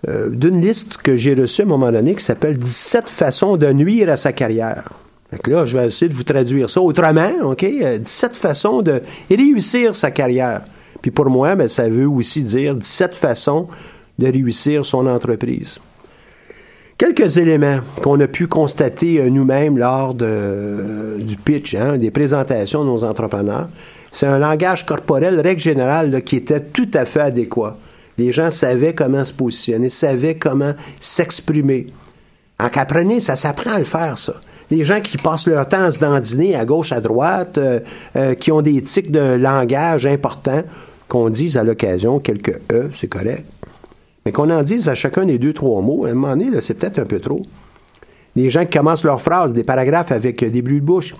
d'une 0.05 0.61
liste 0.61 0.97
que 0.97 1.15
j'ai 1.15 1.33
reçue 1.33 1.61
à 1.61 1.65
un 1.65 1.69
moment 1.69 1.93
donné 1.93 2.13
qui 2.13 2.23
s'appelle 2.25 2.57
17 2.57 3.07
façons 3.07 3.55
de 3.55 3.71
nuire 3.71 4.09
à 4.09 4.17
sa 4.17 4.33
carrière. 4.33 4.83
Que 5.43 5.51
là, 5.51 5.65
je 5.65 5.77
vais 5.77 5.87
essayer 5.87 6.07
de 6.07 6.13
vous 6.13 6.23
traduire 6.23 6.69
ça 6.69 6.81
autrement, 6.81 7.29
OK? 7.43 7.63
Euh, 7.63 7.97
17 7.97 8.37
façons 8.37 8.81
de 8.81 9.01
réussir 9.29 9.93
sa 9.93 10.09
carrière. 10.09 10.61
Puis 11.01 11.11
pour 11.11 11.29
moi, 11.29 11.55
ben, 11.55 11.67
ça 11.67 11.89
veut 11.89 12.07
aussi 12.07 12.43
dire 12.43 12.75
17 12.75 13.13
façons 13.13 13.67
de 14.17 14.27
réussir 14.27 14.85
son 14.85 15.05
entreprise. 15.05 15.79
Quelques 16.97 17.37
éléments 17.37 17.79
qu'on 18.01 18.19
a 18.21 18.27
pu 18.27 18.47
constater 18.47 19.19
euh, 19.19 19.29
nous-mêmes 19.29 19.77
lors 19.77 20.15
euh, 20.21 21.17
du 21.17 21.35
pitch, 21.35 21.75
hein, 21.75 21.97
des 21.97 22.09
présentations 22.09 22.83
de 22.83 22.89
nos 22.89 23.03
entrepreneurs. 23.03 23.67
C'est 24.11 24.25
un 24.25 24.39
langage 24.39 24.85
corporel, 24.85 25.39
règle 25.39 25.61
générale, 25.61 26.09
là, 26.09 26.21
qui 26.21 26.37
était 26.37 26.61
tout 26.61 26.89
à 26.95 27.05
fait 27.05 27.21
adéquat. 27.21 27.77
Les 28.17 28.31
gens 28.31 28.49
savaient 28.49 28.95
comment 28.95 29.23
se 29.23 29.33
positionner, 29.33 29.91
savaient 29.91 30.37
comment 30.37 30.73
s'exprimer. 30.99 31.87
En 32.59 32.69
qu'apprenez, 32.69 33.19
ça 33.19 33.35
s'apprend 33.35 33.73
à 33.73 33.79
le 33.79 33.85
faire, 33.85 34.17
ça. 34.17 34.33
Les 34.69 34.83
gens 34.83 35.01
qui 35.01 35.17
passent 35.17 35.47
leur 35.47 35.67
temps 35.67 35.83
à 35.83 35.91
se 35.91 35.99
dandiner 35.99 36.55
à 36.55 36.65
gauche, 36.65 36.91
à 36.91 36.99
droite, 36.99 37.57
euh, 37.57 37.79
euh, 38.15 38.33
qui 38.35 38.51
ont 38.51 38.61
des 38.61 38.81
tics 38.81 39.11
de 39.11 39.35
langage 39.35 40.05
importants, 40.05 40.63
qu'on 41.07 41.29
dise 41.29 41.57
à 41.57 41.63
l'occasion 41.63 42.19
quelques 42.19 42.59
E, 42.71 42.89
c'est 42.93 43.07
correct. 43.07 43.45
Mais 44.25 44.33
qu'on 44.33 44.49
en 44.49 44.61
dise 44.61 44.89
à 44.89 44.95
chacun 44.95 45.25
des 45.25 45.39
deux, 45.39 45.53
trois 45.53 45.81
mots, 45.81 46.05
à 46.05 46.09
un 46.09 46.13
moment 46.13 46.35
donné, 46.35 46.59
c'est 46.59 46.73
peut-être 46.73 46.99
un 46.99 47.05
peu 47.05 47.19
trop. 47.19 47.43
Les 48.35 48.49
gens 48.49 48.65
qui 48.65 48.77
commencent 48.77 49.05
leurs 49.05 49.21
phrases, 49.21 49.53
des 49.53 49.63
paragraphes 49.63 50.11
avec 50.11 50.43
euh, 50.43 50.49
des 50.49 50.61
bruits 50.61 50.81
de 50.81 50.85
bouche. 50.85 51.15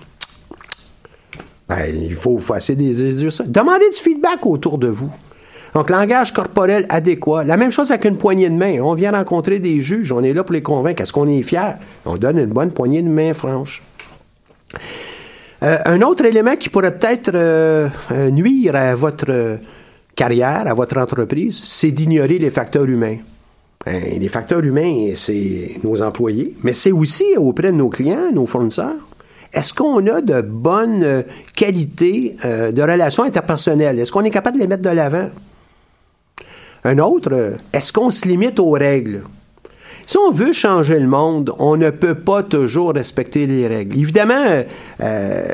Ben, 1.68 1.84
il 1.86 2.14
faut, 2.14 2.38
faut 2.38 2.54
essayer 2.54 2.76
de. 2.76 3.48
Demandez 3.50 3.90
du 3.90 3.96
feedback 3.96 4.44
autour 4.46 4.78
de 4.78 4.88
vous. 4.88 5.10
Donc, 5.78 5.90
langage 5.90 6.32
corporel 6.32 6.86
adéquat. 6.88 7.44
La 7.44 7.56
même 7.56 7.70
chose 7.70 7.92
avec 7.92 8.04
une 8.04 8.18
poignée 8.18 8.50
de 8.50 8.54
main. 8.56 8.80
On 8.80 8.94
vient 8.94 9.12
rencontrer 9.12 9.60
des 9.60 9.80
juges, 9.80 10.10
on 10.10 10.24
est 10.24 10.32
là 10.32 10.42
pour 10.42 10.52
les 10.52 10.60
convaincre. 10.60 11.02
Est-ce 11.02 11.12
qu'on 11.12 11.28
est 11.28 11.42
fier? 11.42 11.78
On 12.04 12.16
donne 12.16 12.38
une 12.38 12.46
bonne 12.46 12.72
poignée 12.72 13.00
de 13.00 13.08
main 13.08 13.32
franche. 13.32 13.80
Euh, 15.62 15.78
un 15.84 16.02
autre 16.02 16.24
élément 16.24 16.56
qui 16.56 16.68
pourrait 16.68 16.98
peut-être 16.98 17.30
euh, 17.32 17.88
euh, 18.10 18.28
nuire 18.30 18.74
à 18.74 18.96
votre 18.96 19.58
carrière, 20.16 20.64
à 20.66 20.74
votre 20.74 20.98
entreprise, 20.98 21.62
c'est 21.62 21.92
d'ignorer 21.92 22.40
les 22.40 22.50
facteurs 22.50 22.86
humains. 22.86 23.18
Hein, 23.86 24.00
les 24.18 24.28
facteurs 24.28 24.64
humains, 24.64 25.12
c'est 25.14 25.78
nos 25.84 26.02
employés, 26.02 26.56
mais 26.64 26.72
c'est 26.72 26.90
aussi 26.90 27.36
auprès 27.36 27.70
de 27.70 27.76
nos 27.76 27.88
clients, 27.88 28.32
nos 28.32 28.46
fournisseurs. 28.46 28.96
Est-ce 29.52 29.72
qu'on 29.72 30.04
a 30.08 30.22
de 30.22 30.40
bonnes 30.40 31.22
qualités 31.54 32.36
de 32.42 32.82
relations 32.82 33.22
interpersonnelles? 33.22 34.00
Est-ce 34.00 34.10
qu'on 34.10 34.24
est 34.24 34.30
capable 34.30 34.56
de 34.56 34.62
les 34.62 34.68
mettre 34.68 34.82
de 34.82 34.90
l'avant? 34.90 35.30
Un 36.88 36.98
autre, 37.00 37.52
est-ce 37.74 37.92
qu'on 37.92 38.10
se 38.10 38.26
limite 38.26 38.58
aux 38.58 38.70
règles? 38.70 39.20
Si 40.06 40.16
on 40.16 40.30
veut 40.30 40.54
changer 40.54 40.98
le 40.98 41.06
monde, 41.06 41.52
on 41.58 41.76
ne 41.76 41.90
peut 41.90 42.14
pas 42.14 42.42
toujours 42.42 42.94
respecter 42.94 43.46
les 43.46 43.68
règles. 43.68 43.98
Évidemment, 43.98 44.64
euh, 45.02 45.44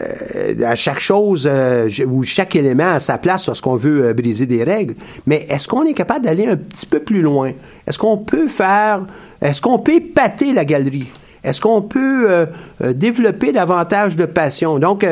à 0.65 0.77
chaque 0.77 1.01
chose 1.01 1.49
euh, 1.51 1.89
ou 2.07 2.23
chaque 2.23 2.55
élément 2.55 2.93
a 2.93 3.01
sa 3.01 3.19
place 3.19 3.49
lorsqu'on 3.49 3.75
veut 3.75 4.05
euh, 4.05 4.15
briser 4.15 4.47
des 4.47 4.63
règles. 4.63 4.95
Mais 5.27 5.45
est-ce 5.49 5.67
qu'on 5.67 5.83
est 5.83 5.93
capable 5.93 6.25
d'aller 6.25 6.47
un 6.47 6.55
petit 6.55 6.87
peu 6.87 7.01
plus 7.01 7.21
loin? 7.21 7.51
Est-ce 7.85 7.99
qu'on 7.99 8.19
peut 8.19 8.47
faire, 8.47 9.05
est-ce 9.43 9.61
qu'on 9.61 9.81
peut 9.81 9.95
épater 9.95 10.53
la 10.53 10.65
galerie? 10.65 11.11
Est-ce 11.43 11.61
qu'on 11.61 11.83
peut 11.83 12.47
développer 12.81 13.51
davantage 13.53 14.17
de 14.17 14.25
passion? 14.25 14.79
Donc, 14.79 15.05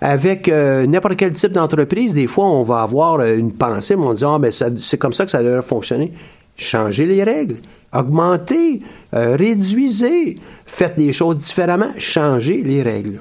avec 0.00 0.48
euh, 0.48 0.86
n'importe 0.86 1.16
quel 1.16 1.32
type 1.32 1.52
d'entreprise, 1.52 2.14
des 2.14 2.26
fois, 2.26 2.46
on 2.46 2.62
va 2.62 2.82
avoir 2.82 3.20
euh, 3.20 3.36
une 3.36 3.52
pensée, 3.52 3.96
mais 3.96 4.04
on 4.04 4.14
dit, 4.14 4.24
ah, 4.24 4.38
ça- 4.50 4.68
c'est 4.78 4.96
comme 4.98 5.12
ça 5.12 5.24
que 5.24 5.30
ça 5.30 5.42
devrait 5.42 5.62
fonctionner. 5.62 6.12
Changez 6.56 7.06
les 7.06 7.22
règles, 7.24 7.56
augmentez, 7.92 8.80
euh, 9.14 9.36
réduisez, 9.36 10.34
faites 10.66 10.94
les 10.96 11.12
choses 11.12 11.38
différemment, 11.38 11.90
changez 11.98 12.62
les 12.62 12.82
règles. 12.82 13.20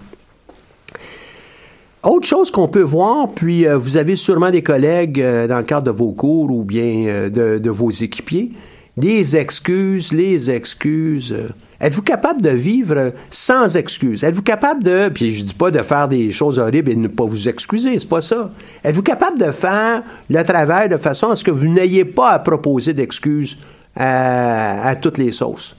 Autre 2.03 2.25
chose 2.27 2.51
qu'on 2.51 2.67
peut 2.67 2.81
voir, 2.83 3.29
puis 3.33 3.65
vous 3.65 3.97
avez 3.97 4.15
sûrement 4.15 4.49
des 4.49 4.61
collègues 4.61 5.21
dans 5.49 5.57
le 5.57 5.63
cadre 5.63 5.87
de 5.87 5.91
vos 5.91 6.13
cours 6.13 6.49
ou 6.51 6.63
bien 6.63 7.27
de, 7.29 7.57
de 7.57 7.69
vos 7.69 7.89
équipiers, 7.89 8.51
les 8.95 9.35
excuses, 9.35 10.13
les 10.13 10.49
excuses. 10.49 11.35
Êtes-vous 11.79 12.01
capable 12.01 12.41
de 12.41 12.49
vivre 12.49 13.13
sans 13.29 13.77
excuses? 13.77 14.23
Êtes-vous 14.23 14.41
capable 14.41 14.83
de, 14.83 15.09
puis 15.09 15.31
je 15.31 15.43
dis 15.43 15.53
pas 15.53 15.69
de 15.69 15.77
faire 15.79 16.07
des 16.07 16.31
choses 16.31 16.57
horribles 16.57 16.89
et 16.89 16.95
de 16.95 16.99
ne 16.99 17.07
pas 17.07 17.25
vous 17.25 17.47
excuser, 17.47 17.99
c'est 17.99 18.09
pas 18.09 18.21
ça. 18.21 18.49
Êtes-vous 18.83 19.03
capable 19.03 19.37
de 19.37 19.51
faire 19.51 20.01
le 20.29 20.43
travail 20.43 20.89
de 20.89 20.97
façon 20.97 21.29
à 21.29 21.35
ce 21.35 21.43
que 21.43 21.51
vous 21.51 21.67
n'ayez 21.67 22.03
pas 22.03 22.31
à 22.31 22.39
proposer 22.39 22.93
d'excuses 22.93 23.59
à, 23.95 24.95
toutes 24.99 25.19
les 25.19 25.31
sauces? 25.31 25.77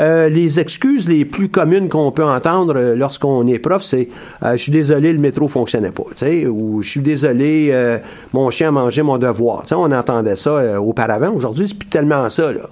Euh, 0.00 0.28
les 0.28 0.60
excuses 0.60 1.08
les 1.08 1.24
plus 1.24 1.48
communes 1.48 1.88
qu'on 1.88 2.12
peut 2.12 2.24
entendre 2.24 2.94
lorsqu'on 2.94 3.46
est 3.48 3.58
prof, 3.58 3.82
c'est 3.82 4.08
euh, 4.44 4.52
je 4.52 4.62
suis 4.62 4.70
désolé, 4.70 5.12
le 5.12 5.18
métro 5.18 5.48
fonctionnait 5.48 5.90
pas, 5.90 6.04
ou 6.48 6.82
je 6.82 6.88
suis 6.88 7.00
désolé, 7.00 7.70
euh, 7.72 7.98
mon 8.32 8.50
chien 8.50 8.68
a 8.68 8.72
mangé 8.72 9.02
mon 9.02 9.18
devoir. 9.18 9.64
On 9.72 9.90
entendait 9.90 10.36
ça 10.36 10.80
auparavant. 10.80 11.32
Aujourd'hui, 11.32 11.66
c'est 11.66 11.78
plus 11.78 11.88
tellement 11.88 12.28
ça, 12.28 12.52
là. 12.52 12.68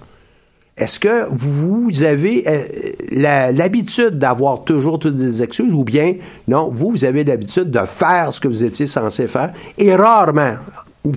Est-ce 0.77 0.99
que 0.99 1.27
vous 1.31 2.03
avez 2.03 2.45
euh, 2.47 3.51
l'habitude 3.53 4.19
d'avoir 4.19 4.63
toujours 4.65 4.99
toutes 4.99 5.15
des 5.15 5.43
excuses 5.43 5.73
ou 5.73 5.85
bien 5.85 6.17
non, 6.49 6.71
vous, 6.71 6.91
vous 6.91 7.05
avez 7.07 7.25
l'habitude 7.25 7.71
de 7.71 7.79
faire 7.87 8.35
ce 8.35 8.41
que 8.41 8.49
vous 8.49 8.63
étiez 8.63 8.87
censé 8.87 9.27
faire 9.27 9.55
et 9.79 9.95
rarement, 9.95 10.57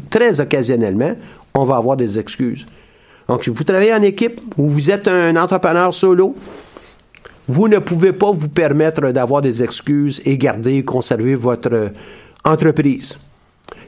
très 0.09 0.39
occasionnellement, 0.39 1.13
on 1.53 1.65
va 1.65 1.75
avoir 1.75 1.97
des 1.97 2.17
excuses? 2.17 2.65
Donc, 3.27 3.43
si 3.43 3.49
vous 3.49 3.63
travaillez 3.65 3.93
en 3.93 4.01
équipe 4.01 4.39
ou 4.57 4.65
vous 4.65 4.91
êtes 4.91 5.09
un 5.09 5.35
entrepreneur 5.35 5.93
solo, 5.93 6.35
vous 7.49 7.67
ne 7.67 7.79
pouvez 7.79 8.13
pas 8.13 8.31
vous 8.31 8.47
permettre 8.47 9.11
d'avoir 9.11 9.41
des 9.41 9.61
excuses 9.61 10.21
et 10.23 10.37
garder, 10.37 10.85
conserver 10.85 11.35
votre 11.35 11.91
entreprise. 12.45 13.19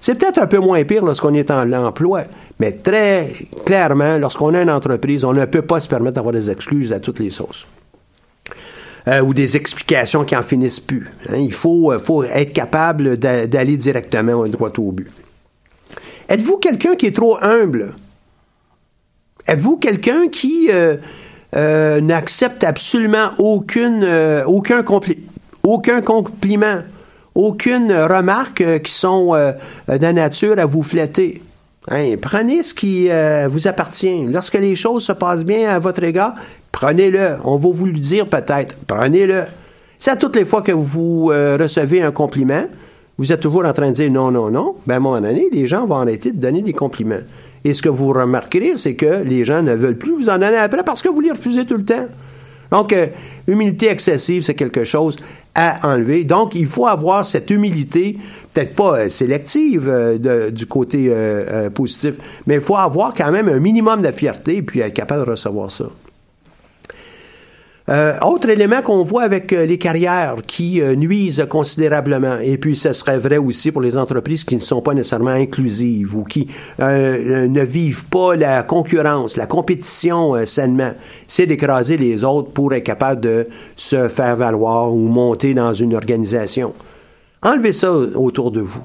C'est 0.01 0.15
peut-être 0.19 0.39
un 0.39 0.47
peu 0.47 0.57
moins 0.57 0.83
pire 0.83 1.05
lorsqu'on 1.05 1.33
est 1.35 1.51
en 1.51 1.71
emploi, 1.71 2.23
mais 2.59 2.71
très 2.73 3.31
clairement, 3.65 4.17
lorsqu'on 4.17 4.53
a 4.55 4.61
une 4.63 4.69
entreprise, 4.71 5.23
on 5.23 5.31
ne 5.33 5.45
peut 5.45 5.61
pas 5.61 5.79
se 5.79 5.87
permettre 5.87 6.15
d'avoir 6.15 6.33
des 6.33 6.49
excuses 6.49 6.91
à 6.91 6.99
toutes 6.99 7.19
les 7.19 7.29
sauces. 7.29 7.67
Euh, 9.07 9.21
ou 9.21 9.33
des 9.33 9.57
explications 9.57 10.25
qui 10.25 10.35
en 10.35 10.43
finissent 10.43 10.79
plus. 10.79 11.07
hein. 11.29 11.37
Il 11.37 11.53
faut, 11.53 11.91
euh, 11.91 11.97
faut 11.99 12.23
être 12.23 12.53
capable 12.53 13.17
d'a- 13.17 13.47
d'aller 13.47 13.77
directement 13.77 14.45
droit 14.47 14.71
au 14.77 14.91
but. 14.91 15.07
Êtes-vous 16.29 16.57
quelqu'un 16.57 16.95
qui 16.95 17.07
est 17.07 17.15
trop 17.15 17.37
humble? 17.43 17.93
Êtes-vous 19.47 19.77
quelqu'un 19.77 20.27
qui 20.29 20.69
euh, 20.71 20.97
n'accepte 22.01 22.63
absolument 22.63 23.31
aucune, 23.39 24.05
aucun, 24.45 24.81
compli- 24.83 25.17
aucun 25.63 26.01
compliment, 26.01 26.79
aucune 27.35 27.93
remarque 27.93 28.61
euh, 28.61 28.79
qui 28.79 28.91
sont 28.91 29.33
euh, 29.33 29.53
de 29.87 30.07
nature 30.07 30.59
à 30.59 30.65
vous 30.65 30.83
flatter? 30.83 31.41
Hein, 31.89 32.15
prenez 32.21 32.61
ce 32.61 32.75
qui 32.75 33.09
euh, 33.09 33.47
vous 33.49 33.67
appartient. 33.67 34.25
Lorsque 34.25 34.53
les 34.53 34.75
choses 34.75 35.03
se 35.03 35.13
passent 35.13 35.43
bien 35.43 35.69
à 35.69 35.79
votre 35.79 36.03
égard, 36.03 36.35
prenez-le. 36.71 37.37
On 37.43 37.55
va 37.55 37.69
vous 37.71 37.87
le 37.87 37.93
dire 37.93 38.27
peut-être. 38.27 38.75
Prenez-le. 38.85 39.43
Si 39.97 40.09
à 40.09 40.15
toutes 40.15 40.35
les 40.35 40.45
fois 40.45 40.61
que 40.61 40.71
vous 40.71 41.31
euh, 41.31 41.57
recevez 41.59 42.03
un 42.03 42.11
compliment, 42.11 42.65
vous 43.17 43.31
êtes 43.31 43.39
toujours 43.39 43.65
en 43.65 43.73
train 43.73 43.89
de 43.89 43.95
dire 43.95 44.11
non, 44.11 44.31
non, 44.31 44.51
non, 44.51 44.75
ben 44.85 44.95
à 44.95 44.97
un 44.97 44.99
moment 44.99 45.21
donné, 45.21 45.49
les 45.51 45.65
gens 45.65 45.85
vont 45.87 45.95
arrêter 45.95 46.31
de 46.31 46.37
donner 46.39 46.61
des 46.61 46.73
compliments. 46.73 47.21
Et 47.63 47.73
ce 47.73 47.81
que 47.81 47.89
vous 47.89 48.09
remarquerez, 48.09 48.77
c'est 48.77 48.95
que 48.95 49.23
les 49.23 49.43
gens 49.43 49.61
ne 49.63 49.73
veulent 49.73 49.97
plus 49.97 50.13
vous 50.13 50.29
en 50.29 50.37
donner 50.37 50.57
après 50.57 50.83
parce 50.83 51.01
que 51.01 51.09
vous 51.09 51.19
les 51.19 51.31
refusez 51.31 51.65
tout 51.65 51.77
le 51.77 51.85
temps. 51.85 52.07
Donc, 52.71 52.93
euh, 52.93 53.07
humilité 53.47 53.87
excessive, 53.89 54.43
c'est 54.43 54.55
quelque 54.55 54.85
chose 54.85 55.17
à 55.53 55.93
enlever. 55.93 56.23
Donc, 56.23 56.55
il 56.55 56.65
faut 56.65 56.87
avoir 56.87 57.25
cette 57.25 57.51
humilité, 57.51 58.17
peut-être 58.53 58.73
pas 58.73 58.99
euh, 58.99 59.09
sélective 59.09 59.89
euh, 59.89 60.49
du 60.49 60.65
côté 60.65 61.13
positif, 61.73 62.15
mais 62.47 62.55
il 62.55 62.61
faut 62.61 62.77
avoir 62.77 63.13
quand 63.13 63.31
même 63.31 63.49
un 63.49 63.59
minimum 63.59 64.01
de 64.01 64.11
fierté 64.11 64.57
et 64.57 64.61
puis 64.61 64.79
être 64.79 64.93
capable 64.93 65.25
de 65.25 65.31
recevoir 65.31 65.69
ça. 65.69 65.85
Euh, 67.89 68.13
autre 68.21 68.47
élément 68.47 68.83
qu'on 68.83 69.01
voit 69.01 69.23
avec 69.23 69.51
euh, 69.53 69.65
les 69.65 69.79
carrières 69.79 70.35
qui 70.45 70.81
euh, 70.81 70.95
nuisent 70.95 71.47
considérablement, 71.49 72.37
et 72.37 72.57
puis 72.57 72.75
ce 72.75 72.93
serait 72.93 73.17
vrai 73.17 73.37
aussi 73.37 73.71
pour 73.71 73.81
les 73.81 73.97
entreprises 73.97 74.43
qui 74.43 74.55
ne 74.55 74.61
sont 74.61 74.81
pas 74.81 74.93
nécessairement 74.93 75.31
inclusives 75.31 76.15
ou 76.15 76.23
qui 76.23 76.47
ne 76.79 77.63
vivent 77.63 78.05
pas 78.05 78.35
la 78.35 78.61
concurrence, 78.63 79.35
la 79.35 79.47
compétition 79.47 80.45
sainement, 80.45 80.91
c'est 81.27 81.47
d'écraser 81.47 81.97
les 81.97 82.23
autres 82.23 82.51
pour 82.51 82.73
être 82.73 82.83
capable 82.83 83.21
de 83.21 83.47
se 83.75 84.07
faire 84.07 84.35
valoir 84.35 84.93
ou 84.93 85.07
monter 85.07 85.53
dans 85.53 85.73
une 85.73 85.95
organisation. 85.95 86.73
Enlevez 87.41 87.73
ça 87.73 87.91
autour 87.91 88.51
de 88.51 88.61
vous. 88.61 88.81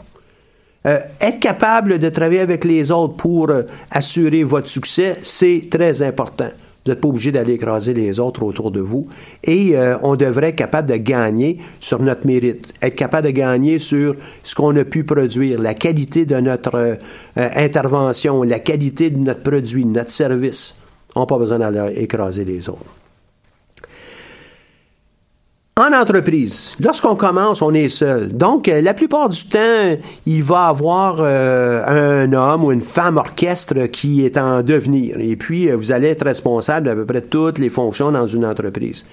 Être 0.84 1.40
capable 1.40 1.98
de 1.98 2.08
travailler 2.08 2.40
avec 2.40 2.64
les 2.64 2.90
autres 2.92 3.14
pour 3.14 3.50
assurer 3.90 4.44
votre 4.44 4.68
succès, 4.68 5.18
c'est 5.22 5.68
très 5.70 6.02
important. 6.02 6.50
Vous 6.86 6.92
n'êtes 6.92 7.00
pas 7.00 7.08
obligé 7.08 7.32
d'aller 7.32 7.54
écraser 7.54 7.94
les 7.94 8.20
autres 8.20 8.44
autour 8.44 8.70
de 8.70 8.78
vous. 8.78 9.08
Et 9.42 9.76
euh, 9.76 9.98
on 10.04 10.14
devrait 10.14 10.50
être 10.50 10.56
capable 10.56 10.88
de 10.88 10.96
gagner 10.96 11.58
sur 11.80 12.00
notre 12.00 12.24
mérite, 12.24 12.72
être 12.80 12.94
capable 12.94 13.26
de 13.26 13.32
gagner 13.32 13.80
sur 13.80 14.14
ce 14.44 14.54
qu'on 14.54 14.76
a 14.76 14.84
pu 14.84 15.02
produire, 15.02 15.60
la 15.60 15.74
qualité 15.74 16.26
de 16.26 16.36
notre 16.36 16.76
euh, 16.76 16.94
intervention, 17.34 18.44
la 18.44 18.60
qualité 18.60 19.10
de 19.10 19.18
notre 19.18 19.42
produit, 19.42 19.84
de 19.84 19.90
notre 19.90 20.10
service. 20.10 20.76
On 21.16 21.20
n'a 21.20 21.26
pas 21.26 21.38
besoin 21.38 21.58
d'aller 21.58 21.94
écraser 21.96 22.44
les 22.44 22.68
autres. 22.68 23.05
En 25.78 25.92
entreprise, 25.92 26.74
lorsqu'on 26.80 27.16
commence, 27.16 27.60
on 27.60 27.74
est 27.74 27.90
seul. 27.90 28.34
Donc, 28.34 28.66
euh, 28.66 28.80
la 28.80 28.94
plupart 28.94 29.28
du 29.28 29.44
temps, 29.44 29.98
il 30.24 30.42
va 30.42 30.68
avoir 30.68 31.18
euh, 31.20 32.22
un 32.24 32.32
homme 32.32 32.64
ou 32.64 32.72
une 32.72 32.80
femme 32.80 33.18
orchestre 33.18 33.84
qui 33.88 34.24
est 34.24 34.38
en 34.38 34.62
devenir. 34.62 35.16
Et 35.20 35.36
puis, 35.36 35.68
euh, 35.68 35.76
vous 35.76 35.92
allez 35.92 36.08
être 36.08 36.24
responsable 36.24 36.86
d'à 36.86 36.94
peu 36.94 37.04
près 37.04 37.20
toutes 37.20 37.58
les 37.58 37.68
fonctions 37.68 38.10
dans 38.10 38.26
une 38.26 38.46
entreprise. 38.46 39.04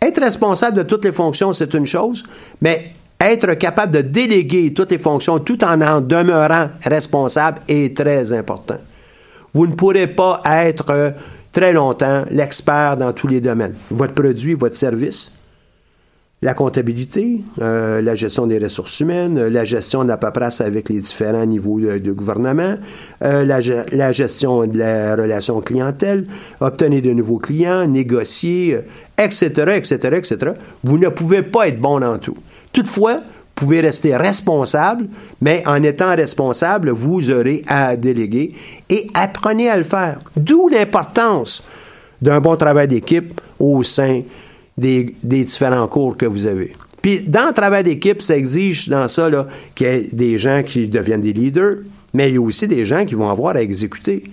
Être 0.00 0.20
responsable 0.20 0.76
de 0.76 0.84
toutes 0.84 1.04
les 1.04 1.10
fonctions, 1.10 1.52
c'est 1.52 1.74
une 1.74 1.86
chose, 1.86 2.22
mais 2.60 2.92
être 3.20 3.54
capable 3.54 3.90
de 3.90 4.02
déléguer 4.02 4.72
toutes 4.72 4.92
les 4.92 4.98
fonctions 4.98 5.40
tout 5.40 5.64
en 5.64 5.80
en 5.80 6.00
demeurant 6.00 6.68
responsable 6.84 7.62
est 7.66 7.96
très 7.96 8.32
important. 8.32 8.78
Vous 9.54 9.66
ne 9.66 9.74
pourrez 9.74 10.06
pas 10.06 10.40
être 10.46 11.14
très 11.50 11.72
longtemps 11.72 12.22
l'expert 12.30 12.94
dans 12.94 13.12
tous 13.12 13.26
les 13.26 13.40
domaines. 13.40 13.74
Votre 13.90 14.14
produit, 14.14 14.54
votre 14.54 14.76
service, 14.76 15.32
la 16.42 16.54
comptabilité, 16.54 17.42
euh, 17.60 18.02
la 18.02 18.16
gestion 18.16 18.48
des 18.48 18.58
ressources 18.58 18.98
humaines, 18.98 19.38
euh, 19.38 19.48
la 19.48 19.62
gestion 19.64 20.02
de 20.02 20.08
la 20.08 20.16
paperasse 20.16 20.60
avec 20.60 20.88
les 20.88 20.98
différents 20.98 21.46
niveaux 21.46 21.78
de, 21.78 21.98
de 21.98 22.12
gouvernement, 22.12 22.74
euh, 23.22 23.44
la, 23.44 23.60
ge- 23.60 23.84
la 23.92 24.10
gestion 24.10 24.66
de 24.66 24.76
la 24.76 25.14
relation 25.14 25.60
clientèle, 25.60 26.26
obtenir 26.60 27.00
de 27.00 27.12
nouveaux 27.12 27.38
clients, 27.38 27.86
négocier, 27.86 28.80
etc., 29.18 29.46
etc., 29.76 29.94
etc. 30.16 30.36
Vous 30.82 30.98
ne 30.98 31.08
pouvez 31.10 31.42
pas 31.42 31.68
être 31.68 31.78
bon 31.80 32.00
dans 32.00 32.18
tout. 32.18 32.34
Toutefois, 32.72 33.18
vous 33.18 33.66
pouvez 33.66 33.80
rester 33.80 34.16
responsable, 34.16 35.06
mais 35.40 35.62
en 35.66 35.80
étant 35.84 36.16
responsable, 36.16 36.90
vous 36.90 37.30
aurez 37.30 37.62
à 37.68 37.96
déléguer 37.96 38.52
et 38.90 39.06
apprenez 39.14 39.68
à 39.68 39.76
le 39.76 39.84
faire. 39.84 40.18
D'où 40.36 40.68
l'importance 40.68 41.62
d'un 42.20 42.40
bon 42.40 42.56
travail 42.56 42.88
d'équipe 42.88 43.40
au 43.60 43.82
sein 43.84 44.20
des, 44.82 45.14
différents 45.22 45.86
cours 45.86 46.16
que 46.16 46.26
vous 46.26 46.46
avez. 46.46 46.72
Puis, 47.00 47.20
dans 47.20 47.46
le 47.46 47.52
travail 47.52 47.84
d'équipe, 47.84 48.20
ça 48.20 48.36
exige 48.36 48.88
dans 48.88 49.08
ça 49.08 49.28
qu'il 49.74 49.86
y 49.86 49.90
ait 49.90 50.08
des 50.12 50.38
gens 50.38 50.62
qui 50.62 50.88
deviennent 50.88 51.20
des 51.20 51.32
leaders, 51.32 51.78
mais 52.14 52.28
il 52.28 52.34
y 52.34 52.38
a 52.38 52.40
aussi 52.40 52.68
des 52.68 52.84
gens 52.84 53.04
qui 53.04 53.14
vont 53.14 53.28
avoir 53.28 53.56
à 53.56 53.62
exécuter. 53.62 54.24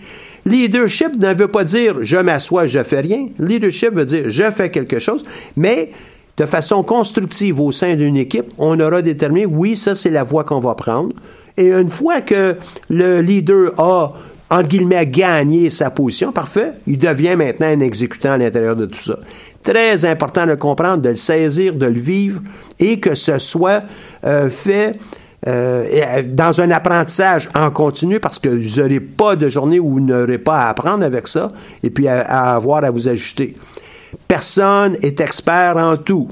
Leadership 0.46 1.16
ne 1.18 1.34
veut 1.34 1.48
pas 1.48 1.64
dire 1.64 1.98
je 2.02 2.18
m'assois, 2.18 2.66
je 2.66 2.82
fais 2.84 3.02
rien. 3.02 3.28
Leadership 3.40 3.94
veut 3.94 4.06
dire 4.06 4.26
je 4.28 4.52
fais 4.52 4.70
quelque 4.70 5.00
chose, 5.00 5.26
mais 5.56 5.92
de 6.38 6.46
façon 6.46 6.84
constructive 6.84 7.60
au 7.60 7.72
sein 7.72 7.96
d'une 7.96 8.16
équipe, 8.16 8.46
on 8.58 8.80
aura 8.80 9.02
déterminé, 9.02 9.46
oui, 9.46 9.76
ça 9.76 9.94
c'est 9.94 10.10
la 10.10 10.24
voie 10.24 10.46
qu'on 10.46 10.60
va 10.60 10.74
prendre. 10.74 11.14
Et 11.58 11.72
une 11.74 11.90
fois 11.90 12.22
que 12.22 12.56
le 12.90 13.20
leader 13.20 13.74
a, 13.78 14.14
entre 14.50 14.70
guillemets, 14.70 15.06
gagné 15.06 15.70
sa 15.70 15.90
position, 15.90 16.32
parfait, 16.32 16.72
il 16.88 16.98
devient 16.98 17.36
maintenant 17.36 17.68
un 17.68 17.82
exécutant 17.82 18.32
à 18.32 18.38
l'intérieur 18.38 18.78
de 18.78 18.86
tout 18.86 19.00
ça. 19.00 19.20
Très 19.64 20.06
important 20.06 20.46
de 20.46 20.52
le 20.52 20.58
comprendre, 20.58 21.02
de 21.02 21.10
le 21.10 21.16
saisir, 21.16 21.76
de 21.76 21.86
le 21.86 22.00
vivre 22.00 22.42
et 22.80 23.00
que 23.00 23.14
ce 23.14 23.38
soit 23.38 23.84
euh, 24.24 24.50
fait 24.50 24.98
euh, 25.48 25.86
euh, 25.94 26.24
dans 26.26 26.60
un 26.60 26.70
apprentissage 26.72 27.50
en 27.56 27.72
continu 27.72 28.20
parce 28.20 28.40
que 28.40 28.50
vous 28.50 28.82
n'aurez 28.82 29.00
pas 29.00 29.36
de 29.36 29.48
journée 29.48 29.80
où 29.80 29.92
vous 29.92 30.00
n'aurez 30.00 30.38
pas 30.38 30.64
à 30.64 30.70
apprendre 30.70 31.06
avec 31.06 31.28
ça 31.28 31.48
et 31.82 31.90
puis 31.90 32.08
à, 32.08 32.56
avoir 32.56 32.84
à 32.84 32.90
vous 32.90 33.08
ajuster. 33.08 33.54
Personne 34.28 34.98
est 35.02 35.20
expert 35.22 35.78
en 35.78 35.98
tout. 35.98 36.28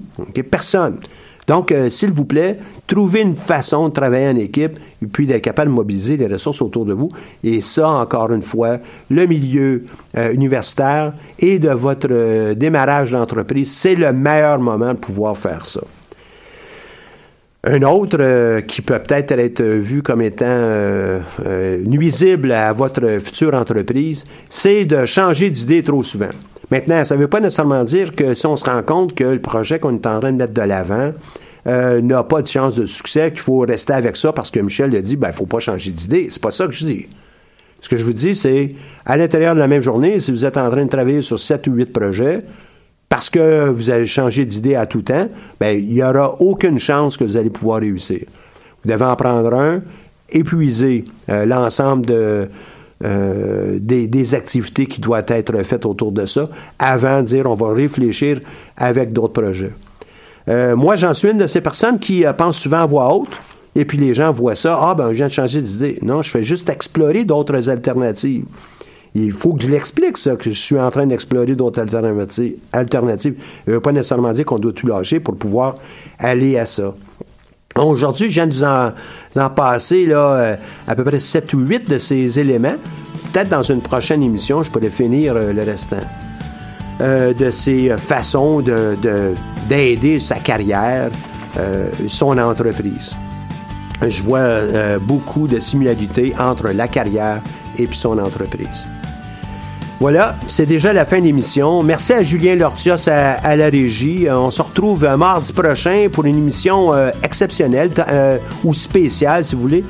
Personne. 0.49 0.99
Donc, 1.47 1.71
euh, 1.71 1.89
s'il 1.89 2.11
vous 2.11 2.25
plaît, 2.25 2.53
trouvez 2.85 3.21
une 3.21 3.35
façon 3.35 3.87
de 3.87 3.93
travailler 3.93 4.27
en 4.27 4.35
équipe 4.35 4.77
et 5.01 5.07
puis 5.07 5.25
d'être 5.25 5.41
capable 5.41 5.71
de 5.71 5.75
mobiliser 5.75 6.17
les 6.17 6.27
ressources 6.27 6.61
autour 6.61 6.85
de 6.85 6.93
vous. 6.93 7.09
Et 7.43 7.61
ça, 7.61 7.89
encore 7.89 8.31
une 8.33 8.41
fois, 8.41 8.79
le 9.09 9.25
milieu 9.25 9.85
euh, 10.17 10.33
universitaire 10.33 11.13
et 11.39 11.57
de 11.57 11.69
votre 11.69 12.09
euh, 12.11 12.53
démarrage 12.53 13.11
d'entreprise, 13.11 13.71
c'est 13.71 13.95
le 13.95 14.11
meilleur 14.11 14.59
moment 14.59 14.93
de 14.93 14.99
pouvoir 14.99 15.37
faire 15.37 15.65
ça. 15.65 15.81
Un 17.63 17.81
autre 17.81 18.61
qui 18.61 18.81
peut 18.81 18.99
peut-être 18.99 19.31
être 19.33 19.61
vu 19.61 20.01
comme 20.01 20.21
étant 20.21 21.19
nuisible 21.83 22.53
à 22.53 22.71
votre 22.71 23.19
future 23.19 23.53
entreprise, 23.55 24.23
c'est 24.47 24.85
de 24.85 25.05
changer 25.05 25.49
d'idée 25.49 25.83
trop 25.83 26.01
souvent. 26.01 26.29
Maintenant, 26.69 27.03
ça 27.05 27.15
ne 27.15 27.21
veut 27.21 27.27
pas 27.27 27.39
nécessairement 27.39 27.83
dire 27.83 28.13
que 28.13 28.33
si 28.33 28.45
on 28.45 28.55
se 28.55 28.65
rend 28.65 28.83
compte 28.83 29.15
que 29.15 29.23
le 29.23 29.41
projet 29.41 29.79
qu'on 29.79 29.95
est 29.95 30.05
en 30.05 30.19
train 30.19 30.31
de 30.31 30.37
mettre 30.37 30.53
de 30.53 30.61
l'avant 30.61 31.13
euh, 31.67 32.01
n'a 32.01 32.23
pas 32.23 32.41
de 32.41 32.47
chance 32.47 32.75
de 32.75 32.85
succès, 32.85 33.31
qu'il 33.31 33.39
faut 33.39 33.59
rester 33.59 33.93
avec 33.93 34.17
ça 34.17 34.33
parce 34.33 34.51
que 34.51 34.59
Michel 34.59 34.95
a 34.95 35.01
dit, 35.01 35.15
ben, 35.15 35.29
il 35.29 35.31
ne 35.31 35.35
faut 35.35 35.45
pas 35.45 35.59
changer 35.59 35.91
d'idée. 35.91 36.27
C'est 36.29 36.41
pas 36.41 36.51
ça 36.51 36.65
que 36.65 36.73
je 36.73 36.85
dis. 36.85 37.07
Ce 37.79 37.89
que 37.89 37.95
je 37.95 38.05
vous 38.05 38.13
dis, 38.13 38.35
c'est 38.35 38.69
à 39.05 39.17
l'intérieur 39.17 39.53
de 39.53 39.59
la 39.59 39.67
même 39.67 39.81
journée, 39.81 40.19
si 40.19 40.31
vous 40.31 40.45
êtes 40.45 40.57
en 40.57 40.69
train 40.69 40.83
de 40.83 40.89
travailler 40.89 41.21
sur 41.21 41.39
7 41.39 41.67
ou 41.67 41.73
8 41.73 41.93
projets, 41.93 42.39
parce 43.07 43.29
que 43.29 43.69
vous 43.69 43.89
avez 43.89 44.07
changé 44.07 44.45
d'idée 44.45 44.75
à 44.75 44.85
tout 44.85 45.03
temps, 45.03 45.29
ben, 45.59 45.77
il 45.77 45.93
n'y 45.93 46.03
aura 46.03 46.41
aucune 46.41 46.79
chance 46.79 47.15
que 47.15 47.23
vous 47.23 47.37
allez 47.37 47.49
pouvoir 47.49 47.79
réussir. 47.79 48.21
Vous 48.83 48.91
devez 48.91 49.05
en 49.05 49.15
prendre 49.15 49.53
un, 49.53 49.81
épuiser 50.29 51.05
euh, 51.29 51.45
l'ensemble 51.45 52.05
de, 52.05 52.49
euh, 53.05 53.77
des, 53.79 54.33
activités 54.33 54.87
qui 54.87 54.99
doivent 54.99 55.25
être 55.27 55.61
faites 55.63 55.85
autour 55.85 56.11
de 56.11 56.25
ça, 56.25 56.45
avant 56.79 57.21
de 57.21 57.27
dire 57.27 57.45
on 57.45 57.53
va 57.53 57.71
réfléchir 57.71 58.39
avec 58.75 59.13
d'autres 59.13 59.39
projets. 59.39 59.71
Euh, 60.49 60.75
moi, 60.75 60.95
j'en 60.95 61.13
suis 61.13 61.29
une 61.29 61.37
de 61.37 61.47
ces 61.47 61.61
personnes 61.61 61.99
qui 61.99 62.25
euh, 62.25 62.33
pensent 62.33 62.57
souvent 62.57 62.81
à 62.81 62.85
voix 62.85 63.13
haute, 63.13 63.37
et 63.75 63.85
puis 63.85 63.97
les 63.97 64.13
gens 64.13 64.31
voient 64.31 64.55
ça, 64.55 64.79
ah 64.81 64.95
ben, 64.95 65.09
je 65.09 65.15
viens 65.15 65.27
de 65.27 65.31
changer 65.31 65.61
d'idée. 65.61 65.99
Non, 66.01 66.23
je 66.23 66.31
fais 66.31 66.41
juste 66.41 66.69
explorer 66.69 67.23
d'autres 67.25 67.69
alternatives. 67.69 68.45
Il 69.13 69.31
faut 69.31 69.53
que 69.53 69.63
je 69.63 69.69
l'explique, 69.69 70.17
ça, 70.17 70.35
que 70.35 70.49
je 70.49 70.59
suis 70.59 70.79
en 70.79 70.89
train 70.89 71.05
d'explorer 71.05 71.55
d'autres 71.55 71.79
alternatives. 71.79 72.55
alternatives. 72.71 73.35
Ça 73.37 73.45
ne 73.67 73.73
veut 73.73 73.79
pas 73.79 73.91
nécessairement 73.91 74.31
dire 74.31 74.45
qu'on 74.45 74.59
doit 74.59 74.73
tout 74.73 74.87
lâcher 74.87 75.19
pour 75.19 75.35
pouvoir 75.35 75.75
aller 76.19 76.57
à 76.57 76.65
ça. 76.65 76.93
Aujourd'hui, 77.77 78.29
je 78.29 78.33
viens 78.35 78.47
de 78.47 78.53
vous 78.53 78.63
en, 79.39 79.49
passer 79.49 80.05
là, 80.05 80.17
euh, 80.33 80.55
à 80.87 80.95
peu 80.95 81.03
près 81.03 81.19
7 81.19 81.53
ou 81.53 81.59
8 81.59 81.89
de 81.89 81.97
ces 81.97 82.39
éléments. 82.39 82.75
Peut-être 83.31 83.49
dans 83.49 83.61
une 83.63 83.81
prochaine 83.81 84.23
émission, 84.23 84.63
je 84.63 84.71
pourrais 84.71 84.89
finir 84.89 85.35
euh, 85.35 85.53
le 85.53 85.63
restant. 85.63 85.97
Euh, 87.01 87.33
de 87.33 87.45
euh, 87.69 87.97
façons 87.97 88.61
de, 88.61 88.97
de- 89.01 89.33
d'aider 89.69 90.19
sa 90.19 90.35
carrière, 90.35 91.09
son 92.07 92.37
entreprise. 92.37 93.15
Je 94.07 94.21
vois 94.21 94.99
beaucoup 95.01 95.47
de 95.47 95.59
similarités 95.59 96.33
entre 96.39 96.69
la 96.69 96.87
carrière 96.87 97.41
et 97.77 97.87
puis 97.87 97.97
son 97.97 98.17
entreprise. 98.19 98.85
Voilà, 99.99 100.35
c'est 100.45 100.67
déjà 100.67 100.93
la 100.93 101.05
fin 101.05 101.17
de 101.17 101.23
l'émission. 101.23 101.81
Merci 101.81 102.13
à 102.13 102.21
Julien 102.21 102.55
Lortios 102.55 103.09
à, 103.09 103.31
à 103.43 103.55
la 103.55 103.65
régie. 103.65 104.27
Euh, 104.27 104.37
On 104.37 104.51
se 104.51 104.61
retrouve 104.61 105.03
euh, 105.03 105.17
mardi 105.17 105.51
prochain 105.51 106.07
pour 106.11 106.25
une 106.25 106.37
émission 106.37 106.93
euh, 106.93 107.09
exceptionnelle 107.23 107.89
ou 108.63 108.75
spéciale, 108.75 109.43
si 109.43 109.55
vous 109.55 109.61
voulez. 109.61 109.83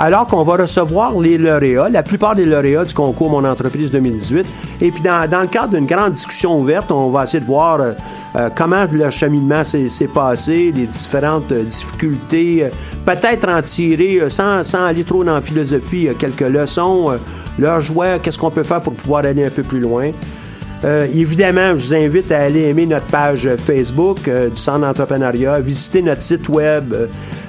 Alors 0.00 0.28
qu'on 0.28 0.44
va 0.44 0.58
recevoir 0.58 1.18
les 1.18 1.36
lauréats, 1.36 1.88
la 1.88 2.04
plupart 2.04 2.36
des 2.36 2.44
lauréats 2.44 2.84
du 2.84 2.94
concours 2.94 3.30
Mon 3.30 3.44
entreprise 3.44 3.90
2018. 3.90 4.46
Et 4.80 4.92
puis, 4.92 5.02
dans, 5.02 5.28
dans 5.28 5.40
le 5.40 5.48
cadre 5.48 5.74
d'une 5.74 5.86
grande 5.86 6.12
discussion 6.12 6.60
ouverte, 6.60 6.92
on 6.92 7.10
va 7.10 7.24
essayer 7.24 7.40
de 7.40 7.44
voir 7.44 7.80
euh, 7.80 8.48
comment 8.54 8.84
le 8.92 9.10
cheminement 9.10 9.64
s'est 9.64 9.88
passé, 10.14 10.72
les 10.72 10.86
différentes 10.86 11.52
difficultés, 11.52 12.70
peut-être 13.04 13.48
en 13.48 13.60
tirer, 13.60 14.20
sans, 14.28 14.62
sans 14.62 14.84
aller 14.84 15.02
trop 15.02 15.24
dans 15.24 15.34
la 15.34 15.40
philosophie, 15.40 16.06
quelques 16.16 16.42
leçons, 16.42 17.18
leur 17.58 17.80
joie, 17.80 18.18
qu'est-ce 18.18 18.38
qu'on 18.38 18.50
peut 18.50 18.62
faire 18.62 18.80
pour 18.80 18.94
pouvoir 18.94 19.24
aller 19.24 19.44
un 19.44 19.50
peu 19.50 19.62
plus 19.62 19.80
loin. 19.80 20.12
Euh, 20.84 21.06
évidemment, 21.12 21.76
je 21.76 21.86
vous 21.86 21.94
invite 21.94 22.30
à 22.30 22.42
aller 22.42 22.62
aimer 22.62 22.86
notre 22.86 23.06
page 23.06 23.48
Facebook 23.56 24.28
euh, 24.28 24.48
du 24.48 24.56
Centre 24.56 24.80
d'entrepreneuriat, 24.80 25.60
visiter 25.60 26.02
notre 26.02 26.22
site 26.22 26.48
web 26.48 26.94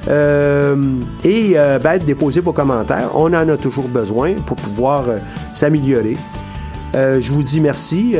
euh, 0.07 0.75
et 1.23 1.55
ben, 1.83 1.99
déposer 1.99 2.39
vos 2.39 2.53
commentaires. 2.53 3.11
On 3.13 3.33
en 3.33 3.47
a 3.47 3.57
toujours 3.57 3.87
besoin 3.87 4.33
pour 4.45 4.55
pouvoir 4.57 5.05
s'améliorer. 5.53 6.17
Je 6.93 7.31
vous 7.31 7.43
dis 7.43 7.61
merci 7.61 8.15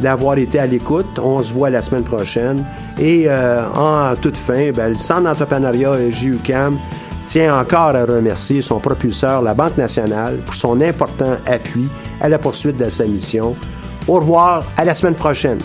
d'avoir 0.00 0.38
été 0.38 0.58
à 0.58 0.66
l'écoute. 0.66 1.20
On 1.22 1.40
se 1.40 1.52
voit 1.52 1.70
la 1.70 1.82
semaine 1.82 2.02
prochaine. 2.02 2.64
Et 2.98 3.28
en 3.30 4.16
toute 4.20 4.36
fin, 4.36 4.72
ben, 4.72 4.88
le 4.88 4.96
Centre 4.96 5.22
d'entrepreneuriat 5.22 6.10
JUCAM 6.10 6.76
tient 7.28 7.60
encore 7.60 7.94
à 7.94 8.06
remercier 8.06 8.62
son 8.62 8.80
propulseur, 8.80 9.42
la 9.42 9.52
Banque 9.52 9.76
nationale, 9.76 10.38
pour 10.46 10.54
son 10.54 10.80
important 10.80 11.36
appui 11.44 11.86
à 12.22 12.28
la 12.30 12.38
poursuite 12.38 12.78
de 12.78 12.88
sa 12.88 13.04
mission. 13.04 13.54
Au 14.08 14.14
revoir, 14.14 14.64
à 14.78 14.84
la 14.86 14.94
semaine 14.94 15.14
prochaine. 15.14 15.58